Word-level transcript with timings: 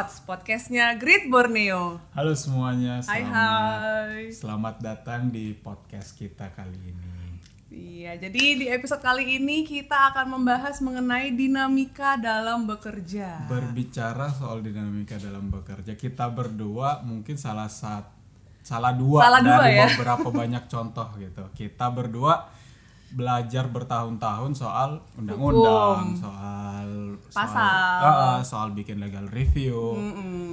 Pods, 0.00 0.24
podcastnya 0.24 0.96
Great 0.96 1.28
Borneo. 1.28 2.00
Halo 2.16 2.32
semuanya, 2.32 3.04
Hai 3.04 3.20
selamat, 3.20 3.76
hai. 4.08 4.24
selamat 4.32 4.74
datang 4.80 5.28
di 5.28 5.52
podcast 5.52 6.16
kita 6.16 6.48
kali 6.56 6.72
ini. 6.88 7.36
Iya, 7.68 8.16
jadi 8.16 8.64
di 8.64 8.66
episode 8.72 9.04
kali 9.04 9.36
ini 9.36 9.60
kita 9.60 10.08
akan 10.08 10.40
membahas 10.40 10.80
mengenai 10.80 11.36
dinamika 11.36 12.16
dalam 12.16 12.64
bekerja. 12.64 13.44
Berbicara 13.44 14.32
soal 14.32 14.64
dinamika 14.64 15.20
dalam 15.20 15.52
bekerja, 15.52 15.92
kita 15.92 16.32
berdua 16.32 17.04
mungkin 17.04 17.36
salah 17.36 17.68
satu 17.68 18.08
salah 18.64 18.96
dua 18.96 19.20
Salah 19.20 19.44
dua 19.44 19.68
dari 19.68 19.84
ya. 19.84 19.84
beberapa 19.84 20.28
banyak 20.40 20.64
contoh 20.64 21.12
gitu. 21.20 21.44
Kita 21.52 21.92
berdua 21.92 22.48
belajar 23.12 23.68
bertahun-tahun 23.68 24.56
soal 24.56 25.04
undang-undang, 25.20 26.16
soal 26.16 26.69
Pasal. 27.30 27.98
soal, 28.02 28.02
Ah, 28.02 28.40
soal 28.42 28.68
bikin 28.74 28.98
legal 28.98 29.26
review. 29.30 29.96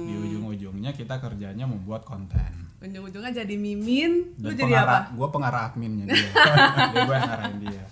Di 0.06 0.14
ujung-ujungnya 0.14 0.94
kita 0.94 1.18
kerjanya 1.18 1.66
membuat 1.66 2.06
konten. 2.06 2.70
Ujung-ujungnya 2.78 3.34
jadi 3.34 3.54
mimin, 3.58 4.38
lu 4.38 4.54
jadi 4.54 4.86
apa? 4.86 5.10
gue 5.10 5.28
pengarah 5.34 5.66
adminnya 5.66 6.06
dia 6.06 6.30
dia 6.94 7.00
gue 7.02 7.14
yang 7.18 7.26
ngarahin 7.26 7.58
dia 7.58 7.84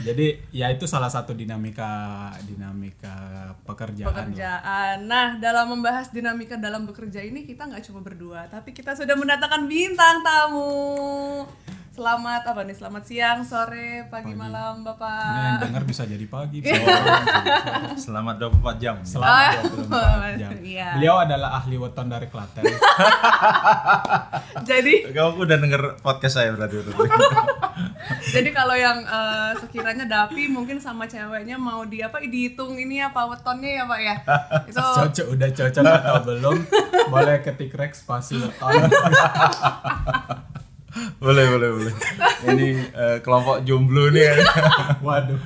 jadi 0.00 0.26
ya 0.48 0.66
itu 0.72 0.88
salah 0.88 1.12
satu 1.12 1.36
dinamika 1.36 2.32
dinamika 2.48 3.52
pekerjaan. 3.68 4.08
Pekerjaan. 4.08 5.04
Nah, 5.04 5.36
dalam 5.36 5.76
membahas 5.76 6.08
dinamika 6.08 6.56
dalam 6.56 6.88
bekerja 6.88 7.20
ini 7.20 7.44
kita 7.44 7.68
nggak 7.68 7.84
cuma 7.84 8.00
berdua, 8.00 8.48
tapi 8.48 8.72
kita 8.72 8.96
sudah 8.96 9.12
mendatangkan 9.12 9.68
bintang 9.68 10.24
tamu. 10.24 11.44
Selamat 11.90 12.46
apa 12.46 12.62
nih? 12.62 12.70
Selamat 12.70 13.02
siang, 13.02 13.42
sore, 13.42 14.06
pagi, 14.06 14.30
malam, 14.30 14.78
ini 14.78 14.86
Bapak. 14.86 15.34
yang 15.34 15.58
dengar 15.58 15.82
bisa 15.82 16.06
jadi 16.06 16.22
pagi 16.22 16.58
bisa 16.62 16.78
Selamat 17.98 18.38
24 18.38 18.78
jam. 18.78 18.96
selama 19.02 19.58
24 19.90 20.38
jam 20.38 20.50
Iya. 20.70 20.94
beliau 20.94 21.18
adalah 21.18 21.58
ahli 21.58 21.74
weton 21.74 22.06
dari 22.06 22.30
Klaten 22.30 22.62
Jadi 24.70 25.10
Kamu 25.10 25.42
udah 25.42 25.56
denger 25.58 25.82
podcast 25.98 26.38
saya 26.38 26.54
berarti 26.54 26.78
itu. 26.78 26.92
Jadi 28.30 28.50
kalau 28.54 28.78
yang 28.78 29.02
eh, 29.02 29.50
sekiranya 29.58 30.06
Dapi 30.06 30.46
mungkin 30.46 30.78
sama 30.78 31.10
ceweknya 31.10 31.58
mau 31.58 31.82
di 31.82 32.06
apa 32.06 32.22
dihitung 32.22 32.78
ini 32.78 33.02
apa 33.02 33.26
wetonnya 33.26 33.82
ya 33.82 33.84
Pak 33.84 34.00
ya. 34.00 34.14
Itu 34.62 34.78
cocok 34.78 35.26
udah 35.34 35.48
cocok 35.50 35.82
atau 35.82 36.16
belum 36.22 36.56
boleh 37.10 37.42
ketik 37.42 37.74
rek 37.74 37.98
spasi 37.98 38.38
weton 38.38 38.78
boleh, 41.16 41.44
boleh, 41.46 41.68
boleh. 41.70 41.94
Ini 42.46 42.68
eh, 42.90 43.18
kelompok 43.20 43.62
jomblo 43.62 44.08
nih. 44.08 44.26
waduh 45.06 45.38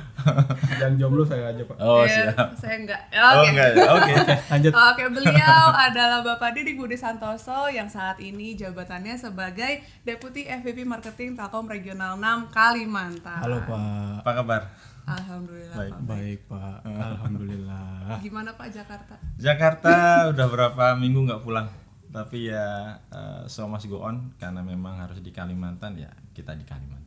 yang 0.75 0.97
jomblo 0.97 1.21
saya 1.21 1.53
aja 1.53 1.61
pak 1.63 1.77
Oh, 1.77 2.01
ya, 2.03 2.33
siap. 2.33 2.49
saya 2.57 2.75
enggak. 2.79 3.01
Ya, 3.09 3.21
Oh, 3.21 3.33
Oke. 3.37 3.49
enggak 3.51 3.69
ya. 3.71 3.85
Oke. 3.91 4.13
lanjut 4.49 4.73
Oke, 4.73 5.03
beliau 5.11 5.65
adalah 5.87 6.21
Bapak 6.21 6.51
Didi 6.53 6.73
Budi 6.73 6.95
Santoso 6.95 7.69
yang 7.69 7.87
saat 7.87 8.17
ini 8.19 8.55
jabatannya 8.55 9.15
sebagai 9.15 9.73
Deputi 10.01 10.45
FVP 10.45 10.83
Marketing 10.83 11.35
Telkom 11.35 11.67
Regional 11.67 12.17
6 12.17 12.49
Kalimantan. 12.51 13.39
halo 13.39 13.61
pak 13.63 14.25
Apa 14.25 14.31
kabar? 14.35 14.63
Alhamdulillah. 15.05 15.77
Baik. 15.77 15.93
Pak. 15.93 16.01
baik 16.03 16.41
pak 16.47 16.77
alhamdulillah 16.87 18.17
Gimana 18.19 18.51
Pak 18.53 18.69
Jakarta? 18.71 19.15
Jakarta 19.37 19.95
udah 20.31 20.47
berapa 20.47 20.85
minggu 20.95 21.21
nggak 21.23 21.43
pulang. 21.43 21.69
Tapi 22.15 22.47
ya 22.47 22.95
eh, 23.11 23.43
so 23.51 23.67
must 23.67 23.91
go 23.91 24.07
on 24.07 24.31
karena 24.39 24.63
memang 24.63 24.95
harus 24.95 25.19
di 25.19 25.35
Kalimantan 25.35 25.99
ya 25.99 26.11
kita 26.31 26.55
di 26.55 26.63
Kalimantan. 26.63 27.03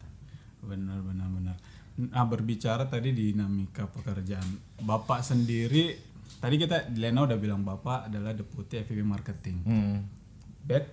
benar 0.59 0.99
benar 0.99 1.31
benar 1.31 1.55
nah 2.11 2.27
berbicara 2.27 2.83
tadi 2.85 3.15
dinamika 3.15 3.87
pekerjaan 3.87 4.43
bapak 4.83 5.23
sendiri 5.23 5.95
tadi 6.37 6.59
kita 6.59 6.91
Lena 6.91 7.23
udah 7.23 7.39
bilang 7.39 7.63
bapak 7.63 8.11
adalah 8.11 8.35
deputi 8.35 8.75
FVP 8.77 8.99
marketing 8.99 9.63
Hmm. 9.63 10.03
bet 10.61 10.91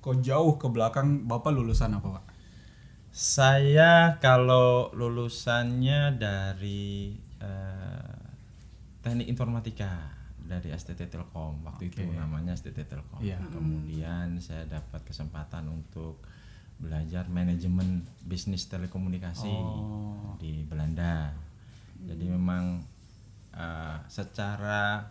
kok 0.00 0.24
jauh 0.24 0.56
ke 0.56 0.66
belakang 0.66 1.28
bapak 1.28 1.52
lulusan 1.52 1.92
apa 1.92 2.08
pak 2.16 2.24
Saya 3.12 4.16
kalau 4.18 4.88
lulusannya 4.90 6.16
dari 6.16 7.14
eh, 7.38 8.18
teknik 8.98 9.28
informatika 9.28 10.23
dari 10.44 10.68
STT 10.70 11.08
Telkom 11.08 11.64
waktu 11.64 11.88
itu 11.88 12.04
namanya 12.04 12.52
STT 12.52 12.84
Telkom. 12.84 13.20
Iya. 13.24 13.40
Kemudian 13.48 14.36
saya 14.38 14.68
dapat 14.68 15.00
kesempatan 15.02 15.66
untuk 15.66 16.20
belajar 16.76 17.30
manajemen 17.30 18.04
bisnis 18.20 18.68
telekomunikasi 18.68 19.48
Oh. 19.48 20.36
di 20.36 20.66
Belanda. 20.68 21.32
Jadi 22.04 22.24
memang 22.28 22.84
eh, 23.54 23.96
secara 24.10 25.08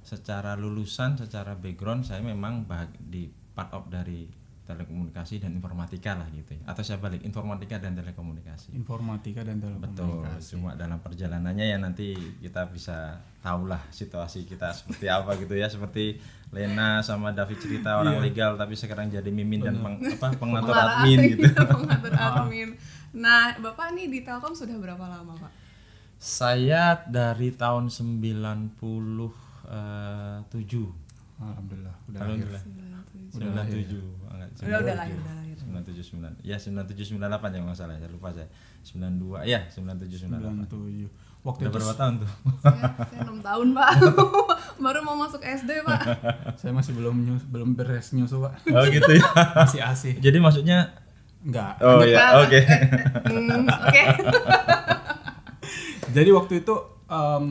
secara 0.00 0.54
lulusan, 0.54 1.16
secara 1.18 1.56
background 1.58 2.06
saya 2.06 2.20
memang 2.22 2.64
di 3.00 3.26
part 3.56 3.72
of 3.72 3.88
dari 3.88 4.28
telekomunikasi 4.64 5.44
dan 5.44 5.52
informatika 5.52 6.16
lah 6.16 6.24
gitu 6.32 6.56
ya. 6.56 6.64
Atau 6.64 6.80
saya 6.80 6.96
balik 6.96 7.20
informatika 7.20 7.76
dan 7.76 7.92
telekomunikasi. 7.92 8.72
informatika 8.72 9.44
dan 9.44 9.60
Betul. 9.60 9.76
telekomunikasi 9.84 10.56
Cuma 10.56 10.72
dalam 10.72 10.98
perjalanannya 10.98 11.66
ya 11.68 11.76
nanti 11.76 12.12
kita 12.40 12.64
bisa 12.68 13.20
tahulah 13.38 13.80
situasi 13.92 14.48
kita 14.48 14.72
seperti 14.72 15.06
apa 15.06 15.36
gitu 15.36 15.52
ya. 15.52 15.68
Seperti 15.68 16.16
Lena 16.48 17.04
sama 17.04 17.28
David 17.30 17.58
cerita 17.58 17.98
orang 17.98 18.22
legal 18.22 18.56
tapi 18.56 18.72
sekarang 18.72 19.10
jadi 19.10 19.26
mimin 19.28 19.60
dan 19.60 19.76
peng- 19.76 20.00
apa 20.00 20.32
pengatur 20.40 20.72
admin 20.72 21.18
gitu. 21.28 21.44
Pengatur 21.76 22.12
admin. 22.32 22.68
Nah, 23.14 23.54
Bapak 23.60 23.94
nih 23.94 24.08
di 24.08 24.20
Telkom 24.24 24.56
sudah 24.56 24.74
berapa 24.74 25.04
lama, 25.06 25.36
Pak? 25.36 25.52
Saya 26.16 27.04
dari 27.04 27.52
tahun 27.52 27.92
97. 27.92 28.74
alhamdulillah 31.34 31.96
udah 32.08 32.20
Alhamdulillah. 32.22 32.62
Udah 32.64 32.83
97. 33.34 33.98
Enggak, 34.54 34.80
Udah 34.80 34.94
lahir, 34.94 35.18
udah 35.18 35.34
lahir. 35.34 35.56
979. 35.58 36.38
Ya 36.40 36.56
97 36.56 37.18
98 37.18 37.18
ya 37.50 37.60
nggak 37.60 37.76
salah, 37.76 37.94
saya 37.96 38.10
lupa 38.10 38.30
saya. 38.30 38.46
92. 38.84 39.42
Ya, 39.44 39.60
97 39.68 40.30
98. 40.30 40.70
97 40.70 41.10
waktu 41.44 41.60
Udah 41.60 41.68
itu 41.68 41.76
berapa 41.76 41.94
tahun 41.94 42.14
tuh? 42.18 42.30
Saya, 42.58 42.84
saya 43.04 43.20
6 43.28 43.42
tahun, 43.42 43.66
Pak. 43.74 43.90
Baru 44.84 44.98
mau 45.02 45.16
masuk 45.18 45.40
SD, 45.40 45.70
Pak. 45.82 46.00
saya 46.60 46.72
masih 46.72 46.92
belum 46.94 47.16
nyus, 47.20 47.42
belum 47.44 47.74
beres 47.74 48.12
nyusu 48.12 48.40
pak 48.40 48.64
oh 48.64 48.84
gitu 48.88 49.12
ya. 49.12 49.24
masih 49.60 49.80
asih 49.84 50.14
Jadi 50.18 50.38
maksudnya 50.40 50.96
enggak 51.44 51.76
Oh 51.78 52.00
ya, 52.00 52.40
oke. 52.40 52.60
Hmm, 53.28 53.68
Oke. 53.68 54.02
jadi 56.10 56.30
waktu 56.32 56.62
itu 56.62 56.74
em, 57.06 57.46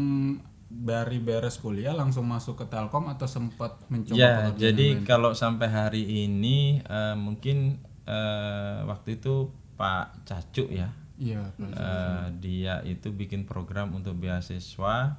dari 0.84 1.24
beres 1.24 1.56
kuliah 1.64 1.96
langsung 1.96 2.28
masuk 2.28 2.60
ke 2.60 2.66
Telkom 2.68 3.08
atau 3.08 3.24
sempat 3.24 3.80
mencoba 3.88 4.20
Ya, 4.20 4.52
jadi 4.52 5.00
kalau 5.08 5.32
sampai 5.32 5.72
hari 5.72 6.04
ini 6.28 6.84
eh, 6.84 7.16
mungkin 7.16 7.80
eh, 8.04 8.84
waktu 8.84 9.16
itu 9.16 9.48
Pak 9.80 10.28
Cacuk 10.28 10.68
ya, 10.70 10.92
iya 11.16 11.40
Pak. 11.56 11.72
eh, 11.72 12.26
dia 12.44 12.84
itu 12.84 13.16
bikin 13.16 13.48
program 13.48 13.96
untuk 13.96 14.20
beasiswa 14.20 15.16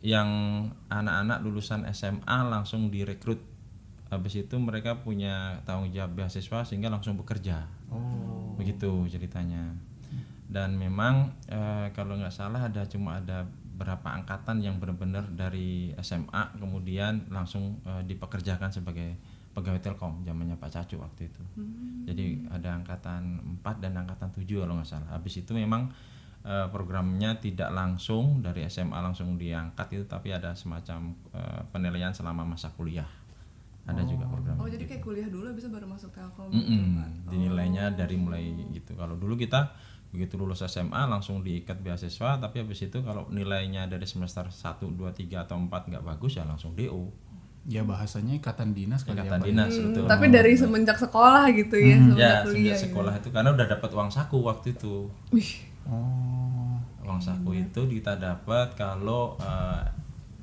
yang 0.00 0.30
anak-anak 0.88 1.42
lulusan 1.42 1.84
SMA 1.90 2.38
langsung 2.46 2.88
direkrut. 2.88 3.42
Habis 4.08 4.42
itu 4.46 4.54
mereka 4.58 5.02
punya 5.02 5.62
tanggung 5.66 5.90
jawab 5.90 6.14
beasiswa 6.14 6.62
sehingga 6.62 6.90
langsung 6.90 7.18
bekerja. 7.18 7.66
oh 7.90 8.54
Begitu 8.54 9.06
ceritanya. 9.10 9.74
Dan 10.50 10.78
memang 10.78 11.34
eh, 11.46 11.90
kalau 11.94 12.18
nggak 12.18 12.34
salah 12.34 12.66
ada 12.70 12.82
cuma 12.86 13.18
ada 13.22 13.46
berapa 13.80 14.04
angkatan 14.12 14.60
yang 14.60 14.76
benar-benar 14.76 15.24
dari 15.32 15.96
SMA 16.04 16.60
kemudian 16.60 17.24
langsung 17.32 17.80
eh, 17.88 18.04
dipekerjakan 18.04 18.68
sebagai 18.68 19.16
pegawai 19.50 19.80
Telkom 19.80 20.20
zamannya 20.22 20.54
Pak 20.60 20.70
Cacu 20.70 21.00
waktu 21.00 21.26
itu. 21.26 21.42
Jadi 22.06 22.46
ada 22.52 22.76
angkatan 22.76 23.40
4 23.64 23.82
dan 23.82 23.98
angkatan 23.98 24.30
7 24.30 24.46
kalau 24.46 24.78
nggak 24.78 24.86
salah. 24.86 25.10
Habis 25.16 25.42
itu 25.42 25.56
memang 25.56 25.88
eh, 26.44 26.68
programnya 26.68 27.40
tidak 27.40 27.72
langsung 27.72 28.44
dari 28.44 28.68
SMA 28.68 29.00
langsung 29.00 29.34
diangkat 29.34 29.88
itu 29.96 30.04
tapi 30.04 30.30
ada 30.30 30.52
semacam 30.52 31.16
eh, 31.32 31.60
penilaian 31.72 32.12
selama 32.12 32.44
masa 32.44 32.68
kuliah. 32.76 33.08
Ada 33.88 34.06
juga 34.06 34.28
program. 34.28 34.54
Oh, 34.60 34.70
jadi 34.70 34.86
kayak 34.86 35.02
kuliah 35.02 35.26
dulu 35.26 35.50
bisa 35.50 35.66
baru 35.66 35.88
masuk 35.88 36.14
Telkom 36.14 36.52
Mm-mm, 36.52 36.62
gitu, 36.62 36.94
Pak. 36.94 37.08
dinilainya 37.32 37.84
dari 37.90 38.14
mulai 38.14 38.54
gitu 38.70 38.92
kalau 38.94 39.18
dulu 39.18 39.34
kita 39.34 39.72
begitu 40.10 40.34
lulus 40.34 40.62
SMA 40.64 41.06
langsung 41.06 41.40
diikat 41.40 41.78
beasiswa 41.78 42.36
tapi 42.36 42.58
habis 42.58 42.80
itu 42.80 42.98
kalau 43.00 43.26
nilainya 43.28 43.86
dari 43.86 44.02
semester 44.04 44.42
1, 44.44 44.82
2, 44.82 44.98
3 45.14 45.46
atau 45.46 45.54
4 45.56 45.70
nggak 45.70 46.02
bagus 46.02 46.34
ya 46.34 46.42
langsung 46.42 46.74
DO 46.74 47.14
ya 47.62 47.82
bahasanya 47.82 48.34
ikatan 48.34 48.72
dinas 48.72 49.04
kali 49.04 49.14
ya 49.14 49.22
ikatan 49.22 49.38
Pak. 49.38 49.46
dinas 49.46 49.72
betul 49.72 50.04
Tapi 50.04 50.26
dari 50.28 50.52
semenjak 50.54 50.96
sekolah 50.96 51.44
gitu 51.52 51.76
ya, 51.76 51.94
semenjak 51.94 52.18
ya 52.18 52.32
kuliah. 52.40 52.56
sejak 52.56 52.74
gitu. 52.74 52.84
sekolah 52.88 53.12
itu 53.16 53.28
karena 53.30 53.50
udah 53.52 53.66
dapat 53.68 53.90
uang 53.92 54.10
saku 54.10 54.38
waktu 54.40 54.66
itu 54.72 54.94
Wih, 55.30 55.52
Oh. 55.84 56.74
uang 57.02 57.18
saku 57.18 57.50
itu 57.56 57.80
kita 57.90 58.14
dapat 58.14 58.74
kalau 58.74 59.34
eh, 59.36 59.82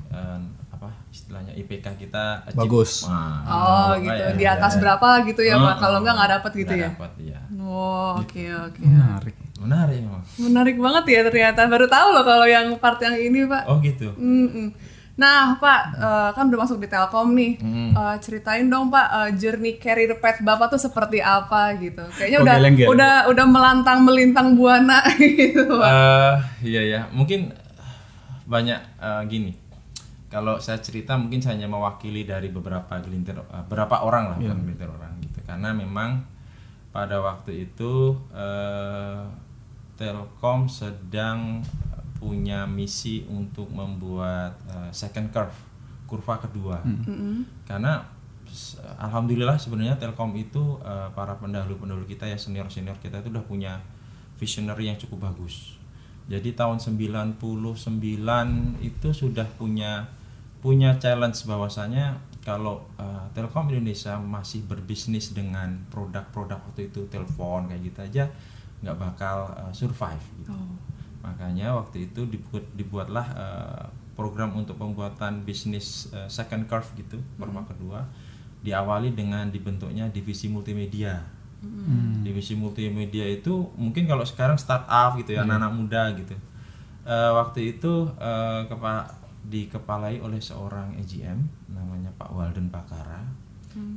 eh, 0.10 0.40
apa 0.70 0.94
istilahnya 1.10 1.54
IPK 1.56 1.98
kita 1.98 2.46
achieve. 2.46 2.60
Bagus. 2.60 3.02
Nah, 3.04 3.42
oh 3.44 3.90
gitu, 3.98 4.14
ya 4.14 4.30
di 4.32 4.46
atas 4.46 4.78
berapa 4.78 5.26
gitu 5.26 5.42
ya 5.42 5.58
Pak? 5.58 5.74
Oh, 5.74 5.78
Kalau 5.80 5.98
enggak 6.00 6.16
nggak 6.16 6.32
dapat 6.38 6.52
gitu 6.54 6.70
nggak 6.70 6.78
ya? 6.78 6.90
dapat, 6.92 7.12
iya. 7.18 7.40
Oh, 7.58 8.22
oke 8.22 8.44
oke. 8.68 8.82
Menarik. 8.84 9.36
Menarik 9.60 9.98
emang 10.00 10.24
Menarik 10.40 10.78
banget 10.78 11.04
ya 11.08 11.20
ternyata. 11.24 11.66
Baru 11.66 11.86
tahu 11.86 12.08
loh 12.12 12.22
kalau 12.22 12.46
yang 12.46 12.78
part 12.78 12.98
yang 13.00 13.14
ini 13.14 13.44
Pak. 13.44 13.64
oh 13.66 13.78
gitu 13.80 14.14
Mm-mm. 14.14 14.70
Nah 15.16 15.58
Pak, 15.58 15.82
eh, 15.96 16.30
kan 16.32 16.46
udah 16.46 16.60
masuk 16.60 16.78
di 16.78 16.86
Telkom 16.86 17.34
nih. 17.34 17.58
Hmm. 17.58 17.90
Eh, 17.90 18.16
ceritain 18.20 18.66
dong 18.66 18.88
Pak, 18.88 19.08
eh, 19.10 19.30
journey 19.36 19.76
career 19.76 20.14
path 20.16 20.40
Bapak 20.40 20.70
tuh 20.70 20.78
seperti 20.80 21.18
apa 21.18 21.74
gitu. 21.76 22.06
Kayaknya 22.12 22.38
Oh, 22.38 22.46
udah 22.46 22.56
geleng-geleng. 22.56 22.90
udah 22.94 23.14
udah 23.28 23.46
melantang 23.46 24.00
melintang 24.02 24.54
buana 24.54 25.02
gitu 25.18 25.66
Pak. 25.66 25.90
Eh, 25.90 26.34
iya 26.68 26.82
ya 26.84 27.02
mungkin 27.10 27.50
banyak 28.46 28.80
eh, 28.96 29.22
gini 29.26 29.52
kalau 30.28 30.60
saya 30.60 30.78
cerita 30.78 31.16
mungkin 31.16 31.40
saya 31.40 31.56
hanya 31.56 31.66
mewakili 31.66 32.22
dari 32.22 32.48
beberapa 32.48 33.00
gelintir 33.00 33.36
eh, 33.36 33.64
beberapa 33.64 34.04
orang 34.04 34.24
lah 34.28 34.38
bukan 34.38 34.60
gelintir 34.62 34.86
orang 34.86 35.18
gitu 35.20 35.40
karena 35.42 35.74
memang 35.74 36.24
pada 36.90 37.20
waktu 37.20 37.66
itu 37.66 38.16
eh, 38.32 39.20
Telkom 39.98 40.66
sedang 40.66 41.60
punya 42.18 42.66
misi 42.66 43.26
untuk 43.28 43.70
membuat 43.70 44.58
eh, 44.68 44.90
second 44.92 45.30
curve 45.30 45.58
kurva 46.06 46.40
kedua. 46.40 46.80
Karena 47.64 48.00
s- 48.48 48.80
alhamdulillah 48.96 49.58
sebenarnya 49.58 49.98
Telkom 49.98 50.32
itu 50.34 50.62
eh, 50.82 51.10
para 51.12 51.36
pendahulu-pendahulu 51.36 52.06
kita 52.06 52.24
ya 52.24 52.38
senior-senior 52.38 52.96
kita 52.98 53.20
itu 53.20 53.30
udah 53.30 53.44
punya 53.44 53.74
visionary 54.36 54.88
yang 54.88 54.98
cukup 54.98 55.28
bagus. 55.28 55.76
Jadi 56.28 56.54
tahun 56.54 56.78
99 56.78 57.40
itu 58.82 59.10
sudah 59.12 59.48
punya 59.56 60.06
punya 60.58 60.98
challenge 60.98 61.46
bahwasanya 61.46 62.18
kalau 62.42 62.82
eh, 62.96 63.26
Telkom 63.32 63.70
Indonesia 63.70 64.18
masih 64.18 64.64
berbisnis 64.64 65.32
dengan 65.32 65.86
produk-produk 65.88 66.58
waktu 66.64 66.88
itu 66.88 67.06
telepon 67.08 67.68
kayak 67.68 67.82
gitu 67.84 68.00
aja 68.02 68.26
nggak 68.80 68.96
bakal 68.96 69.38
eh, 69.54 69.72
survive 69.72 70.26
gitu. 70.38 70.54
Makanya 71.20 71.74
waktu 71.74 72.08
itu 72.08 72.24
dibuat 72.26 72.66
dibuatlah 72.74 73.28
eh, 73.30 73.86
program 74.14 74.54
untuk 74.54 74.76
pembuatan 74.76 75.42
bisnis 75.42 76.10
eh, 76.10 76.26
second 76.28 76.66
curve 76.66 76.88
gitu, 76.96 77.18
kurva 77.36 77.62
kedua 77.64 78.02
diawali 78.58 79.14
dengan 79.14 79.48
dibentuknya 79.48 80.08
divisi 80.08 80.48
multimedia. 80.48 81.22
Divisi 82.22 82.54
multimedia 82.54 83.26
itu 83.26 83.50
mungkin 83.76 84.06
kalau 84.06 84.22
sekarang 84.22 84.58
startup 84.58 85.14
gitu 85.16 85.34
ya, 85.34 85.42
anak-anak 85.44 85.72
muda 85.74 86.02
gitu. 86.16 86.36
Eh, 87.04 87.32
waktu 87.34 87.76
itu 87.76 87.94
eh, 88.16 88.62
kepa- 88.66 89.10
dikepalai 89.44 90.20
oleh 90.20 90.38
seorang 90.38 90.92
EGM 90.98 91.40
namanya 91.72 92.12
Pak 92.14 92.30
Walden 92.30 92.68
Pakara. 92.68 93.24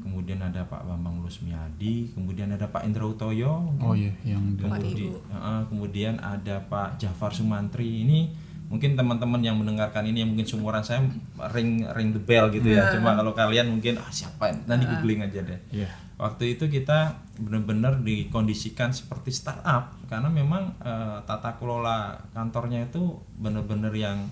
Kemudian 0.01 0.39
ada 0.39 0.63
Pak 0.63 0.83
Bambang 0.83 1.21
Lusmiadi, 1.21 2.11
kemudian 2.11 2.51
ada 2.51 2.67
Pak 2.67 2.83
Indra 2.83 3.05
Utoyo, 3.05 3.73
Oh 3.79 3.93
iya, 3.93 4.13
yang 4.23 4.55
di- 4.55 4.63
Kemudi- 4.63 5.13
Heeh, 5.13 5.61
kemudian 5.67 6.15
ada 6.17 6.61
Pak 6.63 6.99
Jafar 6.99 7.31
Sumantri. 7.31 8.03
Ini 8.03 8.33
mungkin 8.67 8.95
teman-teman 8.95 9.41
yang 9.41 9.57
mendengarkan 9.57 10.05
ini 10.05 10.21
yang 10.21 10.31
mungkin 10.31 10.47
seumuran 10.47 10.81
saya 10.81 11.03
ring 11.51 11.83
ring 11.91 12.11
the 12.11 12.21
bell 12.21 12.47
gitu 12.49 12.69
ya. 12.69 12.93
Cuma 12.93 13.13
kalau 13.13 13.33
kalian 13.33 13.67
mungkin 13.69 13.97
ah 13.97 14.09
siapa 14.09 14.53
nanti 14.65 14.87
googling 14.87 15.21
aja 15.21 15.41
deh. 15.41 15.61
Iya. 15.73 15.91
waktu 16.17 16.53
itu 16.53 16.69
kita 16.69 17.17
benar-benar 17.41 18.05
dikondisikan 18.05 18.93
seperti 18.93 19.33
startup 19.33 19.97
karena 20.05 20.29
memang 20.29 20.77
eh, 20.79 21.17
tata 21.25 21.57
kelola 21.57 22.13
kantornya 22.31 22.85
itu 22.85 23.01
benar-benar 23.35 23.89
yang 23.91 24.29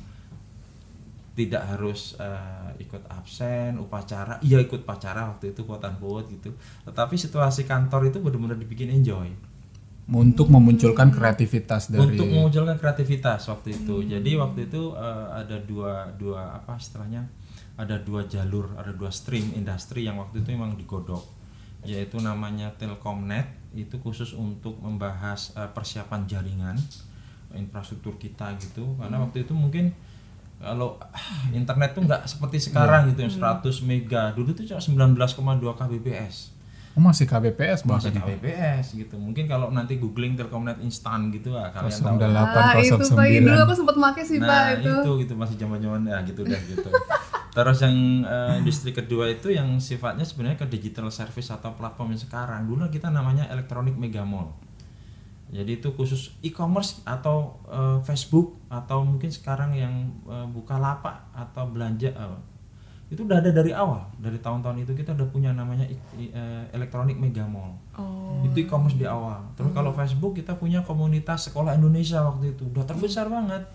tidak 1.38 1.62
harus 1.70 2.18
eh, 2.18 2.82
ikut 2.82 3.06
absen 3.06 3.78
upacara. 3.78 4.42
Iya 4.42 4.58
ikut 4.58 4.82
upacara 4.82 5.30
waktu 5.30 5.54
itu 5.54 5.62
quote 5.62 5.86
unquote 5.86 6.26
gitu. 6.34 6.50
Tetapi 6.82 7.14
situasi 7.14 7.62
kantor 7.62 8.10
itu 8.10 8.18
benar-benar 8.18 8.58
dibikin 8.58 8.90
enjoy. 8.90 9.30
Untuk 10.08 10.50
memunculkan 10.50 11.14
kreativitas 11.14 11.92
dari 11.92 12.18
untuk 12.18 12.26
memunculkan 12.26 12.74
kreativitas 12.74 13.46
waktu 13.46 13.78
itu. 13.78 14.02
Jadi 14.02 14.34
waktu 14.34 14.66
itu 14.66 14.98
eh, 14.98 15.26
ada 15.30 15.62
dua 15.62 16.10
dua 16.18 16.58
apa 16.58 16.74
istilahnya 16.74 17.30
ada 17.78 17.94
dua 18.02 18.26
jalur 18.26 18.74
ada 18.74 18.90
dua 18.90 19.14
stream 19.14 19.54
industri 19.54 20.02
yang 20.02 20.18
waktu 20.18 20.42
itu 20.42 20.50
memang 20.50 20.74
digodok. 20.74 21.22
Yaitu 21.86 22.18
namanya 22.18 22.74
Telkomnet 22.74 23.46
itu 23.78 23.94
khusus 24.02 24.34
untuk 24.34 24.74
membahas 24.82 25.54
eh, 25.54 25.70
persiapan 25.70 26.26
jaringan 26.26 26.74
infrastruktur 27.54 28.18
kita 28.18 28.58
gitu. 28.58 28.98
Karena 28.98 29.22
waktu 29.22 29.46
itu 29.46 29.54
mungkin 29.54 29.94
kalau 30.58 30.98
internet 31.58 31.90
tuh 31.94 32.02
nggak 32.04 32.22
seperti 32.26 32.58
sekarang 32.70 33.14
gitu 33.14 33.24
yang 33.26 33.34
100 33.34 33.62
mega. 33.86 34.34
Dulu 34.34 34.50
tuh 34.52 34.64
cuma 34.66 35.06
19,2 35.14 35.78
kbps. 35.78 36.58
Oh, 36.98 37.04
masih 37.04 37.30
KBPS 37.30 37.86
masih 37.86 38.10
kbps 38.10 38.98
gitu. 38.98 39.14
Mungkin 39.14 39.46
kalau 39.46 39.70
nanti 39.70 40.02
googling 40.02 40.34
Telkomnet 40.34 40.82
instan 40.82 41.30
gitu 41.30 41.54
ah, 41.54 41.70
kalian 41.70 41.94
tahu. 41.94 42.18
08 42.18 42.26
Ah, 42.58 42.74
itu 42.74 43.06
Pak, 43.14 43.22
Iya, 43.22 43.40
dulu 43.46 43.58
aku 43.70 43.74
sempat 43.78 43.96
make 44.02 44.22
sih 44.26 44.42
Pak 44.42 44.50
nah 44.50 44.74
itu. 44.74 44.90
itu 44.90 45.10
gitu 45.22 45.32
masih 45.38 45.54
zaman 45.62 45.78
zaman 45.78 46.02
ya 46.10 46.18
gitu 46.26 46.42
deh 46.42 46.58
gitu. 46.58 46.90
Terus 47.54 47.78
yang 47.86 47.96
eh, 48.26 48.58
industri 48.58 48.90
kedua 48.90 49.30
itu 49.30 49.46
yang 49.54 49.78
sifatnya 49.78 50.26
sebenarnya 50.26 50.58
ke 50.58 50.66
digital 50.66 51.06
service 51.14 51.54
atau 51.54 51.70
platform 51.78 52.18
yang 52.18 52.22
sekarang. 52.26 52.66
Dulu 52.66 52.90
kita 52.90 53.14
namanya 53.14 53.46
elektronik 53.46 53.94
mega 53.94 54.26
mall 54.26 54.58
jadi 55.48 55.80
itu 55.80 55.88
khusus 55.96 56.36
e-commerce 56.40 57.00
atau 57.02 57.56
eh, 57.66 57.98
Facebook 58.04 58.60
atau 58.68 59.00
mungkin 59.00 59.32
sekarang 59.32 59.72
yang 59.72 59.94
eh, 60.28 60.46
buka 60.48 60.76
lapak 60.76 61.32
atau 61.32 61.68
belanja 61.68 62.12
eh, 62.12 62.38
itu 63.08 63.24
udah 63.24 63.40
ada 63.40 63.48
dari 63.56 63.72
awal 63.72 64.04
dari 64.20 64.36
tahun-tahun 64.36 64.84
itu 64.84 64.92
kita 64.92 65.16
udah 65.16 65.28
punya 65.32 65.56
namanya 65.56 65.88
eh, 65.88 66.64
elektronik 66.72 67.16
mega 67.16 67.48
mall 67.48 67.72
Oh. 67.98 68.46
itu 68.46 68.62
e-commerce 68.62 68.94
di 68.94 69.02
awal. 69.02 69.42
Terus 69.58 69.74
kalau 69.74 69.90
Facebook 69.90 70.38
kita 70.38 70.54
punya 70.54 70.86
komunitas 70.86 71.50
sekolah 71.50 71.74
Indonesia 71.74 72.22
waktu 72.22 72.54
itu 72.54 72.62
udah 72.70 72.86
terbesar 72.86 73.26
banget. 73.26 73.66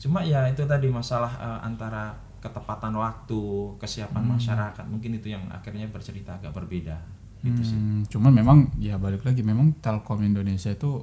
Cuma 0.00 0.24
ya 0.24 0.48
itu 0.48 0.64
tadi 0.64 0.88
masalah 0.88 1.28
eh, 1.36 1.60
antara 1.68 2.16
ketepatan 2.40 2.96
waktu, 2.96 3.42
kesiapan 3.76 4.24
masyarakat 4.24 4.84
mungkin 4.88 5.14
itu 5.14 5.30
yang 5.30 5.44
akhirnya 5.52 5.84
bercerita 5.92 6.40
agak 6.40 6.56
berbeda. 6.56 6.96
Gitu 7.42 7.62
sih. 7.66 7.78
Hmm, 7.78 8.06
cuman 8.06 8.32
memang 8.32 8.58
ya 8.78 8.96
balik 8.96 9.26
lagi 9.26 9.42
memang 9.42 9.74
Telkom 9.82 10.22
Indonesia 10.22 10.70
itu 10.70 11.02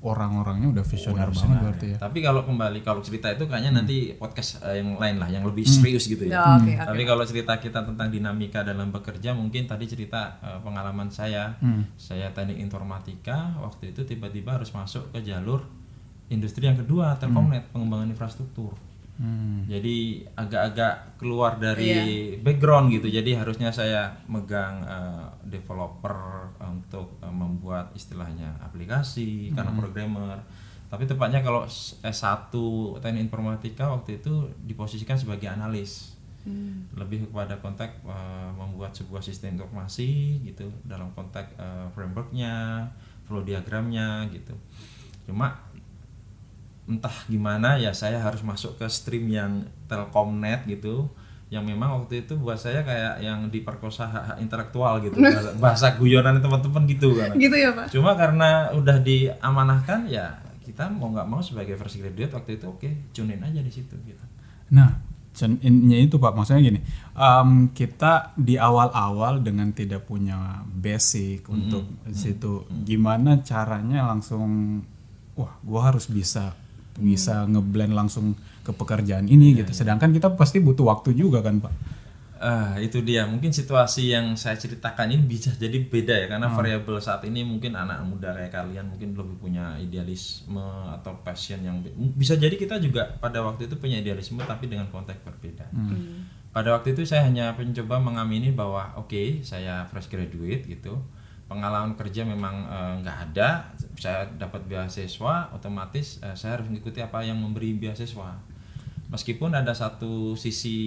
orang-orangnya 0.00 0.72
udah 0.72 0.84
visioner 0.86 1.28
banget 1.28 1.36
Visioner, 1.36 1.60
berarti 1.60 1.86
ya. 1.92 1.98
Tapi 2.00 2.18
kalau 2.24 2.40
kembali 2.48 2.80
kalau 2.80 3.04
cerita 3.04 3.28
itu 3.28 3.44
kayaknya 3.44 3.84
nanti 3.84 4.16
podcast 4.16 4.64
eh, 4.64 4.80
yang 4.80 4.96
lain 4.96 5.20
lah 5.20 5.28
yang 5.28 5.44
lebih 5.44 5.68
serius 5.68 6.08
gitu 6.08 6.24
ya. 6.24 6.40
Ya, 6.40 6.44
oke, 6.56 6.72
oke. 6.72 6.88
Tapi 6.88 7.02
kalau 7.04 7.24
cerita 7.28 7.52
kita 7.60 7.84
tentang 7.84 8.08
dinamika 8.08 8.64
dalam 8.64 8.88
bekerja 8.88 9.36
mungkin 9.36 9.68
tadi 9.68 9.84
cerita 9.84 10.40
eh, 10.40 10.58
pengalaman 10.64 11.12
saya. 11.12 11.52
Saya 12.00 12.32
teknik 12.32 12.56
informatika 12.56 13.60
waktu 13.60 13.92
itu 13.92 14.08
tiba-tiba 14.08 14.56
harus 14.56 14.72
masuk 14.72 15.12
ke 15.12 15.20
jalur 15.20 15.68
industri 16.32 16.64
yang 16.64 16.78
kedua 16.80 17.18
Telkomnet 17.20 17.68
pengembangan 17.74 18.08
infrastruktur. 18.08 18.72
Hmm. 19.20 19.68
Jadi 19.68 19.96
agak-agak 20.32 20.94
keluar 21.14 21.60
dari 21.60 21.92
background 22.40 22.88
gitu. 22.90 23.04
Jadi 23.06 23.36
harusnya 23.36 23.68
saya 23.68 24.08
megang 24.26 24.80
eh, 24.80 25.26
developer 25.44 26.16
untuk 26.58 27.20
eh, 27.20 27.28
membuat 27.28 27.92
istilahnya 27.92 28.56
aplikasi 28.60 29.52
karena 29.52 29.70
programmer. 29.76 30.40
Tapi 30.88 31.04
tepatnya 31.04 31.38
kalau 31.38 31.62
s- 31.62 32.00
S1 32.00 32.48
teknik 32.98 33.28
informatika 33.28 33.86
waktu 33.86 34.18
itu 34.18 34.32
diposisikan 34.58 35.14
sebagai 35.14 35.46
analis. 35.46 36.16
Lebih 36.96 37.28
kepada 37.28 37.60
konteks 37.60 38.00
eh, 38.00 38.50
membuat 38.56 38.96
sebuah 38.96 39.20
sistem 39.20 39.54
informasi 39.54 40.08
gitu 40.42 40.72
dalam 40.82 41.12
konteks 41.12 41.54
eh, 41.54 41.86
frameworknya, 41.92 42.88
flow 43.22 43.44
diagramnya 43.44 44.32
gitu. 44.32 44.56
Cuma 45.28 45.60
entah 46.90 47.14
gimana 47.30 47.78
ya 47.78 47.94
saya 47.94 48.18
harus 48.18 48.42
masuk 48.42 48.74
ke 48.74 48.86
stream 48.90 49.30
yang 49.30 49.62
Telkomnet 49.86 50.66
gitu 50.66 51.06
yang 51.50 51.66
memang 51.66 52.02
waktu 52.02 52.26
itu 52.26 52.38
buat 52.38 52.54
saya 52.54 52.86
kayak 52.86 53.22
yang 53.22 53.50
diperkosa 53.50 54.06
hak, 54.06 54.24
hak 54.26 54.36
intelektual 54.38 55.02
gitu 55.02 55.18
bahasa, 55.22 55.50
bahasa 55.58 55.86
guyonan 55.98 56.38
teman-teman 56.38 56.82
gitu 56.86 57.14
kan. 57.14 57.34
Gitu 57.34 57.54
ya 57.54 57.70
Pak. 57.74 57.90
cuma 57.90 58.14
karena 58.14 58.70
udah 58.74 58.98
diamanahkan 58.98 60.06
ya 60.06 60.38
kita 60.62 60.86
mau 60.86 61.10
nggak 61.10 61.26
mau 61.26 61.42
sebagai 61.42 61.74
fresh 61.74 61.98
graduate 61.98 62.30
waktu 62.30 62.58
itu 62.58 62.66
oke 62.70 62.90
tune 63.10 63.34
in 63.34 63.42
aja 63.42 63.58
di 63.58 63.72
situ 63.74 63.98
gitu. 64.06 64.24
Nah, 64.70 65.02
cen- 65.34 65.58
innya 65.66 65.98
itu 65.98 66.22
Pak, 66.22 66.30
maksudnya 66.30 66.62
gini, 66.62 66.78
em, 67.18 67.74
kita 67.74 68.30
di 68.38 68.54
awal-awal 68.54 69.42
dengan 69.42 69.74
tidak 69.74 70.06
punya 70.06 70.62
basic 70.70 71.50
untuk 71.50 71.90
situ, 72.14 72.62
gimana 72.86 73.42
caranya 73.42 74.06
langsung, 74.06 74.78
wah, 75.34 75.58
gua 75.66 75.90
harus 75.90 76.06
bisa 76.06 76.54
bisa 77.00 77.48
ngeblend 77.48 77.96
langsung 77.96 78.36
ke 78.60 78.70
pekerjaan 78.70 79.24
ini 79.26 79.56
gitu. 79.56 79.72
Sedangkan 79.72 80.12
kita 80.12 80.36
pasti 80.36 80.60
butuh 80.60 80.84
waktu 80.86 81.16
juga 81.16 81.40
kan 81.40 81.58
Pak. 81.58 81.72
Ah, 82.40 82.80
itu 82.80 83.04
dia. 83.04 83.28
Mungkin 83.28 83.52
situasi 83.52 84.16
yang 84.16 84.32
saya 84.32 84.56
ceritakan 84.56 85.12
ini 85.12 85.28
bisa 85.28 85.52
jadi 85.52 85.76
beda 85.76 86.14
ya 86.14 86.26
karena 86.28 86.48
variabel 86.56 86.96
saat 86.96 87.20
ini 87.28 87.44
mungkin 87.44 87.76
anak 87.76 88.00
muda 88.00 88.32
kayak 88.32 88.48
kalian 88.48 88.88
mungkin 88.88 89.12
lebih 89.12 89.36
punya 89.36 89.76
idealisme 89.76 90.56
atau 90.88 91.20
passion 91.20 91.60
yang 91.60 91.84
be- 91.84 91.92
bisa 92.16 92.40
jadi 92.40 92.56
kita 92.56 92.80
juga 92.80 93.12
pada 93.20 93.44
waktu 93.44 93.68
itu 93.68 93.76
punya 93.76 94.00
idealisme 94.00 94.40
tapi 94.40 94.72
dengan 94.72 94.88
konteks 94.88 95.20
berbeda. 95.20 95.68
Pada 96.50 96.74
waktu 96.74 96.96
itu 96.96 97.04
saya 97.04 97.28
hanya 97.28 97.52
mencoba 97.54 98.00
mengamini 98.00 98.50
bahwa 98.50 98.96
oke, 98.96 99.44
saya 99.44 99.84
fresh 99.86 100.08
graduate 100.08 100.64
gitu. 100.64 100.96
Pengalaman 101.50 101.98
kerja 101.98 102.22
memang 102.22 102.62
eh, 102.62 102.92
nggak 103.02 103.16
ada, 103.30 103.66
saya 103.98 104.22
dapat 104.38 104.62
beasiswa, 104.64 105.50
otomatis 105.50 106.22
eh, 106.22 106.30
saya 106.32 106.54
harus 106.54 106.70
mengikuti 106.70 107.02
apa 107.02 107.26
yang 107.26 107.36
memberi 107.36 107.74
beasiswa. 107.74 108.38
Meskipun 109.10 109.50
ada 109.50 109.74
satu 109.74 110.38
sisi 110.38 110.78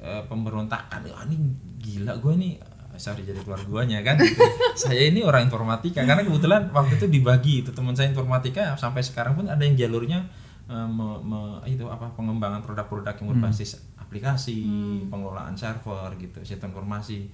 eh, 0.00 0.24
pemberontakan 0.24 1.04
Wah, 1.12 1.28
ini 1.28 1.36
gila 1.76 2.16
gue 2.16 2.32
nih 2.32 2.56
eh, 2.56 2.96
sorry 2.96 3.28
jadi 3.28 3.44
keluar 3.44 3.60
guanya 3.68 4.00
kan. 4.00 4.16
Gitu. 4.16 4.40
saya 4.88 5.12
ini 5.12 5.20
orang 5.20 5.52
informatika 5.52 6.00
karena 6.00 6.24
kebetulan 6.24 6.72
waktu 6.72 6.96
itu 6.96 7.06
dibagi 7.12 7.54
itu 7.60 7.70
teman 7.76 7.92
saya 7.92 8.08
informatika 8.08 8.72
sampai 8.80 9.04
sekarang 9.04 9.36
pun 9.36 9.52
ada 9.52 9.60
yang 9.60 9.76
jalurnya 9.76 10.24
eh, 10.64 10.88
me- 10.88 11.20
me- 11.20 11.60
itu 11.68 11.84
apa 11.92 12.08
pengembangan 12.16 12.64
produk-produk 12.64 13.12
yang 13.20 13.36
berbasis 13.36 13.76
aplikasi 14.00 14.64
pengelolaan 15.10 15.52
server 15.52 16.14
gitu 16.16 16.40
sistem 16.40 16.72
informasi 16.72 17.26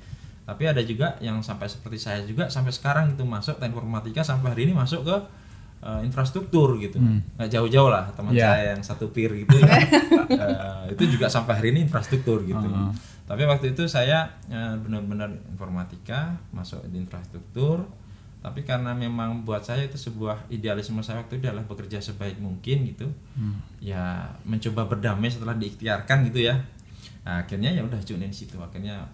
tapi 0.43 0.67
ada 0.67 0.83
juga 0.83 1.15
yang 1.19 1.39
sampai 1.39 1.67
seperti 1.67 1.97
saya 1.97 2.19
juga 2.23 2.51
sampai 2.51 2.71
sekarang 2.71 3.15
itu 3.15 3.23
masuk 3.23 3.57
teknik 3.57 3.79
informatika 3.79 4.21
sampai 4.21 4.53
hari 4.53 4.63
ini 4.67 4.75
masuk 4.75 5.03
ke 5.03 5.17
eh, 5.81 6.01
infrastruktur 6.03 6.79
gitu. 6.79 6.99
Nggak 7.39 7.51
jauh-jauh 7.51 7.91
lah 7.91 8.11
teman 8.13 8.31
Iya. 8.31 8.47
saya 8.49 8.65
yang 8.75 8.83
satu 8.83 9.11
peer 9.11 9.31
gitu 9.37 9.55
ya. 9.57 9.67
Eh, 10.33 10.97
itu 10.97 11.05
juga 11.13 11.29
sampai 11.29 11.59
hari 11.59 11.69
ini 11.71 11.85
infrastruktur 11.85 12.41
gitu. 12.43 12.67
Tapi 13.23 13.43
waktu 13.45 13.77
itu 13.77 13.85
saya 13.87 14.31
eh, 14.47 14.75
benar-benar 14.79 15.31
informatika 15.49 16.35
masuk 16.51 16.83
di 16.89 16.99
infrastruktur. 16.99 17.85
Tapi 18.43 18.67
karena 18.67 18.91
memang 18.91 19.47
buat 19.47 19.63
saya 19.63 19.87
itu 19.87 19.95
sebuah 19.95 20.51
idealisme 20.51 20.99
saya 20.99 21.23
waktu 21.23 21.39
itu 21.39 21.47
adalah 21.47 21.63
bekerja 21.63 22.03
sebaik 22.03 22.39
mungkin 22.39 22.91
gitu. 22.91 23.07
Ya 23.79 24.35
mencoba 24.43 24.87
berdamai 24.87 25.31
setelah 25.31 25.55
diikhtiarkan 25.55 26.27
gitu 26.27 26.51
ya. 26.51 26.59
Nah, 27.23 27.47
akhirnya 27.47 27.71
ya 27.71 27.87
udah 27.87 28.03
cunin 28.03 28.31
di 28.31 28.37
situ. 28.37 28.59
Akhirnya 28.59 29.07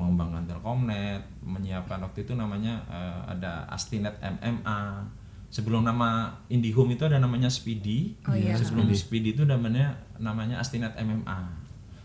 mengembangkan 0.00 0.48
Telkomnet 0.48 1.20
menyiapkan 1.44 2.00
waktu 2.00 2.24
itu 2.24 2.32
namanya 2.32 2.80
eh, 2.88 3.36
ada 3.36 3.68
Astinet 3.68 4.16
MMA 4.24 5.04
sebelum 5.52 5.84
nama 5.84 6.40
IndiHome 6.48 6.96
itu 6.96 7.04
ada 7.04 7.20
namanya 7.20 7.52
Speedy. 7.52 8.16
Oh, 8.24 8.32
iya. 8.32 8.56
sebelum 8.56 8.88
Speedy. 8.96 9.36
Itu 9.36 9.44
namanya 9.44 10.00
namanya 10.16 10.64
Astinet 10.64 10.96
MMA 10.96 11.60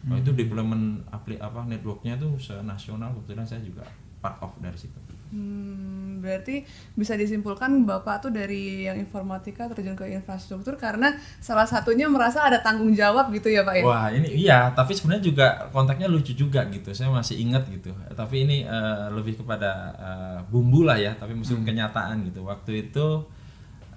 Nah, 0.06 0.22
itu 0.22 0.38
deployment 0.38 1.02
apli 1.10 1.34
apa 1.42 1.66
networknya 1.66 2.14
tuh 2.22 2.38
senasional 2.38 3.10
kebetulan 3.18 3.42
saya 3.42 3.66
juga 3.66 3.82
part 4.22 4.38
of 4.46 4.54
dari 4.62 4.78
situ 4.78 5.02
Hmm, 5.34 6.22
berarti 6.22 6.62
bisa 6.94 7.18
disimpulkan 7.18 7.84
Bapak 7.84 8.30
tuh 8.30 8.32
dari 8.32 8.86
yang 8.86 8.96
informatika 9.02 9.66
terjun 9.74 9.98
ke 9.98 10.06
infrastruktur 10.14 10.78
karena 10.78 11.18
salah 11.42 11.66
satunya 11.66 12.06
merasa 12.06 12.46
ada 12.46 12.62
tanggung 12.62 12.94
jawab 12.94 13.34
gitu 13.34 13.50
ya 13.50 13.66
Pak 13.66 13.76
ya? 13.82 13.84
Wah 13.84 14.08
ini 14.14 14.30
iya, 14.38 14.70
tapi 14.78 14.94
sebenarnya 14.94 15.24
juga 15.26 15.48
kontaknya 15.74 16.06
lucu 16.06 16.38
juga 16.38 16.64
gitu. 16.70 16.94
Saya 16.94 17.10
masih 17.10 17.42
ingat 17.42 17.66
gitu. 17.74 17.90
Tapi 18.14 18.46
ini 18.46 18.58
eh, 18.64 19.06
lebih 19.12 19.42
kepada 19.42 19.72
eh, 19.98 20.40
bumbu 20.46 20.86
lah 20.86 21.02
ya, 21.02 21.18
tapi 21.18 21.34
meskipun 21.34 21.66
kenyataan 21.66 22.22
gitu. 22.30 22.46
Waktu 22.46 22.88
itu 22.88 23.26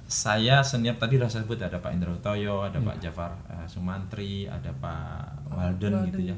saya 0.08 0.64
senior 0.64 0.96
tadi 0.96 1.20
udah 1.20 1.28
saya 1.28 1.44
sebut 1.44 1.60
ada 1.60 1.76
Pak 1.76 1.92
Indra 1.92 2.16
Utoyo, 2.16 2.64
ada 2.64 2.80
Pak 2.80 2.96
Jafar 3.04 3.36
eh, 3.52 3.66
Sumantri, 3.68 4.48
ada 4.48 4.72
Pak 4.72 5.52
Walden 5.52 6.08
gitu 6.08 6.32
ya. 6.32 6.36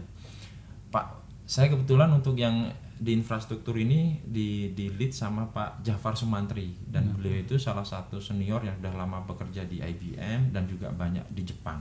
Pak, 0.90 1.06
saya 1.46 1.70
kebetulan 1.70 2.10
untuk 2.10 2.34
yang 2.34 2.66
di 3.00 3.16
infrastruktur 3.16 3.80
ini 3.80 4.20
di 4.20 4.76
di 4.76 4.92
lead 4.92 5.16
sama 5.16 5.48
Pak 5.48 5.80
Jafar 5.80 6.12
Sumantri. 6.20 6.76
Dan 6.84 7.16
beliau 7.16 7.40
itu 7.40 7.56
salah 7.56 7.84
satu 7.84 8.20
senior 8.20 8.60
yang 8.60 8.76
sudah 8.76 8.92
lama 8.92 9.24
bekerja 9.24 9.64
di 9.64 9.80
IBM 9.80 10.52
dan 10.52 10.68
juga 10.68 10.92
banyak 10.92 11.24
di 11.32 11.42
Jepang. 11.48 11.80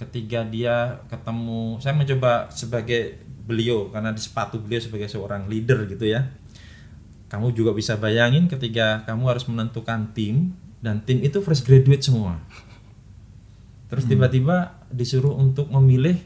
Ketika 0.00 0.42
dia 0.48 1.04
ketemu 1.12 1.76
saya 1.78 1.92
mencoba 1.92 2.48
sebagai 2.48 3.20
beliau 3.44 3.92
karena 3.92 4.16
di 4.16 4.24
sepatu 4.24 4.56
beliau 4.56 4.80
sebagai 4.80 5.12
seorang 5.12 5.44
leader 5.44 5.84
gitu 5.84 6.08
ya. 6.08 6.32
Kamu 7.28 7.52
juga 7.52 7.76
bisa 7.76 8.00
bayangin 8.00 8.48
ketika 8.48 9.04
kamu 9.04 9.28
harus 9.28 9.44
menentukan 9.44 10.08
tim 10.16 10.56
dan 10.80 11.04
tim 11.04 11.20
itu 11.20 11.44
fresh 11.44 11.60
graduate 11.60 12.00
semua. 12.00 12.40
Terus 13.92 14.08
tiba-tiba 14.08 14.80
disuruh 14.88 15.36
untuk 15.36 15.68
memilih 15.68 16.18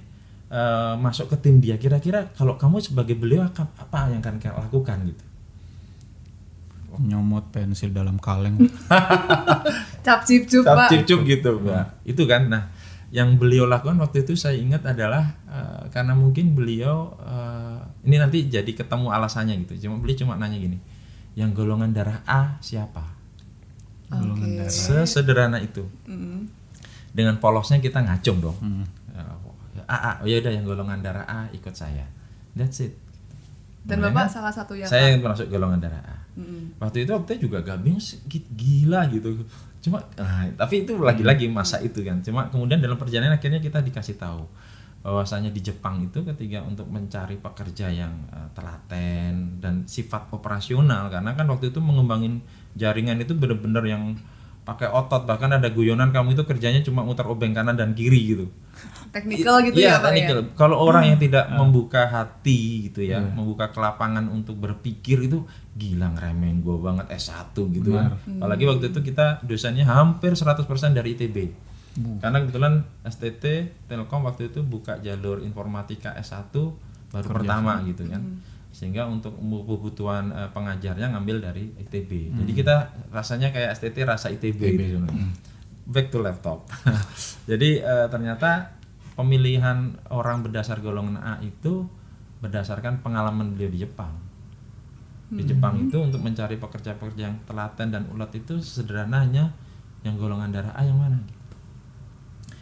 eh, 0.49 0.95
masuk 0.97 1.33
ke 1.33 1.37
tim 1.41 1.61
dia 1.61 1.77
kira-kira 1.77 2.33
kalau 2.37 2.57
kamu 2.57 2.81
sebagai 2.81 3.17
beliau 3.17 3.45
akan 3.49 3.67
apa 3.79 3.99
yang 4.13 4.21
akan 4.25 4.37
kamu 4.41 4.59
lakukan 4.69 4.99
gitu? 5.13 5.25
Nyomot 6.99 7.55
pensil 7.55 7.95
dalam 7.95 8.19
kaleng. 8.19 8.59
Cap 10.05 10.27
cip 10.27 10.51
cup 10.51 10.65
Cap 10.67 10.77
Pak. 10.77 10.89
cip 10.91 11.03
cup 11.07 11.21
gitu 11.29 11.51
Mbak. 11.63 11.87
itu 12.09 12.23
kan 12.27 12.43
nah 12.51 12.65
yang 13.09 13.41
beliau 13.41 13.65
lakukan 13.65 13.97
waktu 14.05 14.21
itu 14.27 14.37
saya 14.37 14.59
ingat 14.61 14.85
adalah 14.85 15.37
eh, 15.49 15.83
karena 15.95 16.13
mungkin 16.19 16.53
beliau 16.59 17.15
eh, 17.23 17.79
ini 18.09 18.17
nanti 18.19 18.49
jadi 18.49 18.69
ketemu 18.73 19.13
alasannya 19.13 19.55
gitu. 19.69 19.89
Cuma 19.89 20.01
beliau 20.01 20.17
cuma 20.27 20.35
nanya 20.37 20.59
gini 20.59 20.79
yang 21.39 21.55
golongan 21.55 21.95
darah 21.95 22.19
A 22.27 22.59
siapa? 22.59 23.05
Oke. 24.09 24.73
sesederhana 24.73 25.61
itu. 25.61 25.85
Mm. 26.09 26.57
dengan 27.09 27.41
polosnya 27.41 27.81
kita 27.81 28.05
ngacung 28.05 28.39
dong. 28.39 28.57
A 28.61 28.98
A 29.89 30.21
oh 30.21 30.29
ya 30.29 30.45
udah 30.45 30.53
yang 30.53 30.69
golongan 30.69 31.01
darah 31.01 31.25
A 31.25 31.49
ikut 31.57 31.73
saya. 31.73 32.05
That's 32.53 32.85
it. 32.85 32.93
Dan 33.89 34.05
Bapak 34.05 34.29
kan, 34.29 34.29
salah 34.29 34.53
satu 34.53 34.77
yang 34.77 34.85
saya 34.85 35.17
yang 35.17 35.25
masuk 35.25 35.49
golongan 35.49 35.81
darah 35.81 36.05
A. 36.05 36.17
Mm. 36.39 36.79
waktu 36.79 37.03
itu 37.03 37.11
waktu 37.11 37.43
juga 37.43 37.65
sedikit 37.99 38.45
gila 38.55 39.11
gitu. 39.11 39.43
Cuma 39.83 39.99
nah, 40.15 40.47
tapi 40.55 40.87
itu 40.87 40.95
lagi-lagi 40.95 41.51
masa 41.51 41.81
itu 41.83 42.05
kan. 42.05 42.21
Cuma 42.23 42.47
kemudian 42.53 42.79
dalam 42.79 43.01
perjalanan 43.01 43.41
akhirnya 43.41 43.59
kita 43.59 43.83
dikasih 43.83 44.21
tahu 44.21 44.47
bahwasanya 44.99 45.55
di 45.55 45.63
Jepang 45.63 46.03
itu 46.03 46.27
ketika 46.27 46.61
untuk 46.67 46.91
mencari 46.91 47.39
pekerja 47.39 47.89
yang 47.89 48.13
eh, 48.35 48.49
telaten 48.53 49.63
dan 49.63 49.87
sifat 49.87 50.29
operasional 50.35 51.09
karena 51.09 51.33
kan 51.39 51.47
waktu 51.47 51.71
itu 51.71 51.79
mengembangin 51.79 52.43
jaringan 52.75 53.23
itu 53.23 53.33
bener-bener 53.33 53.85
yang 53.87 54.19
pakai 54.67 54.91
otot 54.91 55.25
bahkan 55.25 55.49
ada 55.49 55.73
guyonan 55.73 56.13
kamu 56.13 56.37
itu 56.37 56.45
kerjanya 56.45 56.85
cuma 56.85 57.01
muter 57.01 57.25
obeng 57.25 57.57
kanan 57.57 57.73
dan 57.73 57.97
kiri 57.97 58.37
gitu 58.37 58.47
teknikal 59.09 59.61
gitu 59.63 59.77
Iya, 59.79 59.89
ya 59.89 59.95
ya? 59.95 60.05
teknikal. 60.05 60.37
Kalau 60.55 60.77
orang 60.79 61.09
yang 61.09 61.19
tidak 61.19 61.49
membuka 61.51 62.05
hati 62.05 62.89
gitu 62.89 63.01
ya, 63.03 63.19
membuka 63.21 63.71
kelapangan 63.71 64.29
untuk 64.29 64.57
berpikir 64.57 65.25
itu 65.25 65.43
gila 65.73 66.11
ngeremehin 66.13 66.59
gue 66.59 66.77
banget 66.77 67.07
S1 67.15 67.55
gitu 67.55 67.95
ya. 67.95 68.11
Apalagi 68.13 68.65
waktu 68.67 68.91
itu 68.91 69.01
kita 69.01 69.41
dosennya 69.43 69.87
hampir 69.87 70.35
100% 70.35 70.67
dari 70.93 71.15
ITB. 71.15 71.37
Karena 72.21 72.39
kebetulan 72.39 72.75
STT 73.03 73.45
Telkom 73.87 74.23
waktu 74.23 74.51
itu 74.51 74.63
buka 74.63 74.99
jalur 74.99 75.43
informatika 75.43 76.15
S1 76.15 76.55
baru 77.09 77.27
pertama 77.33 77.83
gitu 77.83 78.07
kan. 78.07 78.23
Sehingga 78.71 79.09
untuk 79.09 79.35
kebutuhan 79.41 80.31
eh, 80.31 80.51
pengajarnya 80.53 81.11
ngambil 81.11 81.43
dari 81.43 81.73
ITB. 81.75 82.37
Jadi 82.39 82.53
kita 82.55 82.75
rasanya 83.11 83.51
kayak 83.51 83.75
STT 83.75 84.07
rasa 84.07 84.31
ITB, 84.31 84.61
gitu. 84.77 85.03
Back 85.89 86.13
to 86.13 86.21
laptop. 86.21 86.69
Jadi 87.51 87.81
eh, 87.81 88.07
ternyata 88.13 88.77
pemilihan 89.17 89.97
orang 90.13 90.45
berdasar 90.45 90.85
golongan 90.85 91.17
A 91.19 91.35
itu 91.41 91.89
berdasarkan 92.45 93.03
pengalaman 93.03 93.57
beliau 93.57 93.73
di 93.73 93.81
Jepang. 93.83 94.13
Di 95.29 95.45
Jepang 95.45 95.77
itu 95.77 96.01
untuk 96.01 96.25
mencari 96.25 96.57
pekerja-pekerja 96.57 97.29
yang 97.29 97.37
telaten 97.45 97.93
dan 97.93 98.09
ulet 98.09 98.33
itu 98.33 98.65
sederhananya 98.65 99.53
yang 100.01 100.17
golongan 100.17 100.49
darah 100.49 100.73
A 100.73 100.87
yang 100.89 100.97
mana? 100.97 101.21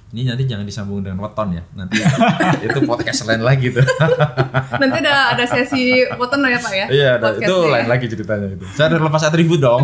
Ini 0.07 0.23
nanti 0.23 0.47
jangan 0.47 0.63
disambung 0.63 1.03
dengan 1.03 1.19
weton 1.19 1.51
ya. 1.51 1.63
Nanti 1.75 1.99
itu 2.67 2.79
podcast 2.87 3.27
lain 3.27 3.43
lagi 3.43 3.75
tuh. 3.75 3.83
Nanti 4.81 4.97
ada 5.03 5.35
ada 5.35 5.45
sesi 5.45 6.07
foto 6.15 6.39
ya 6.39 6.59
Pak 6.63 6.73
ya? 6.73 6.87
Iya, 6.87 7.09
ada- 7.19 7.35
itu 7.35 7.43
Podcastnya. 7.43 7.75
lain 7.75 7.89
lagi 7.91 8.07
ceritanya 8.07 8.49
itu. 8.55 8.65
Saya 8.71 8.87
udah 8.95 9.01
lepas 9.03 9.23
atribut 9.27 9.59
dong. 9.59 9.83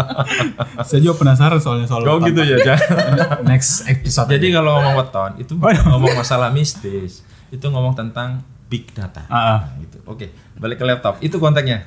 saya 0.88 1.00
juga 1.00 1.14
penasaran 1.20 1.60
soalnya 1.60 1.84
soal 1.84 2.02
Kau 2.02 2.24
gitu 2.24 2.40
ya, 2.40 2.56
next 3.44 3.84
episode 3.84 4.32
Jadi 4.32 4.48
kalau 4.48 4.80
ngomong 4.80 4.94
weton 4.96 5.30
itu 5.36 5.52
bukan 5.54 5.76
ngomong 5.92 6.12
masalah 6.16 6.48
mistis, 6.48 7.20
itu 7.52 7.66
ngomong 7.68 7.92
tentang 7.92 8.40
big 8.66 8.88
data. 8.96 9.28
Ah, 9.28 9.36
ah. 9.36 9.58
Nah, 9.60 9.84
gitu. 9.84 9.96
Oke, 10.08 10.32
balik 10.56 10.80
ke 10.80 10.88
laptop. 10.88 11.20
Itu 11.20 11.36
konteksnya. 11.36 11.84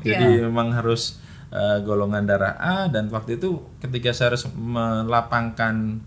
Jadi 0.00 0.40
Iya. 0.40 0.48
memang 0.48 0.72
harus 0.72 1.20
eh, 1.46 1.78
golongan 1.84 2.24
darah 2.24 2.56
A 2.56 2.76
dan 2.88 3.06
waktu 3.06 3.36
itu 3.36 3.62
ketika 3.78 4.10
saya 4.10 4.34
harus 4.34 4.48
melapangkan 4.50 6.02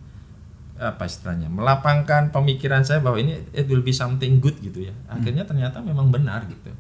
apa 0.80 1.04
istilahnya, 1.04 1.52
melapangkan 1.52 2.32
pemikiran 2.32 2.88
saya 2.88 3.04
bahwa 3.04 3.20
ini 3.20 3.36
it 3.52 3.68
will 3.68 3.84
be 3.84 3.92
something 3.92 4.40
good 4.40 4.56
gitu 4.64 4.88
ya. 4.88 4.96
Akhirnya 5.12 5.44
ternyata 5.44 5.84
memang 5.84 6.08
benar 6.08 6.48
gitu. 6.48 6.72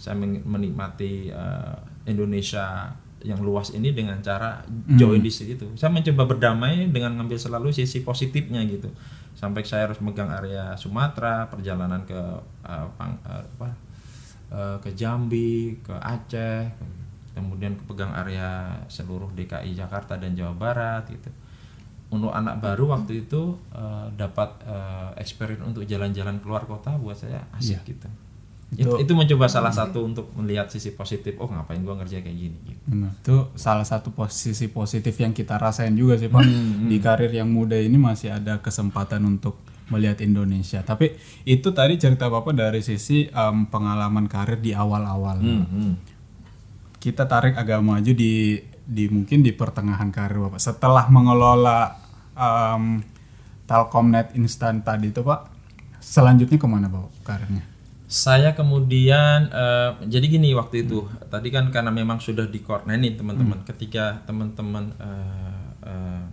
Saya 0.00 0.16
men- 0.16 0.42
menikmati 0.42 1.28
eh, 1.28 1.76
Indonesia 2.08 2.90
yang 3.22 3.38
luas 3.38 3.70
ini 3.70 3.94
dengan 3.94 4.18
cara 4.18 4.66
join 4.98 5.22
di 5.22 5.30
situ. 5.30 5.70
Saya 5.78 5.94
mencoba 5.94 6.26
berdamai 6.26 6.90
dengan 6.90 7.14
ngambil 7.22 7.38
selalu 7.38 7.70
sisi 7.70 8.02
positifnya 8.02 8.58
gitu. 8.66 8.90
Sampai 9.38 9.62
saya 9.62 9.90
harus 9.90 10.02
megang 10.02 10.30
area 10.30 10.74
Sumatera, 10.74 11.46
perjalanan 11.46 12.02
ke 12.02 12.18
uh, 12.66 12.86
pang- 12.98 13.22
uh, 13.26 13.42
apa, 13.42 13.68
uh, 14.50 14.76
ke 14.82 14.90
Jambi, 14.94 15.78
ke 15.82 15.94
Aceh, 15.94 16.66
kemudian 17.32 17.74
pegang 17.88 18.12
area 18.12 18.74
seluruh 18.86 19.30
DKI 19.32 19.72
Jakarta 19.72 20.18
dan 20.20 20.36
Jawa 20.36 20.54
Barat 20.54 21.08
gitu. 21.08 21.30
Untuk 22.12 22.28
anak 22.28 22.60
baru 22.60 22.92
waktu 22.92 23.24
itu 23.24 23.56
uh, 23.72 24.12
dapat 24.12 24.52
uh, 24.68 25.16
experience 25.16 25.64
untuk 25.64 25.88
jalan-jalan 25.88 26.36
keluar 26.44 26.68
kota 26.68 26.92
buat 27.00 27.16
saya 27.16 27.40
asik 27.56 27.80
gitu. 27.88 28.08
Itu, 28.72 28.96
itu 28.96 29.12
mencoba 29.12 29.52
salah 29.52 29.68
satu 29.68 30.00
untuk 30.00 30.32
melihat 30.32 30.68
sisi 30.68 30.96
positif. 30.96 31.36
Oh 31.36 31.48
ngapain 31.48 31.80
gua 31.84 31.96
ngerjain 32.00 32.24
kayak 32.24 32.36
gini 32.36 32.56
gitu. 32.68 32.84
Benar. 32.88 33.12
Itu 33.20 33.36
salah 33.56 33.84
satu 33.84 34.16
posisi 34.16 34.68
positif 34.72 35.12
yang 35.20 35.36
kita 35.36 35.60
rasain 35.60 35.92
juga 35.92 36.16
sih 36.16 36.32
Pak. 36.32 36.40
Hmm, 36.40 36.88
Di 36.88 36.96
karir 36.96 37.32
yang 37.32 37.52
muda 37.52 37.76
ini 37.76 38.00
masih 38.00 38.32
ada 38.32 38.60
kesempatan 38.64 39.24
untuk 39.28 39.60
melihat 39.92 40.24
Indonesia. 40.24 40.80
Tapi 40.80 41.12
itu 41.44 41.68
tadi 41.76 42.00
cerita 42.00 42.32
Bapak 42.32 42.56
dari 42.56 42.80
sisi 42.80 43.28
em, 43.28 43.68
pengalaman 43.68 44.24
karir 44.24 44.56
di 44.56 44.72
awal-awal. 44.72 45.36
Hmm, 45.36 45.96
Kita 46.96 47.28
tarik 47.28 47.60
agak 47.60 47.84
maju 47.84 48.12
di 48.16 48.56
di 48.92 49.08
mungkin 49.08 49.40
di 49.40 49.56
pertengahan 49.56 50.12
karir 50.12 50.38
Bapak. 50.44 50.60
Setelah 50.60 51.08
mengelola 51.08 51.96
em, 52.36 53.00
Telkomnet 53.64 54.36
instan 54.36 54.84
tadi 54.84 55.08
itu 55.08 55.24
Pak, 55.24 55.48
selanjutnya 55.98 56.60
ke 56.60 56.68
mana 56.68 56.92
Bapak 56.92 57.12
karirnya? 57.24 57.64
Saya 58.12 58.52
kemudian 58.52 59.48
eh, 59.48 59.90
jadi 60.04 60.26
gini 60.28 60.52
waktu 60.52 60.84
itu. 60.84 61.08
Tadi 61.32 61.48
kan 61.48 61.72
karena 61.72 61.88
memang 61.88 62.20
sudah 62.20 62.44
di 62.44 62.60
nah 62.60 62.92
ini 62.92 63.16
teman-teman. 63.16 63.64
Ketika 63.64 64.20
teman-teman 64.28 64.92
eh, 65.00 65.64
eh, 65.88 66.24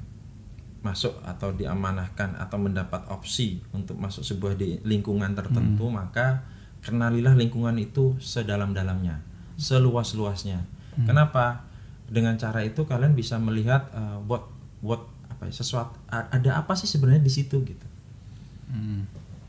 masuk 0.83 1.15
atau 1.23 1.55
diamanahkan 1.55 2.39
atau 2.39 2.59
mendapat 2.59 3.07
opsi 3.07 3.63
untuk 3.71 3.99
masuk 3.99 4.23
sebuah 4.23 4.55
di 4.55 4.79
lingkungan 4.87 5.35
tertentu 5.35 5.91
maka 5.91 6.47
kenalilah 6.79 7.35
lingkungan 7.35 7.75
itu 7.75 8.15
sedalam-dalamnya 8.19 9.19
seluas-luasnya. 9.59 10.63
Kenapa 11.03 11.68
dengan 12.09 12.35
cara 12.35 12.65
itu 12.65 12.83
kalian 12.83 13.13
bisa 13.13 13.37
melihat 13.37 13.87
eh, 13.93 14.17
what 14.25 14.49
what 14.81 15.05
apa 15.29 15.47
ya, 15.47 15.53
sesuatu 15.53 15.95
ada 16.09 16.51
apa 16.59 16.73
sih 16.75 16.89
sebenarnya 16.89 17.23
di 17.23 17.31
situ 17.31 17.61
gitu. 17.63 17.87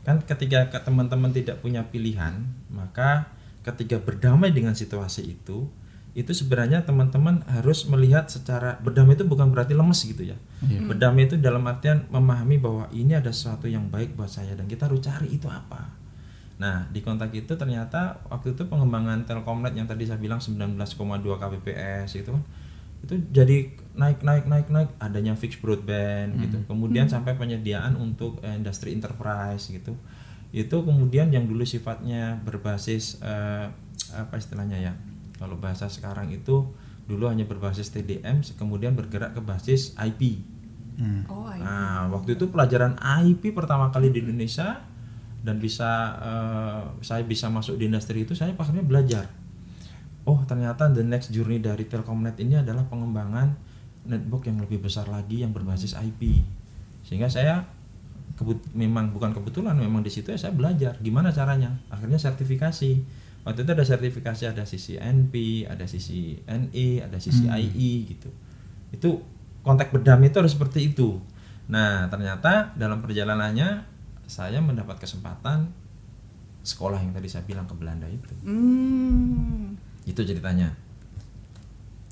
Kan 0.01 0.25
ketika 0.25 0.69
ke- 0.71 0.81
teman-teman 0.81 1.29
tidak 1.29 1.61
punya 1.61 1.85
pilihan 1.85 2.41
maka 2.69 3.29
ketika 3.61 4.01
berdamai 4.01 4.49
dengan 4.49 4.73
situasi 4.73 5.21
itu 5.29 5.69
itu 6.11 6.31
sebenarnya 6.35 6.83
teman-teman 6.83 7.39
harus 7.47 7.87
melihat 7.87 8.27
secara 8.27 8.75
berdamai 8.83 9.15
itu 9.15 9.23
bukan 9.23 9.47
berarti 9.53 9.71
lemes 9.71 10.01
gitu 10.03 10.25
ya. 10.27 10.37
Berdamai 10.89 11.29
itu 11.29 11.39
dalam 11.39 11.63
artian 11.69 12.03
memahami 12.09 12.57
bahwa 12.59 12.85
ini 12.91 13.15
ada 13.15 13.31
sesuatu 13.31 13.69
yang 13.69 13.87
baik 13.87 14.17
buat 14.19 14.27
saya 14.27 14.57
dan 14.57 14.67
kita 14.67 14.89
harus 14.91 14.99
cari 15.05 15.31
itu 15.31 15.47
apa 15.47 16.00
nah 16.61 16.85
di 16.93 17.01
kontak 17.01 17.33
itu 17.33 17.57
ternyata 17.57 18.21
waktu 18.29 18.53
itu 18.53 18.69
pengembangan 18.69 19.25
Telkomnet 19.25 19.73
yang 19.73 19.89
tadi 19.89 20.05
saya 20.05 20.21
bilang 20.21 20.37
19,2 20.37 20.77
kbps 21.25 22.21
itu 22.21 22.29
kan 22.29 22.43
itu 23.01 23.17
jadi 23.33 23.73
naik 23.97 24.21
naik 24.21 24.45
naik 24.45 24.67
naik 24.69 24.89
adanya 25.01 25.33
fixed 25.33 25.57
broadband 25.57 26.37
gitu. 26.37 26.61
Kemudian 26.69 27.09
sampai 27.09 27.33
penyediaan 27.33 27.97
untuk 27.97 28.37
eh, 28.45 28.53
industri 28.53 28.93
enterprise 28.93 29.73
gitu. 29.73 29.97
Itu 30.53 30.85
kemudian 30.85 31.33
yang 31.33 31.49
dulu 31.49 31.65
sifatnya 31.65 32.37
berbasis 32.45 33.17
eh, 33.25 33.73
apa 34.13 34.37
istilahnya 34.37 34.77
ya 34.77 34.93
kalau 35.41 35.57
bahasa 35.57 35.89
sekarang 35.89 36.29
itu 36.29 36.69
dulu 37.09 37.25
hanya 37.25 37.49
berbasis 37.49 37.89
TDM 37.89 38.45
kemudian 38.55 38.93
bergerak 38.93 39.33
ke 39.33 39.41
basis 39.41 39.97
IP 39.97 40.45
Oh, 41.31 41.49
iya. 41.49 41.65
Nah, 41.65 42.13
waktu 42.13 42.37
itu 42.37 42.51
pelajaran 42.53 42.93
IP 43.25 43.57
pertama 43.57 43.89
kali 43.89 44.13
di 44.13 44.21
Indonesia 44.21 44.85
dan 45.41 45.57
bisa 45.57 46.17
eh, 46.21 46.83
saya 47.01 47.25
bisa 47.25 47.49
masuk 47.49 47.77
di 47.77 47.89
industri 47.89 48.25
itu 48.25 48.37
saya 48.37 48.53
akhirnya 48.53 48.85
belajar. 48.85 49.25
Oh, 50.21 50.37
ternyata 50.45 50.85
the 50.93 51.01
next 51.01 51.33
journey 51.33 51.57
dari 51.57 51.89
Telkomnet 51.89 52.37
ini 52.37 52.61
adalah 52.61 52.85
pengembangan 52.85 53.57
network 54.05 54.45
yang 54.45 54.61
lebih 54.61 54.85
besar 54.85 55.09
lagi 55.09 55.41
yang 55.41 55.49
berbasis 55.49 55.97
IP. 55.97 56.45
Sehingga 57.01 57.25
saya 57.25 57.65
kebut 58.37 58.61
memang 58.73 59.13
bukan 59.13 59.33
kebetulan 59.37 59.77
memang 59.77 60.01
di 60.01 60.09
situ 60.09 60.33
ya 60.33 60.37
saya 60.37 60.53
belajar 60.53 61.01
gimana 61.01 61.33
caranya. 61.33 61.81
Akhirnya 61.89 62.21
sertifikasi. 62.21 63.21
Waktu 63.41 63.65
itu 63.65 63.71
ada 63.73 63.81
sertifikasi 63.81 64.43
ada 64.53 64.63
sisi 64.69 65.01
NP, 65.01 65.65
ada 65.65 65.89
sisi 65.89 66.37
NE, 66.45 67.01
ada 67.01 67.17
sisi 67.17 67.49
IE 67.49 68.05
gitu. 68.05 68.29
Itu 68.93 69.25
kontak 69.65 69.89
berdamai 69.89 70.29
itu 70.29 70.37
harus 70.37 70.53
seperti 70.53 70.93
itu. 70.93 71.17
Nah, 71.65 72.05
ternyata 72.05 72.77
dalam 72.77 73.01
perjalanannya 73.01 73.90
saya 74.31 74.63
mendapat 74.63 74.95
kesempatan 74.95 75.67
sekolah 76.63 77.03
yang 77.03 77.11
tadi 77.11 77.27
saya 77.27 77.43
bilang 77.43 77.67
ke 77.67 77.75
Belanda 77.75 78.07
itu. 78.07 78.31
Hmm. 78.47 79.75
Itu 80.07 80.23
ceritanya. 80.23 80.71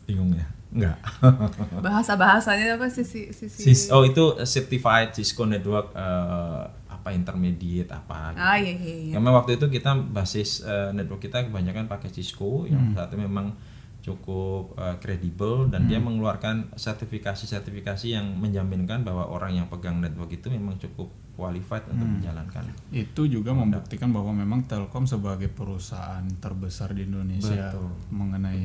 Bingung 0.04 0.36
ya? 0.36 0.44
Enggak. 0.76 1.00
Bahasa 1.86 2.20
bahasanya 2.20 2.76
apa 2.76 2.92
sisi 2.92 3.32
sisi. 3.32 3.72
Sis- 3.72 3.90
oh, 3.96 4.04
itu 4.04 4.36
certified 4.44 5.16
Cisco 5.16 5.48
network 5.48 5.96
eh, 5.96 6.64
apa 6.92 7.10
intermediate 7.16 7.90
apa 7.96 8.36
gitu. 8.36 8.44
Ah 8.44 8.58
iya 8.60 8.74
iya. 8.76 8.96
iya. 9.10 9.14
Karena 9.16 9.30
waktu 9.32 9.56
itu 9.56 9.66
kita 9.72 9.96
basis 10.12 10.68
eh, 10.68 10.92
network 10.92 11.24
kita 11.24 11.48
kebanyakan 11.48 11.88
pakai 11.88 12.12
Cisco 12.12 12.68
yang 12.68 12.92
saat 12.94 13.10
itu 13.16 13.18
memang 13.24 13.56
cukup 14.00 14.80
eh, 14.80 14.96
kredibel 15.04 15.68
dan 15.68 15.92
dia 15.92 16.00
mengeluarkan 16.00 16.72
sertifikasi-sertifikasi 16.80 18.08
yang 18.16 18.40
menjaminkan 18.40 19.04
bahwa 19.04 19.28
orang 19.28 19.60
yang 19.60 19.68
pegang 19.68 20.00
network 20.00 20.32
itu 20.32 20.48
memang 20.48 20.80
cukup 20.80 21.12
qualified 21.40 21.88
untuk 21.88 22.20
menjalankan. 22.20 22.68
Itu 22.92 23.24
juga 23.32 23.56
membuktikan 23.56 24.12
bahwa 24.12 24.36
memang 24.36 24.68
Telkom 24.68 25.08
sebagai 25.08 25.48
perusahaan 25.48 26.28
terbesar 26.44 26.92
di 26.92 27.08
Indonesia 27.08 27.72
Betul. 27.72 27.88
mengenai 28.12 28.60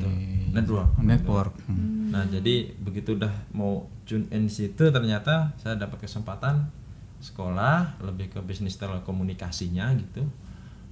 Network. 0.51 0.91
network. 0.99 1.53
Hmm. 1.71 2.11
Nah, 2.11 2.27
jadi 2.27 2.75
begitu 2.75 3.15
udah 3.15 3.31
mau 3.55 3.87
tune 4.03 4.27
in 4.35 4.51
situ 4.51 4.91
ternyata 4.91 5.55
saya 5.55 5.79
dapat 5.79 6.03
kesempatan 6.03 6.67
sekolah 7.23 8.03
lebih 8.03 8.35
ke 8.35 8.39
bisnis 8.43 8.75
telekomunikasinya 8.75 9.95
gitu. 9.95 10.27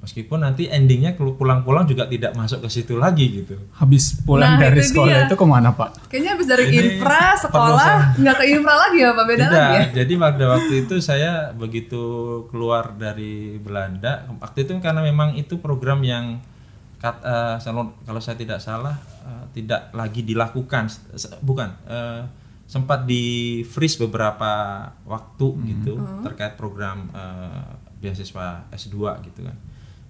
Meskipun 0.04 0.36
nanti 0.38 0.68
endingnya 0.68 1.16
pulang-pulang 1.16 1.88
juga 1.88 2.04
tidak 2.06 2.36
masuk 2.36 2.60
ke 2.60 2.70
situ 2.70 2.94
lagi 2.96 3.40
gitu. 3.40 3.56
Habis 3.74 4.20
pulang 4.20 4.60
Nah, 4.60 4.68
dari 4.68 4.78
itu 4.78 4.92
sekolah 4.92 5.16
dia. 5.16 5.26
itu 5.26 5.36
ke 5.36 5.46
mana 5.48 5.72
Pak? 5.72 6.12
Kayaknya 6.12 6.30
habis 6.36 6.48
dari 6.50 6.64
Ini 6.68 6.76
infra 6.76 7.24
sekolah 7.40 8.20
nggak 8.20 8.36
ke 8.36 8.46
infra 8.46 8.74
lagi 8.78 8.98
ya 9.00 9.10
Pak 9.10 9.26
beda 9.26 9.42
Tidak, 9.42 9.56
lagi 9.56 9.74
ya. 9.74 9.84
jadi 9.98 10.14
pada 10.20 10.46
waktu 10.52 10.74
itu 10.84 10.96
saya 11.00 11.32
begitu 11.54 12.04
keluar 12.48 12.92
dari 12.92 13.56
Belanda, 13.58 14.28
waktu 14.38 14.64
itu 14.64 14.76
karena 14.78 15.00
memang 15.00 15.34
itu 15.34 15.56
program 15.58 16.04
yang 16.04 16.44
kat- 17.00 17.24
eh, 17.24 17.58
kalau 18.04 18.20
saya 18.20 18.36
tidak 18.36 18.60
salah 18.60 19.00
eh, 19.24 19.46
tidak 19.54 19.88
lagi 19.92 20.20
dilakukan, 20.22 20.92
bukan 21.40 21.72
eh, 21.86 22.22
sempat 22.66 23.04
di 23.04 23.24
freeze 23.64 23.96
beberapa 23.98 24.52
waktu 25.04 25.48
gitu 25.64 25.96
terkait 26.22 26.54
program 26.54 27.08
beasiswa 27.98 28.68
S2 28.70 28.96
gitu 29.24 29.42
kan. 29.44 29.56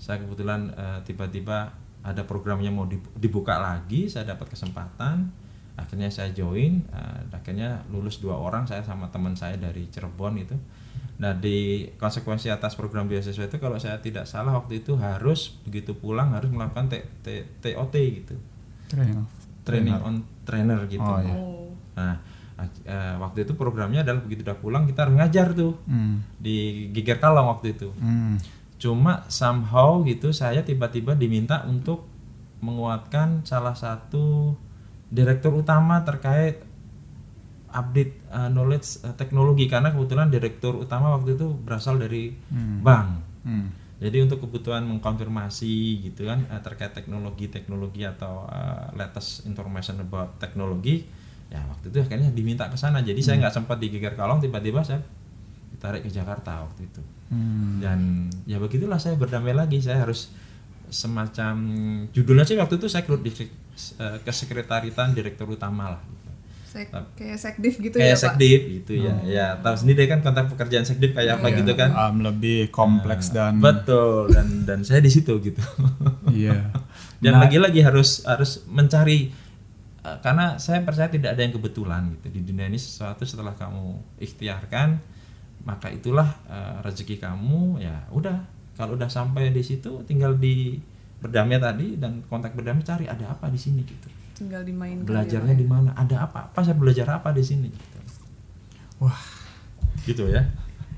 Saya 0.03 0.19
kebetulan 0.19 0.67
eh, 0.69 0.99
tiba-tiba 1.01 1.71
ada 2.03 2.21
programnya 2.21 2.67
mau 2.67 2.83
dib- 2.83 3.07
dibuka 3.15 3.55
lagi, 3.57 4.05
saya 4.05 4.27
dapat 4.27 4.51
kesempatan 4.51 5.31
akhirnya 5.73 6.05
saya 6.07 6.29
join 6.29 6.85
eh, 6.85 7.21
akhirnya 7.31 7.81
lulus 7.87 8.19
dua 8.19 8.35
orang 8.35 8.67
saya 8.67 8.83
sama 8.83 9.07
teman 9.07 9.33
saya 9.33 9.57
dari 9.57 9.87
Cirebon 9.87 10.37
itu 10.37 10.53
nah 11.13 11.31
di 11.31 11.57
konsekuensi 11.95 12.45
atas 12.47 12.73
program 12.73 13.05
beasiswa 13.05 13.41
itu 13.43 13.57
kalau 13.57 13.77
saya 13.77 13.97
tidak 13.97 14.25
salah 14.25 14.53
waktu 14.53 14.81
itu 14.81 14.93
harus 14.95 15.57
begitu 15.63 15.93
pulang 15.93 16.29
harus 16.29 16.49
melakukan 16.49 16.89
T- 16.89 17.05
T- 17.21 17.45
TOT 17.59 17.89
gitu 17.95 18.35
Training. 18.87 19.25
training 19.63 19.97
on 19.97 20.15
trainer 20.43 20.85
gitu 20.85 21.01
Oh, 21.03 21.17
iya. 21.17 21.33
Oh. 21.33 21.69
nah 21.95 22.15
eh, 22.83 23.15
waktu 23.15 23.41
itu 23.41 23.53
programnya 23.53 24.01
adalah 24.01 24.19
begitu 24.19 24.41
udah 24.41 24.57
pulang 24.57 24.85
kita 24.85 25.05
harus 25.05 25.15
ngajar 25.15 25.53
tuh 25.53 25.73
Hmm. 25.85 26.21
di 26.35 26.55
Giger 26.91 27.17
Kalong 27.17 27.47
waktu 27.47 27.73
itu 27.73 27.89
Hmm. 27.95 28.37
Cuma 28.83 29.23
somehow 29.31 30.03
gitu 30.03 30.35
saya 30.35 30.59
tiba-tiba 30.59 31.15
diminta 31.15 31.63
untuk 31.63 32.03
menguatkan 32.59 33.47
salah 33.47 33.79
satu 33.79 34.59
direktur 35.07 35.55
utama 35.55 36.03
terkait 36.03 36.59
update 37.71 38.19
uh, 38.27 38.51
knowledge 38.51 38.99
uh, 39.07 39.15
teknologi. 39.15 39.71
Karena 39.71 39.95
kebetulan 39.95 40.27
direktur 40.27 40.75
utama 40.75 41.15
waktu 41.15 41.39
itu 41.39 41.47
berasal 41.63 41.95
dari 41.95 42.35
bank. 42.83 43.31
Hmm. 43.43 43.75
jadi 43.99 44.23
untuk 44.23 44.47
kebutuhan 44.47 44.87
mengkonfirmasi 44.87 45.99
gitu 45.99 46.31
kan 46.31 46.47
uh, 46.47 46.63
terkait 46.63 46.95
teknologi-teknologi 46.95 48.07
atau 48.07 48.47
uh, 48.47 48.87
latest 48.95 49.43
information 49.43 49.99
about 49.99 50.39
teknologi 50.39 51.03
ya 51.51 51.59
waktu 51.67 51.91
itu 51.91 52.03
akhirnya 52.03 52.31
diminta 52.31 52.67
ke 52.67 52.75
sana. 52.75 52.99
Jadi 52.99 53.19
saya 53.19 53.39
nggak 53.39 53.55
sempat 53.63 53.79
di 53.79 53.91
Geger 53.91 54.15
Kalong 54.15 54.43
tiba-tiba 54.43 54.83
saya 54.83 55.03
ditarik 55.73 56.05
ke 56.05 56.09
Jakarta 56.13 56.63
waktu 56.63 56.85
itu 56.85 57.01
Hmm. 57.33 57.81
dan 57.81 58.29
ya 58.45 58.61
begitulah 58.61 59.01
saya 59.01 59.17
berdamai 59.17 59.57
lagi 59.57 59.81
saya 59.81 60.05
harus 60.05 60.29
semacam 60.93 61.55
judulnya 62.13 62.45
sih 62.45 62.53
waktu 62.53 62.77
itu 62.77 62.85
saya 62.85 63.01
di 63.09 63.31
eh, 63.33 64.17
kesekretaritan 64.21 65.17
direktur 65.17 65.49
utama 65.49 65.97
lah. 65.97 66.01
gitu. 66.05 66.29
Sek, 66.73 66.89
kayak 66.89 67.37
sekdiv 67.37 67.73
gitu 67.81 67.95
kayak 67.97 68.13
ya 68.13 68.15
Pak? 68.17 68.21
sekdiv 68.21 68.59
gitu 68.69 68.93
ya. 69.01 69.13
Ya 69.25 69.47
tahu 69.57 69.75
sendiri 69.77 70.05
kan 70.05 70.21
kontrak 70.21 70.49
pekerjaan 70.53 70.85
sekdiv 70.85 71.17
kayak 71.17 71.41
apa 71.41 71.47
gitu 71.53 71.73
kan. 71.73 71.89
Um, 71.93 72.21
lebih 72.21 72.69
kompleks 72.69 73.33
dan 73.33 73.57
Betul 73.57 74.29
dan 74.29 74.69
dan 74.69 74.79
saya 74.85 75.01
di 75.01 75.09
situ 75.09 75.33
gitu. 75.41 75.61
iya. 76.33 76.69
dan 77.17 77.39
lagi-lagi 77.41 77.81
harus 77.81 78.21
harus 78.29 78.61
mencari 78.69 79.33
eh, 80.05 80.17
karena 80.21 80.61
saya 80.61 80.85
percaya 80.85 81.09
tidak 81.09 81.33
ada 81.33 81.41
yang 81.41 81.53
kebetulan 81.57 82.13
gitu 82.19 82.29
di 82.29 82.41
dunia 82.45 82.69
ini 82.69 82.77
sesuatu 82.77 83.25
setelah 83.25 83.57
kamu 83.57 83.97
ikhtiarkan 84.21 85.12
maka 85.63 85.87
itulah 85.87 86.27
eh, 86.47 86.75
rezeki 86.83 87.19
kamu 87.19 87.79
ya 87.79 88.07
udah. 88.11 88.37
Kalau 88.73 88.97
udah 88.97 89.05
sampai 89.05 89.53
di 89.53 89.61
situ 89.61 90.01
tinggal 90.09 90.33
di 90.35 90.81
berdamai 91.21 91.61
tadi 91.61 91.95
dan 91.95 92.25
kontak 92.25 92.57
berdamai 92.57 92.81
cari 92.81 93.05
ada 93.05 93.31
apa 93.31 93.47
di 93.47 93.59
sini 93.59 93.85
gitu. 93.85 94.07
Tinggal 94.33 94.65
dimainkan. 94.65 95.05
belajarnya 95.05 95.55
di 95.55 95.63
mana? 95.63 95.93
Ada 95.93 96.25
apa? 96.25 96.49
Apa 96.49 96.59
saya 96.65 96.73
belajar 96.73 97.05
apa 97.13 97.29
di 97.31 97.45
sini 97.45 97.69
gitu. 97.69 97.97
Wah, 98.97 99.21
gitu 100.03 100.25
ya. 100.25 100.41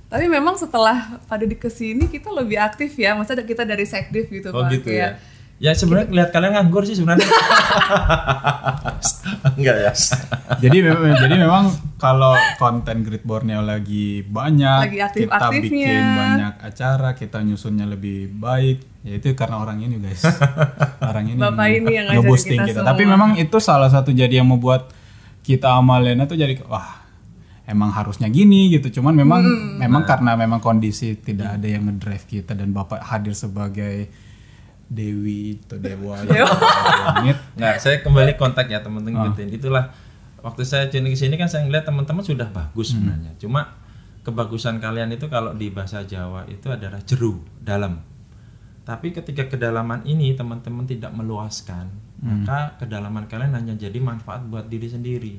Tapi 0.07 0.31
memang 0.31 0.55
setelah 0.55 1.19
pada 1.27 1.43
di 1.43 1.59
ke 1.59 1.67
sini 1.67 2.07
kita 2.07 2.31
lebih 2.31 2.55
aktif 2.57 2.95
ya. 2.95 3.11
Maksudnya 3.11 3.43
kita 3.43 3.67
dari 3.67 3.83
sekdiv 3.83 4.31
gitu 4.31 4.55
oh 4.55 4.63
Pak. 4.63 4.71
gitu 4.71 4.89
Kayak- 4.89 5.19
ya 5.19 5.34
ya 5.57 5.71
sebenarnya 5.71 6.11
lihat 6.11 6.29
kalian 6.29 6.51
nganggur 6.53 6.83
sih 6.83 6.93
sebenarnya 6.93 7.23
enggak 9.51 9.75
ya 9.79 9.91
jadi 10.57 10.77
memang 10.83 11.13
jadi 11.17 11.35
memang 11.37 11.63
kalau 11.95 12.33
konten 12.55 13.01
Grid 13.01 13.23
Borneo 13.23 13.61
lagi 13.61 14.21
banyak, 14.21 14.77
Lagi 14.83 14.97
aktif- 14.99 15.25
kita 15.25 15.35
aktifnya. 15.41 15.63
bikin 15.63 16.03
banyak 16.05 16.53
acara, 16.61 17.09
kita 17.13 17.37
nyusunnya 17.41 17.85
lebih 17.87 18.29
baik, 18.31 18.77
ya 19.01 19.15
itu 19.15 19.31
karena 19.33 19.57
orang 19.57 19.79
ini 19.79 19.95
guys. 19.97 20.21
orang 21.01 21.23
ini 21.27 21.39
Bapak 21.39 21.65
ini 21.67 21.89
yang 21.89 22.05
ngajarin 22.05 22.19
nge-boosting 22.19 22.51
kita 22.53 22.65
kita. 22.67 22.77
semua. 22.77 22.89
Tapi 22.91 23.01
memang 23.03 23.29
itu 23.35 23.57
salah 23.57 23.87
satu 23.87 24.11
jadi 24.11 24.35
yang 24.35 24.47
membuat 24.47 24.91
kita 25.41 25.71
amalena 25.71 26.25
tuh 26.25 26.35
jadi 26.35 26.59
wah 26.63 27.03
emang 27.63 27.89
harusnya 27.89 28.27
gini 28.27 28.69
gitu. 28.69 28.91
Cuman 28.93 29.13
memang 29.13 29.39
Hmm. 29.41 29.79
memang 29.79 30.03
karena 30.03 30.35
memang 30.35 30.59
kondisi 30.59 31.15
tidak 31.15 31.55
ada 31.55 31.67
yang 31.67 31.87
ngedrive 31.87 32.25
kita 32.27 32.51
dan 32.53 32.69
Bapak 32.69 33.01
hadir 33.03 33.33
sebagai 33.33 34.07
Dewi 34.85 35.57
atau 35.59 35.77
Dewa 35.77 36.21
yang 36.27 36.45
langit. 36.45 37.37
Nggak, 37.53 37.75
saya 37.77 37.95
kembali 37.99 38.33
kontak 38.35 38.67
ya 38.67 38.79
teman-teman 38.79 39.13
gitu. 39.33 39.57
Itulah 39.59 39.89
waktu 40.39 40.61
saya 40.61 40.85
join 40.85 41.05
ke 41.05 41.15
sini 41.15 41.35
kan 41.35 41.45
saya 41.45 41.63
ngeliat 41.63 41.83
teman-teman 41.83 42.21
sudah 42.21 42.45
bagus 42.47 42.93
sebenarnya. 42.93 43.33
Cuma 43.35 43.73
kebagusan 44.21 44.77
kalian 44.77 45.09
itu 45.11 45.25
kalau 45.25 45.51
di 45.51 45.69
bahasa 45.69 46.01
Jawa 46.01 46.45
itu 46.45 46.65
adalah 46.67 46.97
jeru, 46.99 47.41
dalam. 47.57 48.01
Tapi 48.81 49.09
ketika 49.11 49.45
kedalaman 49.47 50.01
ini 50.03 50.33
teman-teman 50.33 50.85
tidak 50.85 51.09
meluaskan, 51.11 51.89
maka 52.21 52.77
kedalaman 52.77 53.25
kalian 53.25 53.53
hanya 53.53 53.73
jadi 53.73 53.97
manfaat 53.97 54.41
buat 54.43 54.65
diri 54.65 54.85
sendiri. 54.85 55.33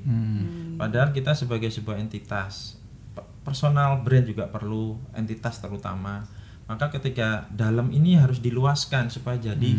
Padahal 0.77 1.11
kita 1.11 1.31
sebagai 1.33 1.67
sebuah 1.69 1.97
entitas, 1.97 2.79
pe- 3.13 3.27
personal 3.41 4.03
brand 4.03 4.23
juga 4.25 4.47
perlu, 4.47 4.99
entitas 5.13 5.59
terutama. 5.59 6.27
Maka 6.67 6.91
ketika 6.99 7.47
dalam 7.55 7.95
ini 7.95 8.19
harus 8.19 8.43
diluaskan 8.43 9.07
supaya 9.07 9.39
jadi 9.39 9.71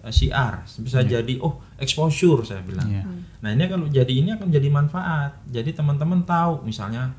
eh, 0.00 0.12
siar, 0.12 0.64
bisa 0.64 1.04
jadi 1.04 1.36
oh 1.44 1.60
exposure 1.76 2.40
saya 2.44 2.64
bilang. 2.64 2.88
Iya. 2.88 3.04
Nah 3.44 3.50
ini 3.52 3.64
kalau 3.68 3.86
jadi 3.88 4.12
ini 4.12 4.32
akan 4.36 4.48
jadi 4.48 4.68
manfaat. 4.72 5.44
Jadi 5.44 5.76
teman-teman 5.76 6.24
tahu 6.24 6.64
misalnya, 6.64 7.12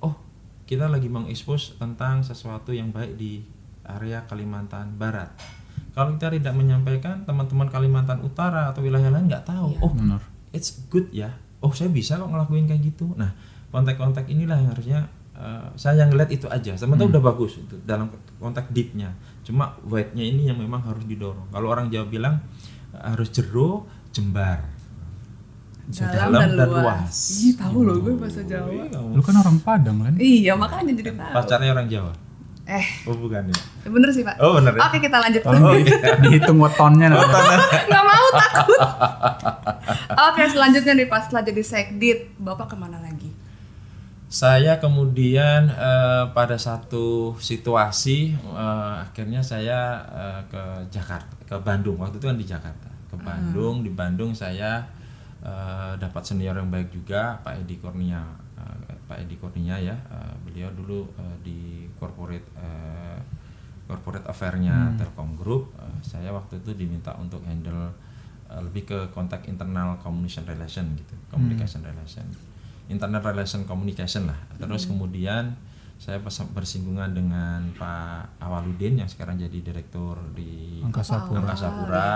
oh 0.00 0.16
kita 0.64 0.88
lagi 0.88 1.12
mengekspos 1.12 1.76
tentang 1.76 2.24
sesuatu 2.24 2.72
yang 2.72 2.88
baik 2.90 3.20
di 3.20 3.44
area 3.84 4.24
Kalimantan 4.24 4.96
Barat. 4.96 5.36
Kalau 5.96 6.12
kita 6.16 6.28
tidak 6.28 6.52
menyampaikan, 6.52 7.24
teman-teman 7.24 7.72
Kalimantan 7.72 8.20
Utara 8.20 8.68
atau 8.68 8.84
wilayah 8.84 9.08
lain 9.08 9.32
nggak 9.32 9.48
tahu. 9.48 9.80
Oh 9.80 9.92
Benar. 9.92 10.20
it's 10.52 10.84
good 10.92 11.08
ya. 11.12 11.36
Oh 11.64 11.72
saya 11.72 11.88
bisa 11.88 12.20
kok 12.20 12.28
ngelakuin 12.28 12.68
kayak 12.68 12.84
gitu. 12.84 13.16
Nah 13.16 13.32
kontak-kontak 13.72 14.28
inilah 14.32 14.56
yang 14.60 14.70
harusnya 14.72 15.00
eh, 15.36 15.66
saya 15.76 16.00
yang 16.00 16.10
ngeliat 16.10 16.30
itu 16.32 16.46
aja. 16.48 16.72
Teman-teman 16.74 17.12
udah 17.12 17.22
bagus 17.22 17.60
itu 17.60 17.76
dalam 17.84 18.08
kontak 18.36 18.68
deepnya. 18.70 19.12
Cuma 19.44 19.76
white-nya 19.84 20.24
ini 20.24 20.48
yang 20.48 20.58
memang 20.58 20.82
harus 20.82 21.04
didorong. 21.04 21.46
Kalau 21.48 21.68
orang 21.68 21.86
Jawa 21.88 22.06
bilang 22.08 22.34
eh, 22.90 23.02
harus 23.04 23.28
jero, 23.30 23.84
jembar. 24.10 24.64
Dalam, 25.86 26.34
dan, 26.34 26.66
luas. 26.66 27.14
Ih, 27.46 27.54
tahu 27.54 27.86
loh 27.86 28.02
gue 28.02 28.18
bahasa 28.18 28.42
Jawa. 28.42 28.90
Lu 28.90 29.22
kan 29.22 29.38
orang 29.38 29.62
Padang 29.62 30.02
kan? 30.02 30.18
Iya, 30.18 30.58
makanya 30.58 30.98
jadi 30.98 31.14
tahu. 31.14 31.30
Pacarnya 31.30 31.70
orang 31.70 31.86
Jawa. 31.86 32.12
Eh, 32.66 32.82
Oh 33.06 33.14
bukan 33.14 33.46
ya. 33.46 33.54
ya 33.86 33.88
bener 33.94 34.10
sih, 34.10 34.26
Pak. 34.26 34.42
Oh 34.42 34.58
bener 34.58 34.74
ya. 34.74 34.90
Oke, 34.90 34.98
kita 34.98 35.22
lanjut. 35.22 35.38
Tolong 35.46 35.78
di- 35.78 35.86
dihitung 36.26 36.58
wetonnya. 36.58 37.14
Nggak 37.86 38.02
mau 38.02 38.26
takut. 38.34 38.80
Oke, 40.26 40.42
selanjutnya 40.50 40.92
nih 40.98 41.06
pas 41.06 41.22
setelah 41.22 41.46
jadi 41.46 41.62
sekdit, 41.62 42.34
Bapak 42.42 42.74
ke 42.74 42.76
mana 42.76 42.98
lagi? 42.98 43.25
Saya 44.26 44.82
kemudian 44.82 45.70
eh, 45.70 46.24
pada 46.34 46.58
satu 46.58 47.38
situasi 47.38 48.34
eh, 48.34 48.94
akhirnya 49.06 49.38
saya 49.38 50.02
eh, 50.10 50.42
ke 50.50 50.62
Jakarta, 50.90 51.30
ke 51.46 51.54
Bandung. 51.62 51.94
Waktu 52.02 52.18
itu 52.18 52.26
kan 52.26 52.38
di 52.38 52.46
Jakarta. 52.46 52.90
Ke 53.06 53.14
Bandung, 53.22 53.86
di 53.86 53.90
Bandung 53.94 54.34
saya 54.34 54.82
eh, 55.46 55.94
dapat 55.94 56.26
senior 56.26 56.58
yang 56.58 56.66
baik 56.66 56.90
juga, 56.90 57.38
Pak 57.46 57.62
Edi 57.62 57.78
Kurnia. 57.78 58.26
Eh, 58.58 58.98
Pak 59.06 59.22
Edi 59.22 59.38
Kurnia 59.38 59.78
ya, 59.78 59.94
eh, 59.94 60.34
beliau 60.42 60.74
dulu 60.74 61.06
eh, 61.22 61.36
di 61.46 61.86
corporate 61.94 62.50
eh, 62.58 63.22
corporate 63.86 64.26
affair-nya 64.26 64.98
Telkom 64.98 65.38
Group. 65.38 65.70
Eh, 65.78 66.02
saya 66.02 66.34
waktu 66.34 66.58
itu 66.66 66.74
diminta 66.74 67.14
untuk 67.14 67.46
handle 67.46 67.94
eh, 68.50 68.58
lebih 68.58 68.90
ke 68.90 68.98
kontak 69.14 69.46
internal 69.46 70.02
communication 70.02 70.42
relation 70.50 70.82
gitu, 70.98 71.14
communication 71.30 71.86
relation 71.86 72.26
internal 72.86 73.22
relation 73.22 73.66
communication 73.66 74.30
lah. 74.30 74.38
Terus 74.58 74.86
kemudian 74.86 75.54
saya 75.96 76.20
bersinggungan 76.52 77.16
dengan 77.16 77.72
Pak 77.72 78.36
Awaludin 78.44 79.00
yang 79.00 79.08
sekarang 79.08 79.40
jadi 79.40 79.64
direktur 79.64 80.20
di 80.36 80.84
Angkasa 80.84 81.24
Pura. 81.24 81.40
Angkasa 81.40 81.68
Pura. 81.72 82.08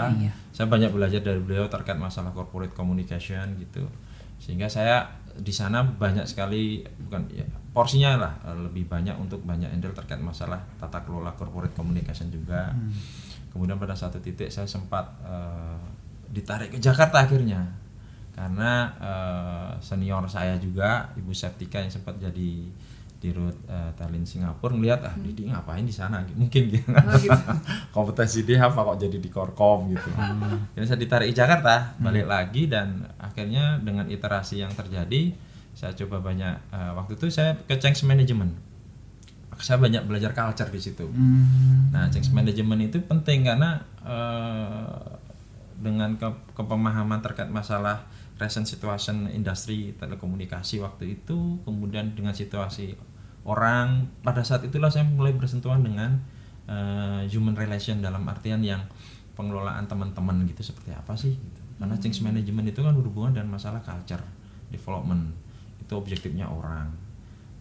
Saya 0.52 0.66
banyak 0.68 0.92
belajar 0.92 1.24
dari 1.24 1.40
beliau 1.40 1.64
terkait 1.72 1.96
masalah 1.96 2.30
corporate 2.36 2.76
communication 2.76 3.56
gitu. 3.56 3.88
Sehingga 4.36 4.68
saya 4.68 5.08
di 5.30 5.52
sana 5.54 5.80
banyak 5.80 6.28
sekali 6.28 6.84
bukan 7.08 7.24
ya, 7.32 7.46
porsinya 7.72 8.20
lah 8.20 8.32
lebih 8.52 8.84
banyak 8.84 9.16
untuk 9.16 9.40
banyak 9.48 9.72
handle 9.72 9.96
terkait 9.96 10.20
masalah 10.20 10.60
tata 10.76 11.00
kelola 11.00 11.32
corporate 11.32 11.72
communication 11.72 12.28
juga. 12.28 12.76
Kemudian 13.50 13.80
pada 13.80 13.96
satu 13.96 14.20
titik 14.20 14.52
saya 14.52 14.68
sempat 14.68 15.08
eh, 15.24 15.80
ditarik 16.30 16.76
ke 16.76 16.78
Jakarta 16.78 17.24
akhirnya 17.24 17.64
karena 18.40 18.88
eh, 18.96 19.70
senior 19.84 20.24
saya 20.24 20.56
juga 20.56 21.12
Ibu 21.12 21.36
Septika 21.36 21.76
yang 21.76 21.92
sempat 21.92 22.16
jadi 22.16 22.64
dirut 23.20 23.52
eh, 23.68 23.92
Talin 24.00 24.24
Singapura 24.24 24.72
ngelihat 24.72 25.04
ah 25.04 25.12
Didi 25.20 25.52
ngapain 25.52 25.84
di 25.84 25.92
sana? 25.92 26.24
Mungkin 26.24 26.72
gitu. 26.72 26.88
Kompetensi 27.94 28.48
dia 28.48 28.64
apa 28.64 28.80
kok 28.80 28.96
jadi 28.96 29.20
di 29.20 29.28
Korkom 29.28 29.92
gitu. 29.92 30.08
Jadi 30.72 30.84
saya 30.88 30.96
ditarik 30.96 31.36
Jakarta 31.36 32.00
balik 32.00 32.24
lagi 32.24 32.64
dan 32.64 33.04
akhirnya 33.20 33.76
dengan 33.84 34.08
iterasi 34.08 34.64
yang 34.64 34.72
terjadi 34.72 35.36
saya 35.76 35.92
coba 35.92 36.32
banyak 36.32 36.56
eh, 36.72 36.92
waktu 36.96 37.20
itu 37.20 37.28
saya 37.28 37.60
ke 37.60 37.76
change 37.76 38.08
management. 38.08 38.56
Saya 39.60 39.76
banyak 39.76 40.08
belajar 40.08 40.32
culture 40.32 40.72
di 40.72 40.80
situ. 40.80 41.04
Hmm. 41.04 41.92
Nah, 41.92 42.08
change 42.08 42.32
management 42.32 42.88
itu 42.88 43.04
penting 43.04 43.44
karena 43.44 43.84
eh, 44.00 45.20
dengan 45.76 46.16
ke, 46.16 46.56
kepemahaman 46.56 47.20
terkait 47.20 47.52
masalah 47.52 48.08
recent 48.40 48.64
situation 48.64 49.28
industri 49.28 49.92
telekomunikasi 50.00 50.80
waktu 50.80 51.20
itu, 51.20 51.60
kemudian 51.62 52.16
dengan 52.16 52.32
situasi 52.32 52.96
orang, 53.44 54.08
pada 54.24 54.40
saat 54.40 54.64
itulah 54.64 54.88
saya 54.88 55.04
mulai 55.04 55.36
bersentuhan 55.36 55.84
dengan 55.84 56.18
eh, 56.64 57.28
human 57.28 57.52
relation 57.52 58.00
dalam 58.00 58.24
artian 58.24 58.64
yang 58.64 58.80
pengelolaan 59.36 59.84
teman-teman 59.84 60.48
gitu 60.48 60.72
seperti 60.72 60.96
apa 60.96 61.12
sih? 61.14 61.36
Gitu. 61.36 61.60
Karena 61.76 61.96
change 62.00 62.24
management 62.24 62.72
itu 62.72 62.80
kan 62.80 62.96
berhubungan 62.96 63.36
dengan 63.36 63.60
masalah 63.60 63.84
culture 63.84 64.24
development 64.72 65.36
itu 65.80 65.92
objektifnya 65.98 66.46
orang 66.48 66.88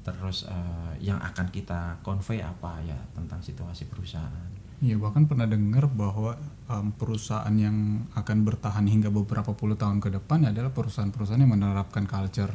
terus 0.06 0.48
eh, 0.48 0.94
yang 1.04 1.20
akan 1.20 1.52
kita 1.52 2.00
convey 2.02 2.39
apa 2.39 2.80
ya 2.88 2.96
tentang 3.13 3.44
situasi 3.44 3.86
perusahaan 3.92 4.48
Iya 4.80 4.96
bahkan 4.96 5.28
pernah 5.28 5.44
dengar 5.44 5.92
bahwa 5.92 6.39
um, 6.69 6.93
perusahaan 6.93 7.51
yang 7.58 8.05
akan 8.15 8.45
bertahan 8.45 8.86
hingga 8.86 9.10
beberapa 9.10 9.51
puluh 9.58 9.75
tahun 9.75 9.99
ke 9.99 10.13
depan 10.21 10.47
adalah 10.53 10.71
perusahaan-perusahaan 10.71 11.41
yang 11.41 11.51
menerapkan 11.51 12.05
culture 12.05 12.53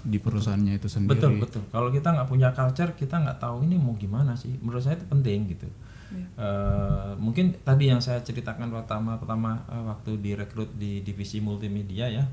di 0.00 0.16
perusahaannya 0.16 0.80
itu 0.80 0.88
sendiri. 0.88 1.12
betul 1.12 1.32
betul. 1.36 1.62
Kalau 1.68 1.92
kita 1.92 2.16
nggak 2.16 2.28
punya 2.28 2.48
culture 2.56 2.96
kita 2.96 3.20
nggak 3.20 3.36
tahu 3.36 3.68
ini 3.68 3.76
mau 3.76 3.92
gimana 4.00 4.32
sih. 4.32 4.56
Menurut 4.64 4.80
saya 4.80 4.96
itu 4.96 5.04
penting 5.04 5.52
gitu. 5.52 5.68
Eh, 6.10 7.12
mungkin 7.22 7.54
tadi 7.62 7.86
yang 7.86 8.02
saya 8.02 8.18
ceritakan 8.24 8.72
pertama 8.72 9.20
pertama 9.20 9.62
eh, 9.70 9.84
waktu 9.84 10.16
direkrut 10.18 10.72
di 10.74 11.04
divisi 11.04 11.38
multimedia 11.44 12.08
ya. 12.08 12.24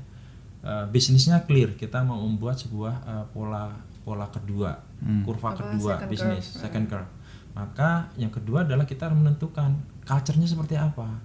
Eh, 0.64 0.84
bisnisnya 0.88 1.44
clear. 1.44 1.76
Kita 1.76 2.00
mau 2.02 2.18
membuat 2.24 2.56
sebuah 2.56 2.94
eh, 3.04 3.24
pola 3.36 3.68
pola 4.08 4.24
kedua 4.32 4.72
kurva 5.20 5.52
Apa, 5.52 5.68
kedua 5.68 6.00
second 6.00 6.08
bisnis 6.08 6.44
curve. 6.48 6.60
second 6.64 6.84
curve 6.88 7.10
maka 7.58 7.90
yang 8.14 8.30
kedua 8.30 8.62
adalah 8.62 8.86
kita 8.86 9.10
harus 9.10 9.18
menentukan 9.18 9.74
culture-nya 10.06 10.46
seperti 10.46 10.78
apa 10.78 11.18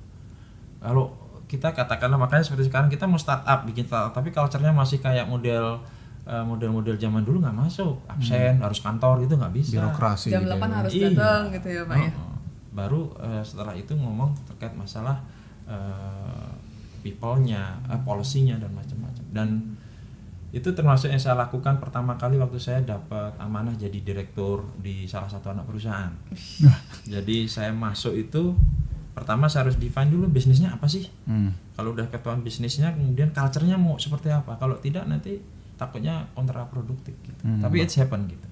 kalau 0.79 1.13
kita 1.45 1.69
katakanlah 1.69 2.17
makanya 2.17 2.41
seperti 2.41 2.65
sekarang 2.65 2.89
kita 2.89 3.05
mau 3.05 3.21
startup 3.21 3.61
bikin 3.63 3.85
startup 3.85 4.09
tapi 4.11 4.33
culture-nya 4.33 4.73
masih 4.73 4.97
kayak 4.97 5.29
model 5.29 5.77
eh, 6.25 6.41
model-model 6.41 6.97
zaman 6.97 7.21
dulu 7.21 7.37
nggak 7.39 7.53
masuk 7.53 8.01
absen 8.09 8.57
harus 8.57 8.81
kantor 8.81 9.21
gitu 9.21 9.37
nggak 9.37 9.53
bisa 9.53 9.77
birokrasi 9.77 10.33
Jam 10.33 10.41
gitu 10.41 10.57
8 10.57 10.57
ya. 10.57 10.67
harus 10.73 10.91
Iya. 10.91 11.07
datang 11.13 11.41
gitu 11.51 11.67
ya, 11.69 11.81
Pak 11.85 11.95
ya. 11.95 12.09
Oh, 12.09 12.35
baru 12.73 13.01
eh, 13.21 13.43
setelah 13.45 13.73
itu 13.75 13.93
ngomong 13.93 14.33
terkait 14.49 14.73
masalah 14.73 15.21
eh, 15.69 16.49
people-nya, 17.01 17.77
eh, 17.85 17.99
policy-nya 18.01 18.55
dan 18.57 18.71
macam-macam. 18.71 19.25
Dan 19.29 19.49
itu 20.53 20.69
termasuk 20.69 21.09
yang 21.09 21.17
saya 21.17 21.33
lakukan 21.33 21.81
pertama 21.81 22.13
kali 22.13 22.37
waktu 22.37 22.61
saya 22.61 22.79
dapat 22.85 23.33
amanah 23.41 23.73
jadi 23.73 23.97
direktur 23.97 24.61
di 24.77 25.09
salah 25.09 25.25
satu 25.25 25.49
anak 25.49 25.65
perusahaan. 25.65 26.13
jadi 27.13 27.49
saya 27.49 27.73
masuk 27.73 28.13
itu 28.13 28.53
pertama 29.17 29.49
saya 29.49 29.65
harus 29.65 29.81
define 29.81 30.13
dulu 30.13 30.29
bisnisnya 30.29 30.77
apa 30.77 30.85
sih. 30.85 31.09
Hmm. 31.25 31.57
Kalau 31.73 31.97
udah 31.97 32.05
ketahuan 32.05 32.45
bisnisnya, 32.45 32.93
kemudian 32.93 33.33
culture-nya 33.33 33.81
mau 33.81 33.97
seperti 33.97 34.29
apa. 34.29 34.53
Kalau 34.61 34.77
tidak 34.77 35.09
nanti 35.09 35.41
takutnya 35.73 36.29
kontraproduktif 36.37 37.17
gitu. 37.25 37.41
Tapi 37.41 37.75
it's 37.81 37.97
happen 37.97 38.29
gitu. 38.29 38.47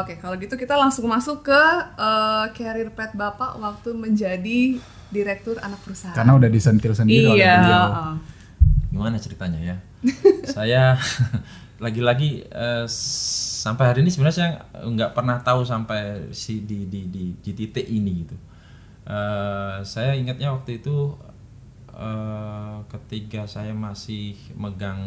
Oke, 0.00 0.16
kalau 0.16 0.40
gitu 0.40 0.56
kita 0.56 0.80
langsung 0.80 1.04
masuk 1.12 1.44
ke 1.44 1.62
eh, 1.98 2.46
career 2.56 2.88
path 2.94 3.12
Bapak 3.12 3.60
waktu 3.60 3.92
menjadi 3.92 4.80
direktur 5.14 5.56
anak 5.62 5.78
perusahaan. 5.86 6.16
karena 6.16 6.34
udah 6.34 6.50
disentil 6.50 6.90
sendiri 6.90 7.30
oleh 7.30 7.46
iya. 7.46 7.54
beliau 7.62 7.86
heeh. 7.86 8.14
Gimana 8.94 9.18
ceritanya 9.18 9.58
ya? 9.58 9.76
Saya 10.54 10.94
lagi-lagi 11.84 12.46
eh, 12.46 12.86
sampai 12.86 13.90
hari 13.90 14.00
ini 14.06 14.10
sebenarnya 14.14 14.38
saya 14.38 14.50
nggak 14.86 15.10
pernah 15.10 15.42
tahu 15.42 15.66
sampai 15.66 16.30
si 16.30 16.62
di 16.62 16.86
di 16.86 17.10
di, 17.10 17.34
di 17.34 17.50
titik 17.50 17.90
ini 17.90 18.22
gitu. 18.22 18.36
Eh, 19.04 19.82
saya 19.82 20.14
ingatnya 20.14 20.54
waktu 20.54 20.78
itu 20.78 21.18
eh, 21.90 22.76
ketika 22.86 23.50
saya 23.50 23.74
masih 23.74 24.38
megang 24.54 25.02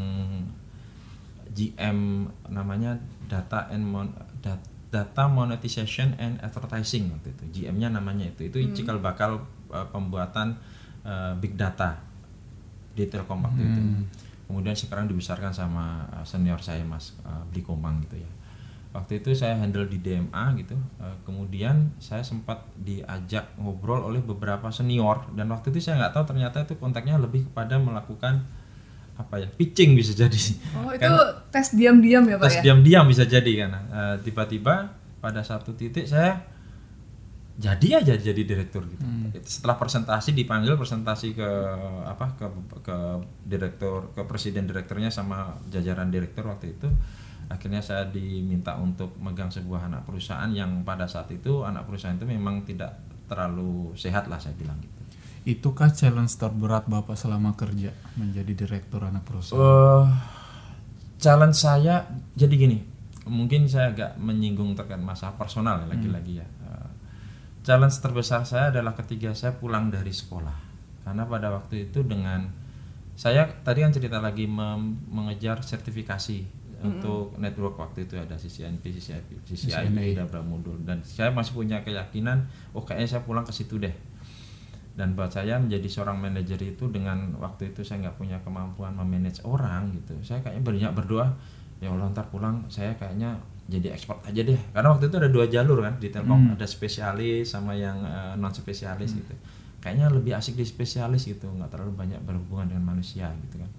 GM 1.55 2.27
namanya 2.51 2.99
data 3.25 3.71
and 3.71 3.87
mon, 3.87 4.11
dat- 4.43 4.75
data 4.91 5.25
monetization 5.31 6.13
and 6.19 6.37
advertising 6.43 7.09
waktu 7.15 7.31
itu. 7.33 7.43
GM-nya 7.63 7.89
namanya 7.89 8.27
itu. 8.27 8.51
Itu 8.51 8.59
cikal 8.75 8.99
bakal 9.01 9.43
uh, 9.71 9.87
pembuatan 9.91 10.55
uh, 11.03 11.33
big 11.39 11.59
data 11.59 12.06
di 12.97 13.05
Telkom 13.05 13.45
waktu 13.45 13.61
itu. 13.61 13.81
Kemudian 14.49 14.73
sekarang 14.73 15.05
dibesarkan 15.05 15.53
sama 15.53 16.09
uh, 16.09 16.25
senior 16.25 16.57
saya 16.63 16.81
Mas 16.81 17.13
uh, 17.21 17.45
Bli 17.53 17.61
Komang 17.61 18.01
gitu 18.09 18.17
ya. 18.17 18.31
Waktu 18.95 19.21
itu 19.21 19.37
saya 19.37 19.53
handle 19.61 19.85
di 19.85 20.01
DMA 20.01 20.57
gitu 20.57 20.73
Uh, 20.97 21.13
kemudian 21.21 21.93
saya 22.01 22.25
sempat 22.25 22.65
diajak 22.81 23.53
ngobrol 23.61 24.01
oleh 24.01 24.17
beberapa 24.17 24.73
senior. 24.73 25.29
Dan 25.37 25.53
waktu 25.53 25.69
itu 25.69 25.77
saya 25.77 26.01
nggak 26.01 26.13
tahu 26.17 26.33
ternyata 26.33 26.65
itu 26.65 26.73
kontaknya 26.81 27.21
lebih 27.21 27.45
kepada 27.45 27.77
melakukan 27.77 28.41
apa 29.17 29.41
ya 29.41 29.47
pitching 29.49 29.97
bisa 29.97 30.13
jadi. 30.13 30.41
Oh, 30.77 30.93
itu 30.93 31.13
tes 31.49 31.73
diam-diam 31.73 32.25
ya, 32.29 32.37
Pak 32.37 32.45
tes 32.49 32.55
ya? 32.61 32.61
diam-diam 32.69 33.05
bisa 33.09 33.25
jadi 33.25 33.51
kan. 33.65 33.69
Eh, 33.77 34.15
tiba-tiba 34.25 34.93
pada 35.17 35.41
satu 35.41 35.73
titik 35.73 36.05
saya 36.05 36.37
jadi 37.57 38.05
aja 38.05 38.13
jadi 38.13 38.41
direktur 38.45 38.85
gitu. 38.85 39.01
Setelah 39.41 39.81
presentasi 39.81 40.37
dipanggil 40.37 40.77
presentasi 40.77 41.33
ke 41.33 41.49
apa 42.05 42.37
ke 42.37 42.45
ke 42.85 42.97
direktur 43.49 44.13
ke 44.13 44.21
presiden 44.29 44.69
direkturnya 44.69 45.09
sama 45.09 45.57
jajaran 45.73 46.13
direktur 46.13 46.45
waktu 46.45 46.77
itu. 46.77 46.85
Akhirnya 47.49 47.81
saya 47.81 48.05
diminta 48.05 48.77
untuk 48.77 49.17
megang 49.17 49.49
sebuah 49.49 49.89
anak 49.89 50.05
perusahaan 50.05 50.51
yang 50.53 50.85
pada 50.85 51.09
saat 51.09 51.33
itu 51.33 51.65
anak 51.65 51.89
perusahaan 51.89 52.13
itu 52.13 52.27
memang 52.29 52.61
tidak 52.67 52.99
terlalu 53.25 53.95
sehat 53.97 54.29
lah 54.29 54.37
saya 54.37 54.53
bilang 54.53 54.77
gitu. 54.77 54.93
Itukah 55.47 55.95
challenge 55.95 56.35
terberat 56.35 56.91
bapak 56.91 57.15
selama 57.15 57.55
kerja 57.55 57.95
menjadi 58.19 58.51
direktur 58.51 58.99
anak 59.07 59.23
perusahaan? 59.23 59.63
Eh, 59.63 60.05
challenge 61.23 61.55
saya 61.55 62.03
jadi 62.35 62.51
gini, 62.51 62.83
mungkin 63.31 63.63
saya 63.71 63.95
agak 63.95 64.19
menyinggung 64.19 64.75
terkait 64.75 64.99
masalah 64.99 65.39
personal 65.39 65.87
ya, 65.87 65.87
lagi-lagi 65.87 66.43
ya. 66.43 66.47
Challenge 67.67 67.99
terbesar 67.99 68.47
saya 68.47 68.71
adalah 68.71 68.95
ketika 68.95 69.35
saya 69.35 69.51
pulang 69.51 69.91
dari 69.91 70.15
sekolah, 70.15 70.55
karena 71.03 71.27
pada 71.27 71.51
waktu 71.51 71.91
itu 71.91 71.99
dengan 71.99 72.47
saya 73.19 73.43
tadi 73.43 73.83
kan 73.83 73.91
cerita 73.91 74.23
lagi 74.23 74.47
mem- 74.47 75.03
mengejar 75.11 75.59
sertifikasi 75.59 76.47
untuk 76.79 77.35
network. 77.35 77.75
Waktu 77.75 78.07
itu 78.07 78.15
ada 78.15 78.39
CCNP, 78.39 78.95
CCIP, 78.95 79.43
CCIP, 79.43 80.15
dan 80.15 80.31
beberapa 80.31 80.47
modul 80.47 80.79
dan 80.87 81.03
saya 81.03 81.27
masih 81.35 81.59
punya 81.59 81.83
keyakinan, 81.83 82.47
oh 82.71 82.87
kayaknya 82.87 83.19
saya 83.19 83.27
pulang 83.27 83.43
ke 83.43 83.51
situ 83.51 83.75
deh. 83.83 83.91
Dan 84.95 85.19
buat 85.19 85.35
saya 85.35 85.59
menjadi 85.59 85.91
seorang 85.91 86.23
manajer 86.23 86.63
itu 86.63 86.87
dengan 86.87 87.35
waktu 87.35 87.75
itu 87.75 87.83
saya 87.83 88.07
nggak 88.07 88.15
punya 88.15 88.39
kemampuan 88.47 88.95
memanage 88.95 89.43
orang 89.43 89.91
gitu. 89.91 90.15
Saya 90.23 90.39
kayaknya 90.39 90.63
banyak 90.63 90.91
berdoa 90.95 91.35
ya 91.83 91.91
Allah 91.91 92.15
ntar 92.15 92.31
pulang. 92.31 92.63
Saya 92.71 92.95
kayaknya 92.95 93.35
jadi 93.67 93.91
expert 93.91 94.23
aja 94.23 94.41
deh. 94.41 94.59
Karena 94.71 94.89
waktu 94.95 95.11
itu 95.11 95.15
ada 95.19 95.29
dua 95.29 95.45
jalur 95.51 95.83
kan 95.83 95.99
di 95.99 96.07
Telkom. 96.07 96.55
Ada 96.55 96.67
spesialis 96.67 97.51
sama 97.51 97.75
yang 97.75 97.99
non 98.39 98.51
spesialis 98.55 99.11
gitu. 99.13 99.35
Kayaknya 99.83 100.07
lebih 100.09 100.33
asik 100.33 100.57
di 100.57 100.65
spesialis 100.65 101.27
gitu 101.29 101.47
nggak 101.47 101.69
terlalu 101.69 101.93
banyak 101.93 102.19
berhubungan 102.25 102.71
dengan 102.71 102.95
manusia 102.95 103.29
gitu 103.47 103.61
kan. 103.61 103.71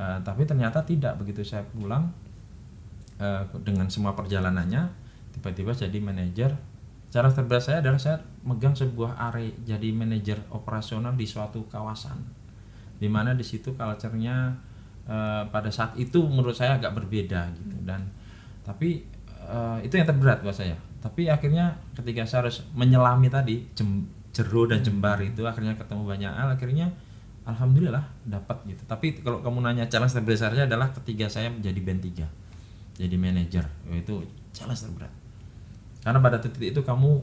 Eh, 0.00 0.18
tapi 0.24 0.48
ternyata 0.48 0.80
tidak. 0.86 1.20
Begitu 1.20 1.44
saya 1.44 1.66
pulang 1.66 2.08
eh, 3.20 3.44
dengan 3.60 3.90
semua 3.92 4.16
perjalanannya 4.16 4.88
tiba-tiba 5.36 5.76
jadi 5.76 5.98
manajer. 6.00 6.56
Cara 7.10 7.26
terberat 7.26 7.66
saya 7.66 7.82
adalah 7.82 7.98
saya 7.98 8.22
megang 8.46 8.78
sebuah 8.78 9.18
area 9.18 9.50
jadi 9.66 9.90
manajer 9.90 10.38
operasional 10.54 11.18
di 11.18 11.26
suatu 11.26 11.66
kawasan. 11.66 12.16
Di 13.02 13.10
mana 13.10 13.34
di 13.34 13.42
situ 13.42 13.74
culture-nya 13.74 14.54
eh, 15.04 15.42
pada 15.50 15.68
saat 15.68 15.98
itu 16.00 16.22
menurut 16.24 16.54
saya 16.54 16.78
agak 16.78 16.96
berbeda 16.96 17.50
gitu. 17.60 17.76
Dan 17.82 18.08
tapi 18.70 19.02
eh, 19.42 19.78
itu 19.82 19.98
yang 19.98 20.06
terberat 20.06 20.46
buat 20.46 20.54
saya. 20.54 20.78
Tapi 21.02 21.26
akhirnya 21.26 21.74
ketika 21.98 22.22
saya 22.22 22.46
harus 22.46 22.62
menyelami 22.76 23.26
tadi 23.26 23.66
jem, 23.74 24.06
jero 24.30 24.70
dan 24.70 24.78
jembar 24.86 25.18
itu 25.18 25.42
akhirnya 25.42 25.74
ketemu 25.74 26.06
banyak 26.06 26.30
hal 26.30 26.48
akhirnya 26.54 26.86
alhamdulillah 27.50 28.06
dapat 28.22 28.62
gitu. 28.70 28.86
Tapi 28.86 29.26
kalau 29.26 29.42
kamu 29.42 29.66
nanya 29.66 29.90
challenge 29.90 30.14
terbesarnya 30.14 30.70
adalah 30.70 30.94
ketika 30.94 31.26
saya 31.26 31.50
menjadi 31.50 31.80
band 31.82 32.00
3 32.06 33.00
jadi 33.00 33.16
manajer 33.16 33.64
itu 33.90 34.22
challenge 34.54 34.86
terberat. 34.86 35.12
Karena 36.04 36.20
pada 36.20 36.38
titik 36.38 36.70
itu 36.70 36.80
kamu 36.84 37.20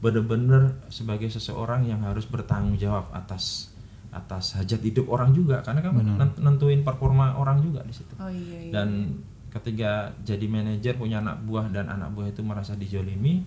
benar-benar 0.00 0.86
sebagai 0.92 1.26
seseorang 1.28 1.82
yang 1.84 2.04
harus 2.06 2.24
bertanggung 2.30 2.78
jawab 2.78 3.10
atas 3.10 3.74
atas 4.14 4.56
hajat 4.56 4.80
hidup 4.80 5.12
orang 5.12 5.34
juga 5.36 5.60
karena 5.60 5.84
kamu 5.84 6.16
nen- 6.16 6.38
nentuin 6.40 6.80
performa 6.80 7.36
orang 7.36 7.60
juga 7.60 7.84
di 7.84 7.92
situ. 7.92 8.14
Oh 8.16 8.30
iya, 8.32 8.70
iya. 8.70 8.72
dan 8.72 9.20
ketika 9.56 10.12
jadi 10.22 10.44
manajer 10.44 10.94
punya 11.00 11.24
anak 11.24 11.40
buah 11.48 11.72
dan 11.72 11.88
anak 11.88 12.12
buah 12.12 12.28
itu 12.28 12.44
merasa 12.44 12.76
dijolimi 12.76 13.40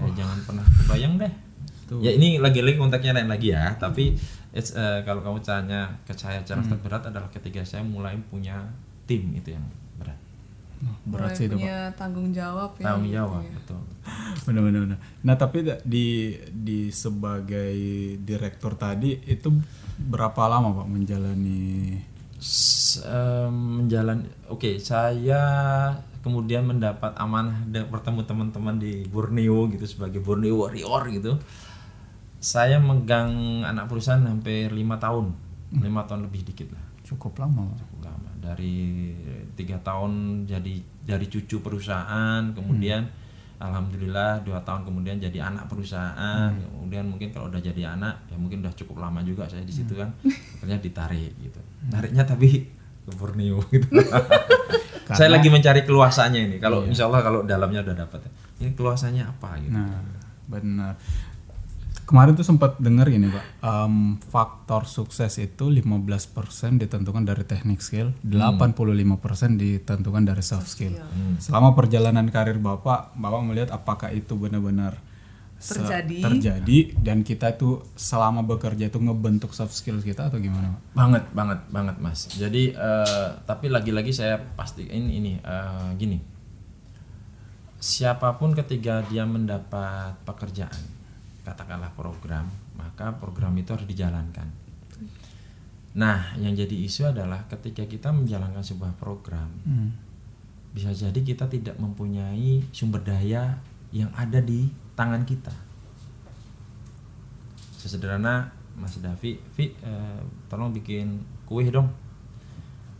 ya 0.00 0.08
jangan 0.24 0.38
pernah 0.48 0.64
kebayang 0.64 1.20
deh 1.20 1.32
ya 1.98 2.10
ini 2.14 2.38
lagi-lagi 2.38 2.78
konteksnya 2.78 3.18
lain 3.18 3.28
lagi 3.28 3.50
ya 3.50 3.74
tapi 3.76 4.14
it's, 4.54 4.72
eh, 4.78 5.02
kalau 5.02 5.20
kamu 5.20 5.42
tanya 5.42 5.90
ke 6.06 6.14
saya 6.14 6.38
challenge 6.46 6.70
terberat 6.70 7.02
adalah 7.10 7.26
ketika 7.34 7.66
saya 7.66 7.82
mulai 7.82 8.14
punya 8.30 8.62
tim 9.10 9.34
itu 9.34 9.58
yang 9.58 9.66
berat 9.98 10.18
berat 11.10 11.34
Mulai 11.34 11.38
sih 11.38 11.44
itu 11.50 11.56
pak 11.58 11.60
punya 11.66 11.80
tanggung 11.98 12.28
jawab 12.30 12.70
ya. 12.78 12.84
tanggung 12.86 13.10
gitu 13.10 13.16
jawab 13.18 13.42
ya. 13.42 13.52
betul 13.58 13.80
benar-benar 14.46 14.80
benar. 14.86 14.98
nah 15.26 15.34
tapi 15.34 15.58
di 15.82 16.38
di 16.54 16.78
sebagai 16.94 17.74
direktur 18.22 18.78
tadi 18.78 19.18
itu 19.26 19.50
berapa 19.98 20.46
lama 20.46 20.72
pak 20.80 20.88
menjalani 20.88 21.98
menjalan 23.52 24.24
oke 24.48 24.80
saya 24.80 25.42
kemudian 26.24 26.64
mendapat 26.64 27.16
amanah 27.16 27.64
dan 27.68 27.88
bertemu 27.88 28.24
teman-teman 28.24 28.76
di 28.76 29.04
Borneo 29.08 29.68
gitu 29.72 29.84
sebagai 29.88 30.20
Borneo 30.20 30.64
warrior 30.64 31.08
gitu. 31.12 31.36
Saya 32.40 32.80
megang 32.80 33.60
anak 33.68 33.92
perusahaan 33.92 34.24
hampir 34.24 34.72
lima 34.72 34.96
tahun 34.96 35.32
lima 35.76 36.08
tahun 36.08 36.28
lebih 36.28 36.48
dikit 36.52 36.72
lah. 36.72 36.84
Cukup 37.04 37.36
lama. 37.40 37.68
Cukup 37.76 38.08
lama. 38.08 38.30
Dari 38.40 39.12
tiga 39.56 39.76
tahun 39.80 40.44
jadi 40.48 40.74
dari 41.04 41.26
cucu 41.28 41.60
perusahaan 41.60 42.52
kemudian 42.56 43.04
alhamdulillah 43.60 44.40
dua 44.40 44.58
tahun 44.64 44.88
kemudian 44.88 45.20
jadi 45.20 45.52
anak 45.52 45.68
perusahaan. 45.68 46.50
Kemudian 46.50 47.04
mungkin 47.06 47.28
kalau 47.30 47.52
udah 47.52 47.60
jadi 47.60 47.94
anak 47.94 48.26
ya 48.32 48.36
mungkin 48.40 48.64
udah 48.64 48.72
cukup 48.74 49.04
lama 49.04 49.20
juga 49.20 49.44
saya 49.46 49.62
di 49.62 49.70
situ 49.70 49.92
kan. 49.94 50.08
Akhirnya 50.58 50.80
ditarik 50.80 51.36
gitu. 51.38 51.60
Tariknya 51.92 52.24
tapi 52.24 52.66
ke 53.04 53.12
Borneo 53.14 53.60
gitu. 53.68 53.88
Saya 55.10 55.26
lagi 55.26 55.50
mencari 55.50 55.82
keluasannya 55.82 56.40
ini. 56.46 56.56
Kalau 56.62 56.86
insya 56.86 57.10
Allah 57.10 57.20
kalau 57.26 57.42
dalamnya 57.42 57.82
udah 57.82 57.96
dapat 58.06 58.30
ini 58.62 58.70
keluasannya 58.78 59.26
apa 59.26 59.58
gitu. 59.58 59.74
Nah, 59.74 59.98
benar. 60.46 60.94
Kemarin 62.10 62.34
tuh 62.34 62.42
sempat 62.42 62.74
dengar 62.82 63.06
gini, 63.06 63.30
Pak. 63.30 63.44
em, 63.62 64.18
faktor 64.18 64.82
sukses 64.90 65.30
itu 65.38 65.70
15% 65.70 66.82
ditentukan 66.82 67.22
dari 67.22 67.46
teknik 67.46 67.78
skill, 67.78 68.10
85% 68.26 69.54
ditentukan 69.54 70.26
dari 70.26 70.42
soft 70.42 70.66
skill. 70.66 70.98
Selama 71.38 71.70
perjalanan 71.78 72.26
karir 72.26 72.58
Bapak, 72.58 73.14
Bapak 73.14 73.40
melihat 73.46 73.70
apakah 73.70 74.10
itu 74.10 74.34
benar-benar 74.34 74.98
Terjadi. 75.60 76.24
terjadi 76.24 76.78
dan 77.04 77.20
kita 77.20 77.52
tuh 77.52 77.84
selama 77.92 78.40
bekerja 78.40 78.88
itu 78.88 78.96
ngebentuk 78.96 79.52
soft 79.52 79.76
skill 79.76 80.00
kita 80.00 80.32
atau 80.32 80.40
gimana 80.40 80.72
Pak? 80.72 80.80
banget 80.96 81.24
banget 81.36 81.60
banget 81.68 81.96
mas 82.00 82.32
jadi 82.32 82.72
eh, 82.72 83.28
tapi 83.44 83.68
lagi-lagi 83.68 84.08
saya 84.08 84.40
pastiin 84.40 85.12
ini 85.12 85.36
eh, 85.36 85.88
gini 86.00 86.16
siapa 87.76 88.40
pun 88.40 88.56
ketika 88.56 89.04
dia 89.12 89.28
mendapat 89.28 90.16
pekerjaan 90.24 90.99
katakanlah 91.42 91.92
program 91.94 92.46
maka 92.74 93.12
program 93.16 93.56
itu 93.56 93.70
harus 93.72 93.86
dijalankan 93.86 94.48
nah 95.90 96.32
yang 96.38 96.54
jadi 96.54 96.76
isu 96.86 97.10
adalah 97.10 97.44
ketika 97.50 97.82
kita 97.84 98.14
menjalankan 98.14 98.62
sebuah 98.62 98.94
program 98.96 99.50
Hmm. 99.66 99.90
bisa 100.70 100.94
jadi 100.94 101.18
kita 101.18 101.50
tidak 101.50 101.74
mempunyai 101.82 102.62
sumber 102.70 103.02
daya 103.02 103.58
yang 103.90 104.06
ada 104.14 104.38
di 104.38 104.70
tangan 104.94 105.26
kita 105.26 105.50
sesederhana 107.74 108.52
Mas 108.76 108.96
Davi, 108.96 109.36
Vi, 109.56 109.76
eh, 109.82 110.20
tolong 110.48 110.72
bikin 110.72 111.20
kue 111.44 111.68
dong. 111.68 111.90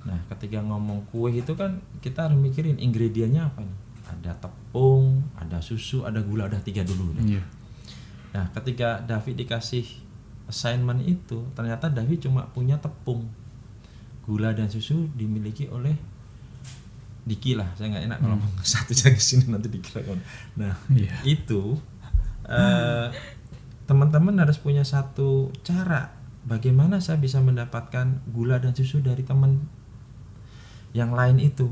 Nah, 0.05 0.19
ketika 0.33 0.61
ngomong 0.61 1.09
kue 1.09 1.33
itu 1.33 1.53
kan 1.57 1.81
kita 2.01 2.29
harus 2.29 2.37
mikirin 2.37 2.77
ingredientnya 2.77 3.49
apa 3.49 3.65
nih? 3.65 3.79
Ada 4.11 4.33
tepung, 4.41 5.25
ada 5.37 5.61
susu, 5.63 6.03
ada 6.05 6.21
gula, 6.21 6.51
ada 6.51 6.59
tiga 6.61 6.83
dulu. 6.83 7.17
deh. 7.17 7.37
Iya. 7.39 7.43
Nah, 8.31 8.47
ketika 8.55 9.03
Davi 9.03 9.35
dikasih 9.35 9.87
assignment 10.47 11.03
itu, 11.03 11.47
ternyata 11.55 11.91
Davi 11.91 12.19
cuma 12.19 12.47
punya 12.51 12.79
tepung, 12.79 13.27
gula 14.23 14.55
dan 14.55 14.71
susu 14.71 15.11
dimiliki 15.15 15.67
oleh 15.71 15.95
Diki 17.21 17.53
lah. 17.55 17.69
Saya 17.77 17.93
nggak 17.95 18.05
enak 18.11 18.19
kalau 18.25 18.37
ngomong 18.41 18.65
satu 18.75 18.93
saya 18.97 19.13
ke 19.15 19.23
sini 19.23 19.47
nanti 19.53 19.69
dikira 19.69 20.03
Nah, 20.57 20.75
Iya. 20.91 21.15
itu 21.23 21.77
eh, 22.49 23.07
teman-teman 23.87 24.35
harus 24.41 24.59
punya 24.59 24.83
satu 24.83 25.55
cara 25.63 26.11
bagaimana 26.49 26.99
saya 26.99 27.21
bisa 27.21 27.39
mendapatkan 27.39 28.25
gula 28.33 28.59
dan 28.59 28.73
susu 28.75 29.05
dari 29.05 29.23
teman 29.23 29.69
yang 30.97 31.15
lain 31.15 31.39
itu. 31.39 31.71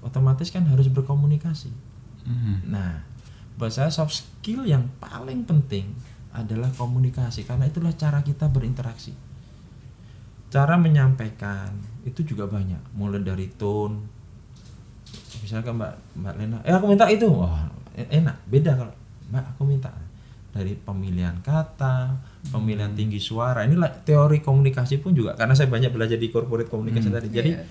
Otomatis 0.00 0.48
kan 0.54 0.64
harus 0.68 0.86
berkomunikasi. 0.88 1.72
Hmm. 2.24 2.60
Nah, 2.68 3.04
buat 3.60 3.68
saya 3.68 3.92
soft 3.92 4.16
skill 4.16 4.64
yang 4.64 4.88
paling 4.96 5.44
penting 5.44 5.92
adalah 6.32 6.72
komunikasi 6.72 7.44
karena 7.44 7.68
itulah 7.68 7.92
cara 7.92 8.24
kita 8.24 8.48
berinteraksi. 8.48 9.12
Cara 10.48 10.80
menyampaikan 10.80 11.68
itu 12.02 12.24
juga 12.24 12.48
banyak, 12.48 12.96
mulai 12.96 13.20
dari 13.20 13.52
tone. 13.52 14.00
Misalkan 15.44 15.76
Mbak 15.76 15.92
Mbak 16.24 16.34
Lena, 16.40 16.58
eh 16.64 16.72
aku 16.72 16.86
minta 16.88 17.04
itu, 17.12 17.28
wah 17.28 17.68
e- 17.92 18.08
enak, 18.08 18.48
beda 18.48 18.72
kalau 18.74 18.94
Mbak 19.30 19.44
aku 19.54 19.62
minta 19.68 19.92
dari 20.50 20.74
pemilihan 20.74 21.36
kata, 21.44 22.16
pemilihan 22.50 22.90
tinggi 22.96 23.20
suara. 23.22 23.62
Inilah 23.62 23.92
teori 24.02 24.42
komunikasi 24.42 24.98
pun 24.98 25.12
juga 25.14 25.36
karena 25.38 25.54
saya 25.54 25.68
banyak 25.70 25.92
belajar 25.94 26.18
di 26.18 26.32
corporate 26.32 26.66
komunikasi 26.66 27.08
tadi. 27.12 27.28
Jadi 27.30 27.50
Iya. 27.54 27.62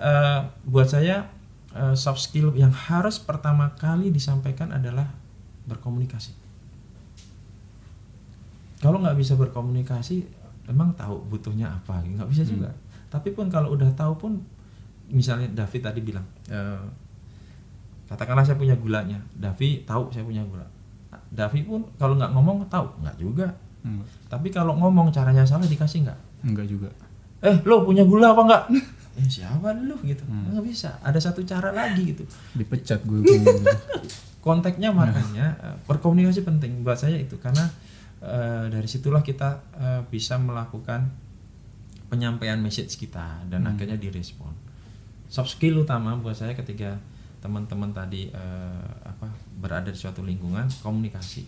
eh, 0.00 0.40
buat 0.64 0.88
saya 0.88 1.39
eh, 1.72 1.94
soft 1.94 2.20
skill 2.20 2.50
yang 2.52 2.70
harus 2.70 3.18
pertama 3.18 3.74
kali 3.74 4.10
disampaikan 4.10 4.70
adalah 4.70 5.06
berkomunikasi. 5.66 6.32
Kalau 8.80 8.96
nggak 8.96 9.16
bisa 9.16 9.36
berkomunikasi, 9.36 10.24
emang 10.66 10.96
tahu 10.96 11.20
butuhnya 11.28 11.68
apa? 11.68 12.00
Nggak 12.00 12.28
bisa 12.32 12.42
juga. 12.48 12.72
Tapi 13.12 13.34
pun 13.34 13.52
kalau 13.52 13.76
udah 13.76 13.92
tahu 13.92 14.14
pun, 14.16 14.32
misalnya 15.12 15.50
David 15.52 15.82
tadi 15.84 16.00
bilang, 16.00 16.24
eh, 16.48 16.80
katakanlah 18.08 18.42
saya 18.42 18.56
punya 18.56 18.74
gulanya, 18.74 19.20
Davi 19.36 19.84
tahu 19.84 20.08
saya 20.10 20.24
punya 20.24 20.40
gula. 20.42 20.64
Davi 21.30 21.62
pun 21.62 21.84
kalau 22.00 22.16
nggak 22.16 22.32
ngomong 22.32 22.64
tahu, 22.72 22.86
nggak 23.04 23.16
juga. 23.20 23.52
Enggak. 23.84 24.08
Tapi 24.28 24.48
kalau 24.48 24.76
ngomong 24.76 25.12
caranya 25.12 25.44
salah 25.44 25.66
dikasih 25.66 26.08
nggak? 26.08 26.18
Enggak 26.46 26.66
juga. 26.68 26.90
eh 27.40 27.56
lo 27.64 27.88
punya 27.88 28.04
gula 28.04 28.36
apa 28.36 28.42
enggak 28.44 28.64
eh 29.20 29.28
siapa 29.28 29.76
lu 29.76 30.00
gitu. 30.00 30.24
Nggak 30.24 30.64
bisa. 30.64 30.96
Ada 31.04 31.30
satu 31.30 31.44
cara 31.44 31.68
lagi 31.68 32.16
gitu. 32.16 32.24
Dipecat 32.56 33.04
gue. 33.04 33.20
konteksnya 34.40 34.88
makanya 34.88 35.52
eh, 35.60 35.76
berkomunikasi 35.84 36.40
penting 36.48 36.80
buat 36.80 36.96
saya 36.96 37.20
itu. 37.20 37.36
Karena 37.36 37.68
eh, 38.24 38.64
dari 38.72 38.88
situlah 38.88 39.20
kita 39.20 39.48
eh, 39.76 40.02
bisa 40.08 40.40
melakukan 40.40 41.12
penyampaian 42.10 42.58
message 42.58 42.98
kita 42.98 43.46
dan 43.46 43.68
akhirnya 43.68 44.00
direspon. 44.00 44.50
Soft 45.30 45.54
skill 45.54 45.86
utama 45.86 46.18
buat 46.18 46.34
saya 46.34 46.58
ketika 46.58 46.98
teman-teman 47.38 47.94
tadi 47.94 48.28
eh, 48.32 48.88
apa 49.06 49.30
berada 49.60 49.92
di 49.92 49.98
suatu 50.00 50.24
lingkungan 50.24 50.66
komunikasi. 50.82 51.46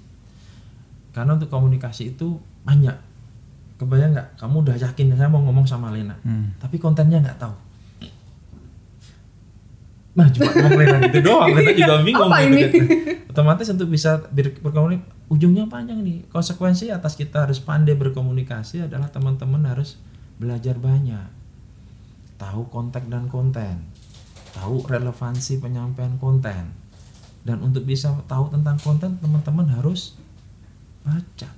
Karena 1.12 1.36
untuk 1.36 1.52
komunikasi 1.52 2.16
itu 2.16 2.40
banyak 2.64 3.11
kebayang 3.82 4.12
nggak? 4.12 4.28
Kamu 4.36 4.62
udah 4.62 4.76
yakin 4.76 5.12
saya 5.12 5.26
mau 5.26 5.40
ngomong 5.40 5.64
sama 5.64 5.90
Lena 5.90 6.14
Hmm. 6.20 6.54
tapi 6.56 6.76
kontennya 6.76 7.18
nggak 7.18 7.38
tahu. 7.38 7.54
Nah 10.12 10.28
cuma 10.28 10.44
ngomong 10.46 10.76
Lena 10.76 10.98
gitu 11.02 11.18
doang. 11.22 11.48
Lena 11.50 11.72
juga 11.72 11.94
bingung 12.00 12.28
Apa 12.28 12.44
gitu 12.44 12.52
ini? 12.52 12.62
kan. 12.62 12.84
otomatis 13.32 13.64
untuk 13.66 13.88
bisa 13.88 14.20
ber- 14.28 14.60
berkomunikasi 14.60 15.08
ujungnya 15.26 15.64
panjang 15.66 16.00
nih. 16.00 16.28
Konsekuensi 16.28 16.88
atas 16.88 17.16
kita 17.16 17.42
harus 17.42 17.58
pandai 17.58 17.94
berkomunikasi 17.94 18.84
adalah 18.84 19.08
teman-teman 19.08 19.64
harus 19.64 19.96
belajar 20.36 20.76
banyak. 20.76 21.32
Tahu 22.36 22.68
konteks 22.68 23.08
dan 23.08 23.24
konten. 23.26 23.88
Tahu 24.52 24.84
relevansi 24.84 25.56
penyampaian 25.58 26.12
konten. 26.16 26.76
Dan 27.40 27.58
untuk 27.58 27.82
bisa 27.82 28.12
tahu 28.26 28.52
tentang 28.52 28.76
konten 28.76 29.16
teman-teman 29.16 29.64
harus 29.70 30.14
baca 31.00 31.48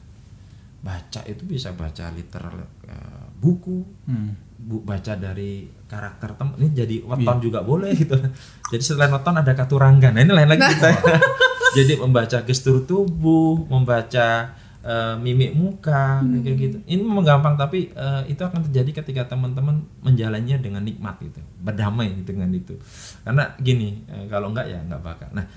baca 0.85 1.21
itu 1.25 1.43
bisa 1.49 1.73
baca 1.73 2.13
literal 2.13 2.61
eh, 2.85 3.25
buku 3.41 3.81
Hmm. 4.05 4.37
bu, 4.61 4.85
baca 4.85 5.17
dari 5.17 5.65
karakter 5.89 6.37
teman 6.37 6.61
ini 6.61 6.71
jadi 6.77 6.97
weton 7.09 7.41
juga 7.41 7.65
boleh 7.65 7.97
gitu. 7.97 8.13
Jadi 8.73 8.83
selain 8.85 9.13
weton 9.13 9.37
ada 9.37 9.53
katurangan 9.53 10.13
nah 10.13 10.21
ini 10.21 10.33
lain 10.33 10.49
lagi 10.51 10.65
kita. 10.77 10.89
Jadi 11.79 11.93
membaca 11.97 12.39
gestur 12.45 12.85
tubuh 12.85 13.65
membaca 13.65 14.53
eh, 14.85 15.15
mimik 15.21 15.57
muka 15.57 16.21
kayak 16.21 16.57
gitu. 16.61 16.77
Ini 16.85 17.01
memang 17.01 17.25
gampang 17.25 17.55
tapi 17.57 17.89
eh, 17.93 18.23
itu 18.29 18.45
akan 18.45 18.69
terjadi 18.69 19.01
ketika 19.05 19.33
teman-teman 19.33 19.85
menjalannya 20.05 20.61
dengan 20.61 20.85
nikmat 20.85 21.17
gitu 21.25 21.41
berdamai 21.65 22.13
dengan 22.25 22.53
itu. 22.53 22.77
Karena 23.25 23.57
gini 23.57 24.05
eh, 24.09 24.29
kalau 24.29 24.53
enggak 24.53 24.69
ya 24.69 24.85
enggak 24.85 25.01
bakal. 25.01 25.29
Nah 25.33 25.49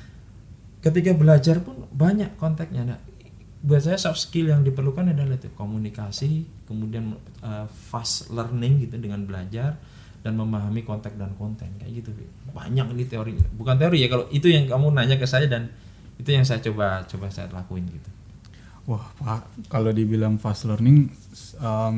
ketika 0.80 1.12
belajar 1.12 1.60
pun 1.60 1.84
banyak 1.92 2.38
konteksnya 2.38 2.84
nah 2.86 3.00
buat 3.62 3.82
saya 3.82 3.98
soft 3.98 4.22
skill 4.22 4.54
yang 4.54 4.62
diperlukan 4.62 5.12
adalah 5.12 5.36
itu 5.38 5.50
komunikasi 5.58 6.46
kemudian 6.70 7.18
uh, 7.42 7.66
fast 7.68 8.30
learning 8.30 8.86
gitu 8.86 9.02
dengan 9.02 9.26
belajar 9.26 9.78
dan 10.22 10.34
memahami 10.38 10.86
konteks 10.86 11.18
dan 11.18 11.34
konten 11.38 11.70
kayak 11.82 12.04
gitu 12.04 12.14
banyak 12.54 12.86
ini 12.94 13.06
teori 13.06 13.34
bukan 13.58 13.76
teori 13.78 14.06
ya 14.06 14.08
kalau 14.10 14.26
itu 14.30 14.50
yang 14.50 14.70
kamu 14.70 14.94
nanya 14.94 15.18
ke 15.18 15.26
saya 15.26 15.50
dan 15.50 15.70
itu 16.18 16.30
yang 16.34 16.46
saya 16.46 16.60
coba 16.62 17.06
coba 17.06 17.30
saya 17.30 17.50
lakuin 17.54 17.86
gitu. 17.86 18.10
Wah, 18.88 19.04
Pak, 19.20 19.68
kalau 19.68 19.92
dibilang 19.92 20.40
fast 20.40 20.64
learning, 20.64 21.12
um, 21.60 21.96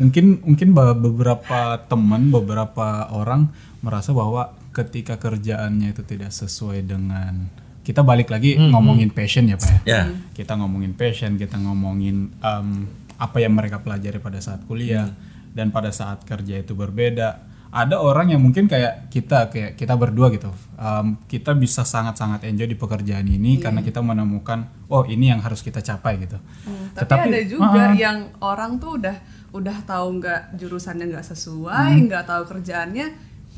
mungkin 0.00 0.40
mungkin 0.40 0.68
beberapa 0.72 1.84
teman, 1.84 2.32
beberapa 2.32 3.12
orang 3.12 3.52
merasa 3.84 4.16
bahwa 4.16 4.56
ketika 4.72 5.20
kerjaannya 5.20 5.92
itu 5.92 6.02
tidak 6.08 6.32
sesuai 6.32 6.88
dengan 6.88 7.52
kita 7.88 8.04
balik 8.04 8.28
lagi 8.28 8.60
ngomongin 8.60 9.08
passion 9.08 9.48
ya 9.48 9.56
Pak 9.56 9.68
ya. 9.72 9.80
ya 9.88 10.02
Kita 10.36 10.60
ngomongin 10.60 10.92
passion, 10.92 11.40
kita 11.40 11.56
ngomongin 11.56 12.28
um, 12.44 12.84
apa 13.16 13.40
yang 13.40 13.56
mereka 13.56 13.80
pelajari 13.80 14.20
pada 14.20 14.36
saat 14.38 14.60
kuliah 14.68 15.08
dan 15.50 15.72
pada 15.72 15.88
saat 15.88 16.20
kerja 16.22 16.60
itu 16.60 16.76
berbeda. 16.76 17.48
Ada 17.68 18.00
orang 18.00 18.32
yang 18.32 18.40
mungkin 18.40 18.64
kayak 18.64 19.08
kita 19.08 19.48
kayak 19.48 19.72
kita 19.76 19.92
berdua 19.92 20.32
gitu. 20.32 20.48
um, 20.76 21.20
kita 21.24 21.52
bisa 21.52 21.84
sangat-sangat 21.84 22.44
enjoy 22.44 22.64
di 22.64 22.76
pekerjaan 22.76 23.24
ini 23.24 23.56
karena 23.56 23.80
kita 23.80 24.00
menemukan 24.00 24.68
oh 24.88 25.04
ini 25.04 25.28
yang 25.28 25.40
harus 25.40 25.60
kita 25.60 25.80
capai 25.80 26.16
gitu. 26.22 26.36
Hmm, 26.64 26.92
tapi 26.92 27.02
Tetapi- 27.04 27.28
ada 27.28 27.40
juga 27.44 27.80
ah. 27.88 27.92
yang 27.92 28.18
orang 28.40 28.76
tuh 28.76 28.96
udah 28.96 29.16
udah 29.48 29.76
tahu 29.84 30.06
nggak 30.16 30.56
jurusannya 30.56 31.08
nggak 31.08 31.26
sesuai, 31.26 31.92
Hmm. 31.92 32.04
nggak 32.08 32.24
tahu 32.24 32.42
kerjaannya, 32.46 33.06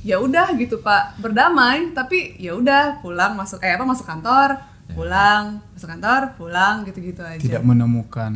ya 0.02 0.16
udah 0.16 0.52
gitu 0.54 0.78
pak 0.78 1.16
berdamai. 1.16 1.90
Tapi 1.90 2.36
ya 2.36 2.52
udah 2.52 2.98
pulang 2.98 3.34
masuk 3.34 3.60
eh 3.60 3.72
apa 3.72 3.84
masuk 3.84 4.04
kantor, 4.04 4.56
pulang 4.90 5.60
masuk 5.72 5.88
kantor, 5.88 6.20
pulang 6.34 6.82
gitu-gitu 6.82 7.20
aja. 7.20 7.38
tidak 7.38 7.62
menemukan 7.62 8.32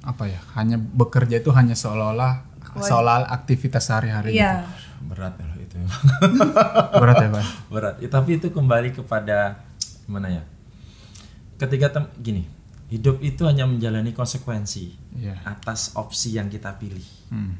apa 0.00 0.24
ya 0.26 0.40
hanya 0.54 0.74
bekerja 0.76 1.38
itu 1.38 1.50
hanya 1.50 1.72
seolah-olah 1.72 2.42
seolah 2.76 3.30
aktivitas 3.30 3.86
sehari-hari 3.86 4.34
Iya. 4.34 4.66
berat 5.04 5.36
ya 5.36 5.44
loh 5.44 5.56
itu 5.56 5.76
gitu. 5.78 5.86
berat 7.00 7.16
ya 7.16 7.28
pak 7.30 7.44
berat 7.68 7.94
Ya, 7.98 8.08
tapi 8.08 8.30
itu 8.34 8.50
kembali 8.50 8.90
kepada 8.90 9.62
mana 10.04 10.26
ya 10.28 10.42
ketika 11.56 11.92
tem 11.92 12.04
gini 12.18 12.42
hidup 12.88 13.20
itu 13.20 13.44
hanya 13.44 13.62
menjalani 13.64 14.10
konsekuensi 14.10 14.90
Iya. 15.14 15.38
atas 15.46 15.94
opsi 15.94 16.34
yang 16.34 16.50
kita 16.50 16.74
pilih 16.74 17.04
Hmm. 17.30 17.54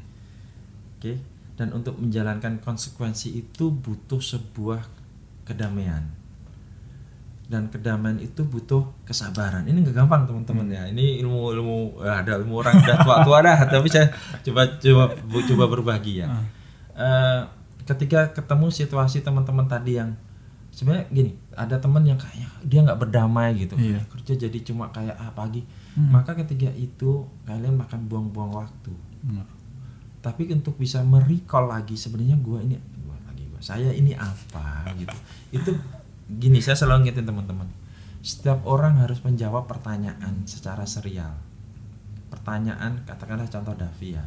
oke 0.99 1.15
dan 1.55 1.71
untuk 1.71 1.95
menjalankan 1.95 2.59
konsekuensi 2.59 3.31
itu 3.33 3.71
butuh 3.71 4.19
sebuah 4.19 4.83
kedamaian. 5.43 6.03
Dan 7.45 7.69
kedamaian 7.69 8.17
itu 8.17 8.41
butuh 8.41 9.05
kesabaran. 9.05 9.63
Ini 9.63 9.77
nggak 9.79 9.95
gampang 9.95 10.25
teman-teman 10.25 10.65
ya. 10.65 10.89
Ini 10.89 11.21
ilmu 11.21 11.53
ilmu 11.53 11.77
eh, 12.01 12.09
ada 12.11 12.41
ilmu 12.41 12.57
orang 12.57 12.73
udah 12.75 12.97
tua-tua 12.99 13.37
dah. 13.39 13.57
Tapi 13.71 13.87
saya 13.87 14.09
coba 14.41 14.65
coba 14.75 15.03
bu- 15.23 15.45
coba 15.45 15.65
berbagi 15.69 16.19
ya. 16.19 16.27
Eh, 16.91 17.41
ketika 17.85 18.33
ketemu 18.33 18.73
situasi 18.73 19.21
teman-teman 19.21 19.69
tadi 19.69 19.95
yang 19.95 20.17
sebenarnya 20.73 21.05
gini 21.07 21.31
ada 21.53 21.77
teman 21.77 22.01
yang 22.01 22.17
kayak 22.17 22.49
dia 22.65 22.81
nggak 22.81 22.97
berdamai 22.99 23.53
gitu. 23.55 23.77
Iya. 23.77 24.01
kerja 24.09 24.33
jadi 24.41 24.57
cuma 24.65 24.89
kayak 24.89 25.13
ah 25.15 25.29
pagi. 25.31 25.61
Maka 25.95 26.35
ketika 26.35 26.67
itu 26.73 27.23
kalian 27.45 27.77
makan 27.77 28.09
buang-buang 28.09 28.51
waktu. 28.51 28.91
Benar. 29.21 29.47
Tapi 30.25 30.49
untuk 30.49 30.73
bisa 30.81 31.05
merecall 31.05 31.69
lagi 31.69 31.93
sebenarnya 31.93 32.41
gua 32.41 32.57
ini 32.65 32.81
gua 33.05 33.13
lagi 33.29 33.45
gua 33.45 33.61
saya 33.61 33.93
ini 33.93 34.17
apa 34.17 34.89
gitu. 34.97 35.13
Itu 35.53 35.77
gini 36.25 36.57
saya 36.65 36.73
selalu 36.73 37.05
ngingetin 37.05 37.29
teman-teman. 37.29 37.69
Setiap 38.25 38.65
orang 38.65 38.97
harus 39.05 39.21
menjawab 39.21 39.69
pertanyaan 39.69 40.49
secara 40.49 40.81
serial. 40.89 41.29
Pertanyaan 42.33 43.05
katakanlah 43.05 43.45
contoh 43.45 43.77
Davi 43.77 44.17
ya. 44.17 44.25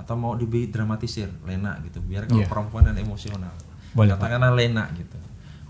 Atau 0.00 0.16
mau 0.16 0.32
dibi 0.32 0.72
dramatisir 0.72 1.28
Lena 1.44 1.76
gitu. 1.84 2.00
Biar 2.00 2.24
kalau 2.24 2.40
Iya. 2.40 2.48
perempuan 2.48 2.88
dan 2.88 2.96
emosional. 2.96 3.52
Boleh, 3.92 4.16
Pak. 4.16 4.24
katakanlah 4.24 4.56
Lena 4.56 4.88
gitu. 4.96 5.20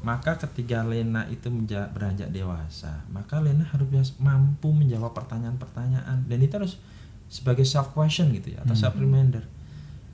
Maka 0.06 0.38
ketika 0.38 0.86
Lena 0.86 1.26
itu 1.26 1.50
beranjak 1.66 2.30
dewasa 2.30 3.02
maka 3.10 3.42
Lena 3.42 3.66
harus 3.66 4.14
mampu 4.22 4.70
menjawab 4.70 5.10
pertanyaan-pertanyaan. 5.10 6.30
Dan 6.30 6.38
itu 6.38 6.54
harus 6.54 6.78
sebagai 7.30 7.62
self 7.62 7.94
question 7.94 8.34
gitu 8.34 8.58
ya 8.58 8.66
atau 8.66 8.74
self 8.74 8.98
reminder 8.98 9.46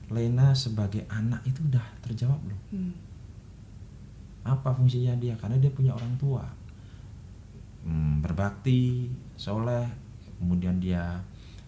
Lena 0.07 0.55
sebagai 0.55 1.03
anak 1.11 1.43
itu 1.43 1.59
udah 1.67 1.83
terjawab 1.99 2.39
belum? 2.39 2.61
Hmm. 2.71 2.93
apa 4.47 4.71
fungsinya 4.71 5.11
dia? 5.19 5.35
Karena 5.35 5.59
dia 5.59 5.67
punya 5.67 5.91
orang 5.91 6.15
tua. 6.15 6.39
Hmm, 7.83 8.23
berbakti 8.23 9.11
soleh 9.35 9.83
kemudian 10.39 10.79
dia 10.79 11.19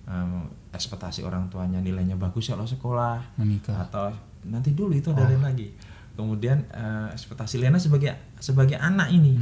em, 0.07 0.47
ekspektasi 0.71 1.27
orang 1.27 1.51
tuanya 1.51 1.83
nilainya 1.83 2.15
bagus 2.15 2.47
kalau 2.47 2.63
sekolah 2.63 3.19
Menikah. 3.35 3.83
atau 3.83 4.15
nanti 4.47 4.71
dulu 4.71 4.95
itu 4.95 5.11
ada 5.11 5.27
lain 5.27 5.43
lagi. 5.43 5.75
Kemudian 6.15 6.63
eh, 6.71 7.11
ekspektasi 7.11 7.59
Lena 7.59 7.75
sebagai 7.75 8.15
sebagai 8.39 8.79
anak 8.79 9.11
ini. 9.11 9.35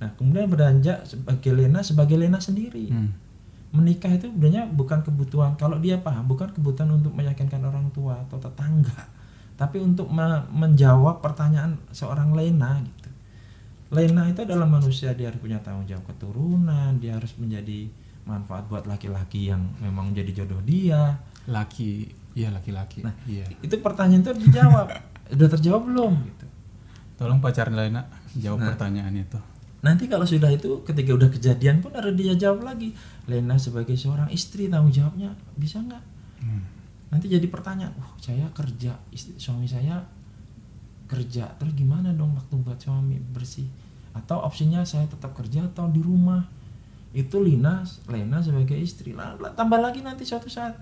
Nah 0.00 0.16
kemudian 0.16 0.48
beranjak 0.48 1.04
sebagai 1.04 1.52
Lena 1.52 1.84
sebagai 1.84 2.16
Lena 2.16 2.40
sendiri. 2.40 2.88
Hmm. 2.88 3.12
Menikah 3.70 4.10
itu 4.10 4.26
sebenarnya 4.26 4.66
bukan 4.66 5.00
kebutuhan 5.00 5.54
kalau 5.54 5.78
dia 5.78 5.96
paham 5.96 6.26
bukan 6.26 6.50
kebutuhan 6.50 6.90
untuk 6.92 7.12
meyakinkan 7.12 7.62
orang 7.62 7.86
tua 7.90 8.18
atau 8.20 8.36
tetangga 8.36 9.06
tapi 9.54 9.78
untuk 9.78 10.08
me- 10.08 10.46
menjawab 10.50 11.20
pertanyaan 11.20 11.78
seorang 11.90 12.32
Lena 12.32 12.80
gitu 12.80 13.10
Lena 13.90 14.26
itu 14.26 14.42
adalah 14.42 14.66
manusia 14.66 15.10
dia 15.12 15.30
harus 15.30 15.38
punya 15.38 15.58
tanggung 15.58 15.84
jawab 15.84 16.02
keturunan 16.04 16.94
dia 16.96 17.14
harus 17.14 17.34
menjadi 17.36 17.86
manfaat 18.22 18.66
buat 18.66 18.84
laki-laki 18.84 19.48
yang 19.48 19.62
memang 19.78 20.10
menjadi 20.10 20.42
jodoh 20.42 20.62
dia 20.62 21.18
Laki, 21.40 22.06
iya 22.32 22.52
laki-laki. 22.52 23.02
Nah, 23.02 23.16
iya. 23.24 23.42
itu 23.58 23.74
pertanyaan 23.80 24.22
itu 24.22 24.30
dijawab 24.40 24.86
udah 25.34 25.48
terjawab 25.50 25.82
belum 25.82 26.12
gitu 26.26 26.46
Tolong 27.16 27.38
pacar 27.38 27.68
Lena 27.68 28.06
jawab 28.32 28.60
Nah. 28.60 28.68
pertanyaan 28.70 29.12
itu. 29.12 29.40
Nanti 29.80 30.04
kalau 30.06 30.28
sudah 30.28 30.52
itu 30.52 30.84
ketika 30.84 31.16
udah 31.16 31.30
kejadian 31.32 31.80
pun 31.80 31.96
harus 31.96 32.12
dia 32.12 32.36
jawab 32.36 32.68
lagi 32.68 32.92
Lena 33.24 33.56
sebagai 33.56 33.96
seorang 33.96 34.28
istri 34.28 34.68
tanggung 34.68 34.92
jawabnya 34.92 35.32
bisa 35.56 35.80
nggak? 35.80 36.04
Hmm. 36.40 36.64
nanti 37.12 37.28
jadi 37.28 37.44
pertanyaan 37.52 37.92
wah 38.00 38.16
saya 38.16 38.48
kerja 38.56 38.96
istri, 39.12 39.36
suami 39.36 39.68
saya 39.68 40.00
kerja 41.04 41.52
terus 41.60 41.76
gimana 41.76 42.14
dong 42.14 42.36
waktu 42.38 42.54
buat 42.60 42.78
suami 42.78 43.18
bersih? 43.18 43.66
Atau 44.14 44.42
opsinya 44.42 44.82
saya 44.86 45.06
tetap 45.10 45.34
kerja 45.34 45.66
atau 45.66 45.90
di 45.90 45.98
rumah? 46.02 46.46
Itu 47.10 47.42
Lina 47.42 47.82
Lena 48.06 48.38
sebagai 48.38 48.78
istri. 48.78 49.10
Lah 49.12 49.34
tambah 49.58 49.82
lagi 49.82 50.00
nanti 50.06 50.22
suatu 50.22 50.46
saat 50.46 50.78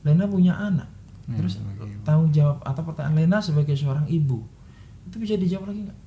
Lena 0.00 0.24
punya 0.24 0.56
anak. 0.56 0.88
Hmm, 1.24 1.40
terus 1.40 1.56
ibu. 1.60 2.04
tanggung 2.04 2.32
jawab 2.32 2.60
atau 2.64 2.82
pertanyaan 2.84 3.16
Lena 3.24 3.38
sebagai 3.40 3.76
seorang 3.76 4.04
ibu 4.08 4.44
itu 5.08 5.16
bisa 5.20 5.34
dijawab 5.36 5.72
lagi 5.72 5.80
nggak 5.88 5.98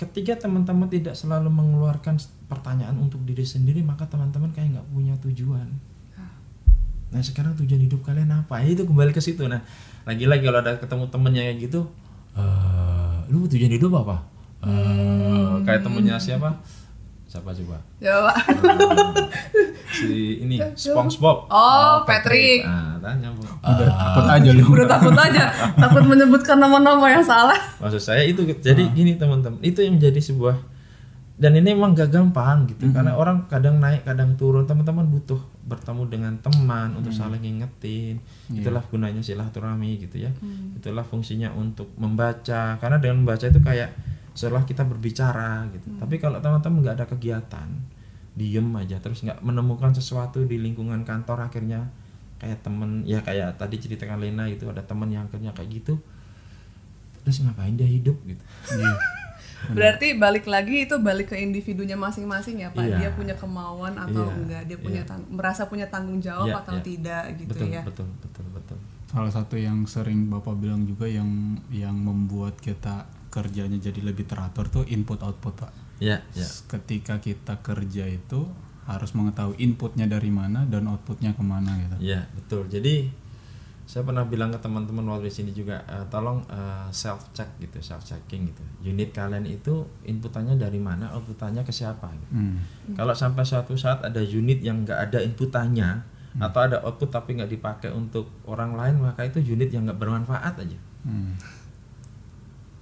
ketika 0.00 0.48
teman-teman 0.48 0.88
tidak 0.88 1.12
selalu 1.12 1.52
mengeluarkan 1.52 2.16
pertanyaan 2.48 2.96
untuk 2.96 3.20
diri 3.28 3.44
sendiri 3.44 3.84
maka 3.84 4.08
teman-teman 4.08 4.48
kayak 4.56 4.80
nggak 4.80 4.88
punya 4.88 5.14
tujuan 5.20 5.68
Nah 7.10 7.20
sekarang 7.20 7.58
tujuan 7.58 7.82
hidup 7.82 8.06
kalian 8.06 8.30
apa? 8.30 8.62
Ya 8.62 8.70
itu 8.74 8.86
kembali 8.86 9.10
ke 9.10 9.18
situ. 9.18 9.44
Nah 9.50 9.60
lagi-lagi 10.06 10.46
kalau 10.46 10.62
ada 10.62 10.78
ketemu 10.78 11.04
temennya 11.10 11.42
kayak 11.50 11.58
gitu, 11.58 11.80
eh 12.38 13.14
lu 13.30 13.46
tujuan 13.50 13.74
hidup 13.74 13.92
apa? 14.06 14.16
Eh, 14.60 15.52
kayak 15.66 15.82
temennya 15.82 16.16
siapa? 16.22 16.54
Siapa 17.30 17.54
coba? 17.54 17.78
Coba. 18.02 18.32
Si 19.90 20.38
ini 20.38 20.54
SpongeBob. 20.78 21.50
Oh, 21.50 22.06
Patrick. 22.06 22.62
Ah, 22.62 22.94
tanya 23.02 23.26
bu. 23.34 23.42
Udah 23.42 23.90
takut 23.90 24.26
aja 24.26 24.50
lu. 24.54 24.62
Udah 24.62 24.86
takut 24.86 25.14
aja, 25.18 25.50
takut 25.76 26.06
menyebutkan 26.06 26.62
nama-nama 26.62 27.10
yang 27.10 27.26
salah. 27.26 27.58
Maksud 27.82 27.98
saya 27.98 28.22
itu 28.22 28.46
jadi 28.46 28.86
gini 28.94 29.18
teman-teman, 29.18 29.58
itu 29.66 29.82
yang 29.82 29.98
menjadi 29.98 30.22
sebuah 30.22 30.56
dan 31.40 31.56
ini 31.56 31.72
emang 31.72 31.96
gak 31.96 32.12
gampang 32.12 32.68
gitu 32.68 32.92
karena 32.92 33.16
orang 33.16 33.48
kadang 33.48 33.80
naik 33.80 34.04
kadang 34.04 34.36
turun 34.36 34.68
teman-teman 34.68 35.08
butuh 35.08 35.40
bertemu 35.64 36.04
dengan 36.12 36.36
teman 36.36 36.92
untuk 37.00 37.16
saling 37.16 37.40
ngingetin 37.40 38.20
itulah 38.52 38.84
gunanya 38.92 39.24
silaturahmi 39.24 40.04
gitu 40.04 40.20
ya 40.20 40.28
itulah 40.76 41.00
fungsinya 41.00 41.48
untuk 41.56 41.88
membaca 41.96 42.76
karena 42.76 43.00
dengan 43.00 43.24
membaca 43.24 43.48
itu 43.48 43.56
kayak 43.56 43.88
setelah 44.40 44.64
kita 44.64 44.88
berbicara 44.88 45.68
gitu 45.76 45.92
tapi 46.00 46.16
kalau 46.16 46.40
teman-teman 46.40 46.80
nggak 46.80 46.96
ada 46.96 47.06
kegiatan 47.06 47.68
diem 48.32 48.64
aja 48.72 48.96
terus 49.04 49.20
nggak 49.20 49.44
menemukan 49.44 49.92
sesuatu 49.92 50.48
di 50.48 50.56
lingkungan 50.56 51.04
kantor 51.04 51.44
akhirnya 51.44 51.92
kayak 52.40 52.64
temen 52.64 53.04
ya 53.04 53.20
kayak 53.20 53.60
tadi 53.60 53.76
ceritakan 53.76 54.16
Lena 54.16 54.48
itu 54.48 54.64
ada 54.64 54.80
temen 54.80 55.12
yang 55.12 55.28
akhirnya 55.28 55.52
kayak 55.52 55.68
gitu 55.76 56.00
terus 57.20 57.44
ngapain 57.44 57.76
dia 57.76 57.84
hidup 57.84 58.16
gitu 58.24 58.40
Iya. 59.60 59.76
Berarti 59.76 60.16
balik 60.16 60.48
lagi 60.48 60.88
itu 60.88 60.96
balik 61.04 61.28
ke 61.28 61.36
individunya 61.36 61.92
masing-masing 61.92 62.64
ya 62.64 62.72
Pak. 62.72 62.80
Iya. 62.80 62.96
Dia 62.96 63.10
punya 63.12 63.36
kemauan 63.36 63.92
atau 63.92 64.24
Iya, 64.24 64.36
enggak, 64.40 64.62
dia 64.64 64.78
punya 64.80 65.02
iya. 65.04 65.10
tang- 65.12 65.28
merasa 65.28 65.68
punya 65.68 65.84
tanggung 65.92 66.16
jawab 66.16 66.48
Iya, 66.48 66.64
atau 66.64 66.74
iya. 66.80 66.84
tidak 66.88 67.22
gitu 67.36 67.52
betul, 67.52 67.68
ya. 67.68 67.82
betul 67.84 68.08
betul 68.24 68.46
betul 68.56 68.78
Salah 69.04 69.28
satu 69.28 69.60
yang 69.60 69.84
sering 69.84 70.32
Bapak 70.32 70.56
bilang 70.56 70.88
juga 70.88 71.04
yang 71.04 71.28
yang 71.68 71.92
membuat 71.92 72.56
kita 72.56 73.04
kerjanya 73.30 73.78
jadi 73.78 74.02
lebih 74.02 74.26
teratur 74.26 74.66
tuh 74.68 74.84
input 74.90 75.22
output, 75.22 75.54
Pak. 75.54 75.72
ya 76.02 76.18
ya 76.34 76.48
Ketika 76.66 77.22
kita 77.22 77.62
kerja 77.62 78.04
itu 78.10 78.50
harus 78.90 79.14
mengetahui 79.14 79.54
inputnya 79.62 80.10
dari 80.10 80.34
mana 80.34 80.66
dan 80.66 80.90
outputnya 80.90 81.30
ke 81.36 81.42
mana 81.46 81.78
gitu. 81.78 81.96
ya 82.02 82.26
betul 82.34 82.66
jadi 82.66 83.06
saya 83.90 84.06
pernah 84.06 84.22
bilang 84.22 84.54
ke 84.54 84.58
teman-teman 84.62 85.02
waktu 85.10 85.26
di 85.26 85.34
sini 85.34 85.50
juga 85.50 85.82
eh, 85.90 86.06
tolong 86.14 86.46
self 86.94 87.34
check 87.34 87.58
gitu 87.58 87.82
self 87.82 88.06
checking 88.06 88.46
gitu 88.46 88.62
unit 88.86 89.10
kalian 89.10 89.42
itu 89.42 89.82
inputannya 90.06 90.54
dari 90.54 90.78
mana 90.78 91.10
outputannya 91.10 91.66
ke 91.66 91.74
siapa 91.74 92.06
gitu. 92.14 92.38
Hmm. 92.38 92.62
Kalau 92.94 93.10
sampai 93.10 93.42
suatu 93.42 93.74
saat 93.74 94.06
ada 94.06 94.22
unit 94.22 94.62
yang 94.62 94.86
nggak 94.86 95.10
ada 95.10 95.18
inputannya 95.26 96.06
atau 96.38 96.60
ada 96.62 96.78
output 96.86 97.10
tapi 97.10 97.34
nggak 97.34 97.50
dipakai 97.50 97.90
untuk 97.90 98.30
orang 98.46 98.78
lain 98.78 99.02
maka 99.02 99.26
itu 99.26 99.42
unit 99.42 99.74
yang 99.74 99.90
nggak 99.90 99.98
bermanfaat 99.98 100.54
aja. 100.62 100.78
Hmm. 101.02 101.34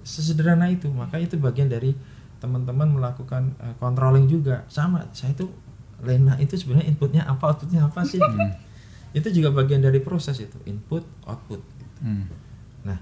Sesederhana 0.09 0.65
itu 0.73 0.89
maka 0.89 1.21
itu 1.21 1.37
bagian 1.37 1.69
dari 1.69 1.93
teman-teman 2.41 2.89
melakukan 2.89 3.53
eh, 3.61 3.75
controlling 3.77 4.25
juga 4.25 4.65
sama 4.65 5.05
saya 5.13 5.37
itu 5.37 5.45
Lena 5.99 6.39
itu 6.39 6.55
sebenarnya 6.55 6.87
inputnya 6.89 7.27
apa 7.27 7.51
outputnya 7.51 7.83
apa 7.85 8.01
sih? 8.07 8.17
itu 9.11 9.27
juga 9.33 9.51
bagian 9.51 9.81
dari 9.81 9.99
proses 9.99 10.37
itu 10.39 10.55
input 10.63 11.03
output. 11.25 11.59
Hmm. 11.99 12.23
Nah, 12.87 12.97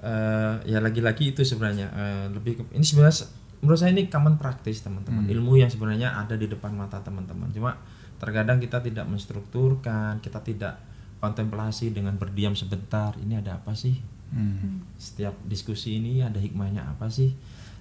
eh, 0.00 0.54
ya 0.64 0.78
lagi-lagi 0.80 1.36
itu 1.36 1.44
sebenarnya 1.44 1.86
eh, 1.92 2.26
lebih 2.32 2.52
ke, 2.56 2.62
ini 2.72 2.80
sebenarnya 2.80 3.16
se- 3.20 3.30
menurut 3.60 3.76
saya 3.76 3.90
ini 3.92 4.06
common 4.06 4.38
practice 4.38 4.80
teman-teman 4.80 5.26
ilmu 5.34 5.58
yang 5.58 5.68
sebenarnya 5.68 6.14
ada 6.14 6.38
di 6.38 6.46
depan 6.48 6.72
mata 6.72 7.02
teman-teman. 7.02 7.50
Cuma 7.52 7.76
terkadang 8.16 8.62
kita 8.62 8.80
tidak 8.80 9.04
menstrukturkan, 9.10 10.22
kita 10.22 10.40
tidak 10.40 10.80
kontemplasi 11.18 11.90
dengan 11.90 12.14
berdiam 12.16 12.54
sebentar. 12.54 13.18
Ini 13.18 13.42
ada 13.42 13.58
apa 13.58 13.74
sih? 13.74 13.98
Hmm. 14.28 14.84
Setiap 14.96 15.34
diskusi 15.48 15.96
ini 15.96 16.20
ada 16.20 16.36
hikmahnya 16.36 16.84
apa 16.84 17.08
sih? 17.08 17.32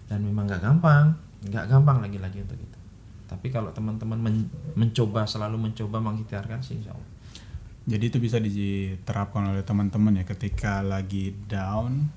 Dan 0.07 0.23
memang 0.23 0.47
nggak 0.47 0.63
gampang, 0.63 1.11
nggak 1.43 1.65
gampang 1.67 1.99
lagi-lagi 1.99 2.39
untuk 2.43 2.55
itu. 2.55 2.79
Tapi 3.27 3.51
kalau 3.51 3.75
teman-teman 3.75 4.15
men- 4.15 4.51
mencoba 4.73 5.27
selalu 5.27 5.59
mencoba 5.59 5.99
mengikhtiarkan 5.99 6.63
sih, 6.63 6.79
insya 6.79 6.95
Allah. 6.95 7.09
Jadi 7.87 8.03
itu 8.11 8.17
bisa 8.19 8.39
diterapkan 8.39 9.51
oleh 9.51 9.63
teman-teman 9.63 10.19
ya 10.19 10.25
ketika 10.27 10.83
lagi 10.83 11.31
down 11.47 12.11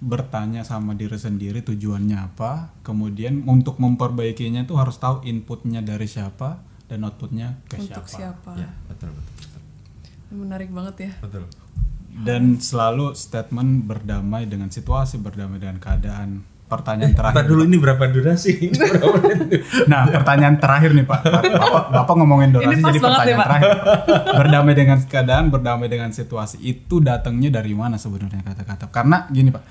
bertanya 0.00 0.64
sama 0.64 0.96
diri 0.96 1.18
sendiri 1.20 1.60
tujuannya 1.60 2.18
apa, 2.18 2.72
kemudian 2.80 3.44
untuk 3.44 3.76
memperbaikinya 3.76 4.64
tuh 4.64 4.80
harus 4.80 4.96
tahu 4.96 5.20
inputnya 5.28 5.84
dari 5.84 6.08
siapa 6.08 6.62
dan 6.88 7.04
outputnya 7.04 7.60
ke 7.68 7.78
Untuk 7.78 8.08
siapa. 8.08 8.34
siapa? 8.40 8.50
Ya, 8.56 8.70
betul 8.88 9.12
betul. 9.12 9.34
betul. 9.44 9.62
Menarik 10.40 10.70
banget 10.72 10.96
ya. 11.04 11.12
Betul. 11.20 11.44
Dan 12.12 12.58
selalu 12.58 13.14
statement 13.14 13.84
berdamai 13.84 14.44
dengan 14.44 14.68
situasi, 14.68 15.16
berdamai 15.16 15.56
dengan 15.56 15.78
keadaan. 15.78 16.42
pertanyaan 16.66 17.10
Ntar 17.10 17.34
terakhir. 17.34 17.48
dulu 17.48 17.62
ini 17.64 17.76
berapa 17.76 18.04
durasi? 18.06 18.70
Nah, 19.90 20.06
pertanyaan 20.08 20.54
terakhir 20.56 20.90
nih 20.92 21.02
Pak. 21.02 21.20
Bapak, 21.52 21.84
Bapak 21.90 22.14
ngomongin 22.14 22.50
durasi 22.52 22.70
Ini 22.70 22.78
pas 22.78 22.88
jadi 22.88 22.98
banget 23.00 23.10
pertanyaan 23.10 23.26
nih, 23.26 23.34
Pak. 23.34 23.46
terakhir. 23.48 23.70
Berdamai 24.36 24.74
dengan 24.74 24.98
keadaan, 25.02 25.44
berdamai 25.48 25.88
dengan 25.88 26.10
situasi 26.10 26.56
itu 26.60 27.00
datangnya 27.00 27.50
dari 27.52 27.72
mana 27.72 27.96
sebenarnya 27.96 28.42
kata-kata? 28.44 28.86
Karena 28.88 29.26
gini 29.26 29.50
Pak, 29.50 29.62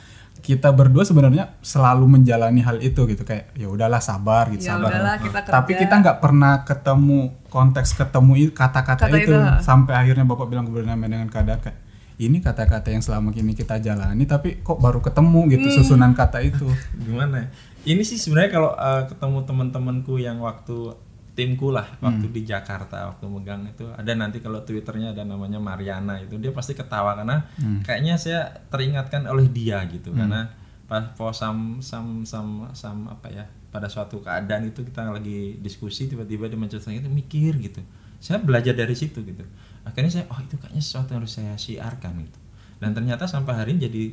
kita 0.41 0.69
berdua 0.71 1.03
sebenarnya 1.03 1.55
selalu 1.61 2.05
menjalani 2.09 2.59
hal 2.59 2.79
itu 2.79 3.01
gitu 3.05 3.23
kayak 3.23 3.51
ya 3.53 3.67
udahlah 3.67 3.99
sabar 3.99 4.47
gitu 4.49 4.65
Ya 4.65 4.75
sabar. 4.75 4.91
udahlah, 4.91 5.15
kita 5.19 5.39
Tapi 5.45 5.71
kita 5.77 5.93
nggak 5.97 6.17
pernah 6.17 6.63
ketemu 6.63 7.19
konteks 7.47 7.95
ketemu 7.95 8.51
kata-kata 8.51 9.07
Kata 9.07 9.15
itu 9.15 9.31
itu. 9.31 9.39
sampai 9.61 9.95
akhirnya 9.95 10.23
Bapak 10.23 10.47
bilang 10.47 10.67
berdamai 10.67 11.07
dengan 11.07 11.27
keadaan 11.27 11.59
kayak 11.61 11.79
ini 12.19 12.37
kata-kata 12.39 12.91
yang 12.91 12.99
selama 12.99 13.31
ini 13.31 13.55
kita 13.55 13.79
jalani 13.79 14.23
tapi 14.23 14.59
kok 14.59 14.77
baru 14.77 14.99
ketemu 14.99 15.39
gitu 15.49 15.67
Hmm. 15.67 15.75
susunan 15.79 16.11
kata 16.11 16.43
itu. 16.43 16.67
Gimana? 17.07 17.39
ya? 17.41 17.47
Ini 17.87 18.03
sih 18.03 18.19
sebenarnya 18.19 18.51
kalau 18.51 18.71
eh, 18.75 19.03
ketemu 19.07 19.37
teman-temanku 19.43 20.19
yang 20.19 20.43
waktu 20.43 20.93
timku 21.31 21.71
lah 21.71 21.87
waktu 22.03 22.27
di 22.27 22.43
Jakarta 22.43 23.07
waktu 23.07 23.23
megang 23.25 23.63
itu 23.63 23.87
ada 23.87 24.11
nanti 24.11 24.43
kalau 24.43 24.59
twitternya 24.59 25.15
ada 25.15 25.23
namanya 25.23 25.55
Mariana 25.55 26.19
itu 26.19 26.35
dia 26.35 26.51
pasti 26.51 26.75
ketawa 26.75 27.15
karena 27.15 27.47
kayaknya 27.79 28.19
saya 28.19 28.41
teringatkan 28.67 29.23
oleh 29.23 29.47
dia 29.47 29.79
gitu 29.87 30.11
karena 30.11 30.51
pas 30.83 31.07
pos 31.15 31.39
sam 31.39 31.79
sam 31.79 32.27
sam 32.27 32.67
sam 32.75 33.07
apa 33.07 33.31
ya 33.31 33.47
pada 33.71 33.87
suatu 33.87 34.19
keadaan 34.19 34.67
itu 34.67 34.83
kita 34.83 35.07
lagi 35.07 35.55
diskusi 35.63 36.11
tiba-tiba 36.11 36.51
dia 36.51 36.59
menceritakan 36.59 36.99
itu 36.99 37.07
mikir 37.07 37.55
gitu 37.63 37.79
saya 38.19 38.43
belajar 38.43 38.75
dari 38.75 38.91
situ 38.91 39.23
gitu 39.23 39.47
akhirnya 39.89 40.21
saya 40.21 40.25
oh 40.29 40.39
itu 40.39 40.55
kayaknya 40.61 40.83
sesuatu 40.85 41.17
yang 41.17 41.25
harus 41.25 41.33
saya 41.33 41.53
siarkan 41.57 42.13
gitu. 42.21 42.39
Dan 42.79 42.93
ternyata 42.93 43.25
sampai 43.25 43.57
hari 43.57 43.75
ini 43.75 43.89
jadi 43.89 44.03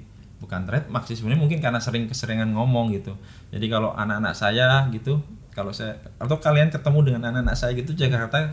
bukan 0.41 0.69
trademark 0.69 1.05
sih 1.05 1.17
sebenarnya 1.17 1.41
mungkin 1.41 1.59
karena 1.61 1.81
sering 1.81 2.09
keseringan 2.09 2.51
ngomong 2.57 2.93
gitu. 2.97 3.13
Jadi 3.53 3.67
kalau 3.69 3.93
anak-anak 3.93 4.33
saya 4.33 4.89
gitu 4.91 5.21
kalau 5.53 5.73
saya 5.73 5.97
atau 6.21 6.37
kalian 6.37 6.69
ketemu 6.69 6.99
dengan 7.13 7.33
anak-anak 7.33 7.57
saya 7.57 7.73
gitu 7.73 7.97
Jakarta 7.97 8.53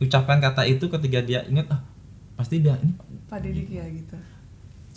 ucapkan 0.00 0.40
kata 0.40 0.64
itu 0.64 0.88
ketika 0.88 1.20
dia 1.20 1.44
ingat 1.44 1.68
ah 1.72 1.80
pasti 2.34 2.64
dia 2.64 2.74
ini 2.80 2.96
Pak 3.30 3.38
Didik 3.44 3.68
ya 3.70 3.84
gitu. 3.86 4.16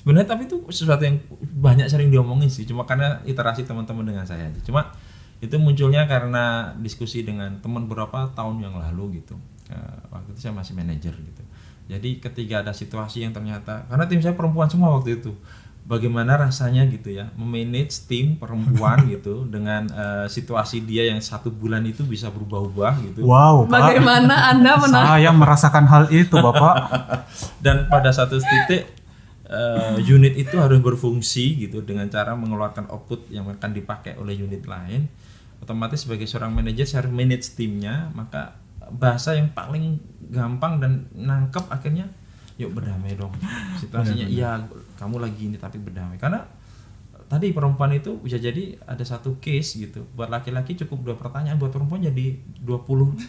sebenarnya 0.02 0.30
tapi 0.34 0.48
itu 0.48 0.58
sesuatu 0.72 1.04
yang 1.04 1.20
banyak 1.60 1.86
sering 1.92 2.08
diomongin 2.08 2.48
sih 2.48 2.64
cuma 2.64 2.88
karena 2.88 3.20
iterasi 3.28 3.68
teman-teman 3.68 4.08
dengan 4.08 4.24
saya 4.24 4.48
aja. 4.48 4.60
Cuma 4.64 4.96
itu 5.38 5.54
munculnya 5.62 6.10
karena 6.10 6.74
diskusi 6.82 7.22
dengan 7.22 7.62
teman 7.62 7.86
beberapa 7.86 8.32
tahun 8.34 8.64
yang 8.64 8.74
lalu 8.80 9.22
gitu 9.22 9.38
Eh, 9.68 10.00
waktu 10.08 10.32
itu 10.32 10.48
saya 10.48 10.56
masih 10.56 10.80
manajer 10.80 11.12
gitu 11.12 11.44
jadi 11.92 12.10
ketika 12.24 12.64
ada 12.64 12.72
situasi 12.72 13.28
yang 13.28 13.36
ternyata 13.36 13.84
karena 13.92 14.08
tim 14.08 14.24
saya 14.24 14.32
perempuan 14.32 14.72
semua 14.72 14.96
waktu 14.96 15.20
itu 15.20 15.36
bagaimana 15.84 16.40
rasanya 16.40 16.88
gitu 16.88 17.12
ya 17.12 17.36
memanage 17.36 18.08
tim 18.08 18.40
perempuan 18.40 19.04
gitu 19.12 19.44
dengan 19.44 19.92
eh, 19.92 20.28
situasi 20.32 20.88
dia 20.88 21.12
yang 21.12 21.20
satu 21.20 21.52
bulan 21.52 21.84
itu 21.84 22.08
bisa 22.08 22.32
berubah-ubah 22.32 22.94
gitu 23.12 23.28
Wow, 23.28 23.68
Pak. 23.68 23.76
Bagaimana 23.76 24.36
Anda 24.56 24.80
menang? 24.80 25.04
Saya 25.04 25.32
merasakan 25.36 25.86
hal 25.92 26.04
itu, 26.16 26.36
Bapak. 26.40 26.76
dan 27.66 27.92
pada 27.92 28.16
satu 28.16 28.40
titik 28.40 28.88
eh, 29.52 29.98
unit 30.04 30.36
itu 30.36 30.56
harus 30.60 30.80
berfungsi 30.80 31.60
gitu 31.68 31.84
dengan 31.84 32.08
cara 32.08 32.36
mengeluarkan 32.40 32.88
output 32.88 33.28
yang 33.32 33.48
akan 33.52 33.72
dipakai 33.76 34.16
oleh 34.16 34.36
unit 34.36 34.64
lain 34.64 35.08
otomatis 35.58 36.06
sebagai 36.06 36.30
seorang 36.30 36.54
manajer 36.54 36.86
saya 36.86 37.00
harus 37.04 37.14
manage 37.16 37.52
timnya 37.58 38.14
maka 38.14 38.56
bahasa 38.92 39.36
yang 39.36 39.52
paling 39.52 40.00
gampang 40.28 40.80
dan 40.80 41.08
nangkep 41.16 41.66
akhirnya 41.72 42.08
yuk 42.58 42.74
berdamai 42.74 43.14
dong 43.14 43.32
situasinya 43.78 44.26
iya 44.26 44.58
kamu 44.98 45.22
lagi 45.22 45.52
ini 45.52 45.58
tapi 45.62 45.78
berdamai 45.78 46.18
karena 46.18 46.42
tadi 47.28 47.52
perempuan 47.52 47.92
itu 47.92 48.16
bisa 48.24 48.40
jadi 48.40 48.80
ada 48.88 49.04
satu 49.04 49.36
case 49.44 49.84
gitu 49.84 50.08
buat 50.16 50.32
laki-laki 50.32 50.80
cukup 50.80 51.12
dua 51.12 51.16
pertanyaan 51.20 51.60
buat 51.60 51.76
perempuan 51.76 52.00
jadi 52.00 52.40
25 52.64 53.20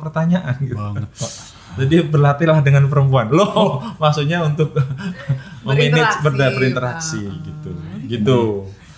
pertanyaan 0.00 0.56
gitu 0.64 0.80
Banget, 0.80 1.04
Pak. 1.12 1.32
jadi 1.76 1.96
berlatihlah 2.08 2.64
dengan 2.64 2.88
perempuan. 2.88 3.28
Loh, 3.28 3.80
maksudnya 4.00 4.40
untuk 4.40 4.72
memanage 5.68 5.68
Berinteraksi, 5.68 6.24
berda 6.24 6.46
berinteraksi 6.56 7.20
Pak. 7.28 7.40
gitu. 7.44 7.70
Gitu. 8.08 8.40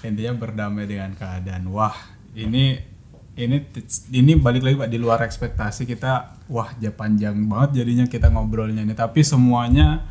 Intinya 0.06 0.32
berdamai 0.38 0.86
dengan 0.86 1.10
keadaan. 1.18 1.66
Wah, 1.74 1.94
ini 2.38 2.78
ini 3.34 3.66
ini 4.14 4.32
balik 4.38 4.62
lagi 4.62 4.76
Pak 4.78 4.90
di 4.90 4.98
luar 4.98 5.26
ekspektasi 5.26 5.90
kita. 5.90 6.38
Wah, 6.46 6.70
ja 6.78 6.94
panjang 6.94 7.34
banget 7.50 7.82
jadinya 7.82 8.06
kita 8.06 8.30
ngobrolnya 8.30 8.86
ini. 8.86 8.94
Tapi 8.94 9.26
semuanya 9.26 10.06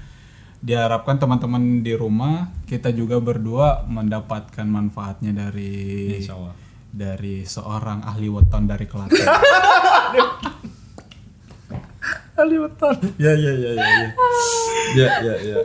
diharapkan 0.64 1.20
teman-teman 1.20 1.84
di 1.84 1.92
rumah 1.96 2.52
kita 2.68 2.92
juga 2.92 3.20
berdua 3.20 3.84
mendapatkan 3.88 4.64
manfaatnya 4.68 5.36
dari 5.36 6.20
dari 6.94 7.48
seorang 7.48 8.04
ahli 8.04 8.28
weton 8.28 8.68
dari 8.68 8.86
Klaten. 8.88 9.24
Kalimantan. 12.34 12.98
Ya 13.22 13.34
ya 13.38 13.52
ya 13.54 13.72
ya 13.78 13.86
ya. 13.88 14.10
Ya 14.98 15.08
ya 15.22 15.36
ya. 15.38 15.58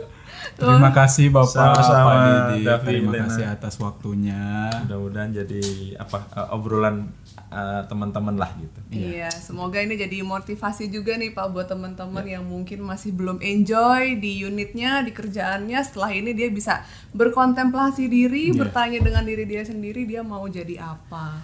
Terima 0.59 0.91
kasih 0.91 1.31
Bapak 1.31 1.55
Sama-sama, 1.55 2.03
Pak 2.03 2.19
Didi. 2.27 2.61
David, 2.67 2.91
Terima 2.91 3.11
Lena. 3.15 3.23
kasih 3.25 3.45
atas 3.47 3.73
waktunya. 3.79 4.43
Mudah-mudahan 4.83 5.31
jadi 5.31 5.63
apa 5.95 6.17
eh, 6.35 6.55
obrolan 6.55 7.07
eh, 7.47 7.81
teman-teman 7.87 8.35
lah 8.35 8.51
gitu. 8.59 8.79
Iya, 8.91 9.31
semoga 9.31 9.79
ini 9.79 9.95
jadi 9.95 10.19
motivasi 10.21 10.91
juga 10.91 11.15
nih 11.15 11.31
Pak 11.31 11.47
buat 11.55 11.71
teman-teman 11.71 12.25
yang 12.27 12.43
mungkin 12.43 12.83
masih 12.83 13.15
belum 13.15 13.39
enjoy 13.39 14.19
di 14.19 14.43
unitnya, 14.43 15.01
di 15.01 15.15
kerjaannya. 15.15 15.79
Setelah 15.79 16.11
ini 16.11 16.35
dia 16.35 16.51
bisa 16.51 16.83
berkontemplasi 17.15 18.11
diri, 18.11 18.51
bertanya 18.51 18.99
dengan 18.99 19.23
diri 19.23 19.47
dia 19.47 19.63
sendiri 19.63 20.03
dia 20.03 20.21
mau 20.21 20.43
jadi 20.45 20.83
apa. 20.83 21.39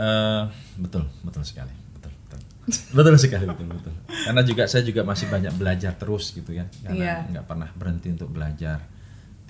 Eh, 0.00 0.42
betul, 0.80 1.04
betul 1.20 1.44
sekali. 1.44 1.79
Betul, 2.96 3.14
sekali, 3.18 3.44
betul, 3.46 3.66
betul. 3.70 3.94
Karena 4.06 4.42
juga 4.42 4.62
saya 4.66 4.82
juga 4.86 5.02
masih 5.02 5.26
banyak 5.28 5.54
belajar 5.58 5.92
terus 5.94 6.30
gitu 6.30 6.54
kan. 6.54 6.66
Karena 6.82 6.96
Iya. 6.96 7.16
nggak 7.30 7.44
pernah 7.46 7.68
berhenti 7.74 8.08
untuk 8.10 8.30
belajar. 8.30 8.78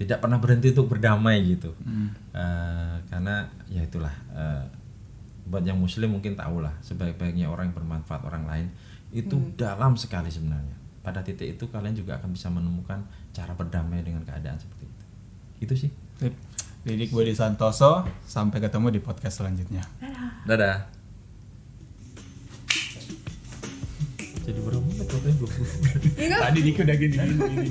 Tidak 0.01 0.17
pernah 0.17 0.41
berhenti 0.41 0.73
untuk 0.73 0.89
berdamai 0.89 1.37
gitu. 1.45 1.77
Eh, 2.33 2.95
karena 3.07 3.45
ya 3.69 3.85
itulah 3.85 4.13
eh, 4.33 4.65
buat 5.45 5.65
yang 5.67 5.77
muslim 5.77 6.15
mungkin 6.15 6.39
tahu 6.39 6.63
lah 6.63 6.73
sebaik-baiknya 6.81 7.51
orang 7.51 7.69
yang 7.73 7.77
bermanfaat 7.77 8.23
orang 8.23 8.45
lain 8.47 8.67
itu 9.11 9.37
dalam 9.59 9.99
sekali 9.99 10.31
sebenarnya. 10.31 10.77
Pada 11.03 11.25
titik 11.25 11.57
itu 11.59 11.65
kalian 11.69 11.97
juga 11.97 12.21
akan 12.21 12.31
bisa 12.33 12.53
menemukan 12.53 13.03
cara 13.33 13.53
berdamai 13.57 14.05
dengan 14.05 14.23
keadaan 14.23 14.61
seperti 14.61 14.85
itu. 14.87 15.05
Itu 15.61 15.75
sih. 15.77 15.91
Sip. 16.21 16.35
Didik 16.81 17.13
Budi 17.13 17.37
Santoso, 17.37 18.09
sampai 18.25 18.57
ketemu 18.57 18.89
di 18.89 19.01
podcast 19.05 19.45
selanjutnya. 19.45 19.85
Dadah. 20.49 21.00
Jadi 24.51 24.67
berapa 24.67 24.83
menit 24.83 25.07
waktunya? 25.07 25.37
20 26.27 26.43
Tadi 26.43 26.59
Diki 26.67 26.81
udah 26.83 26.97
gini, 26.99 27.15
gini. 27.15 27.71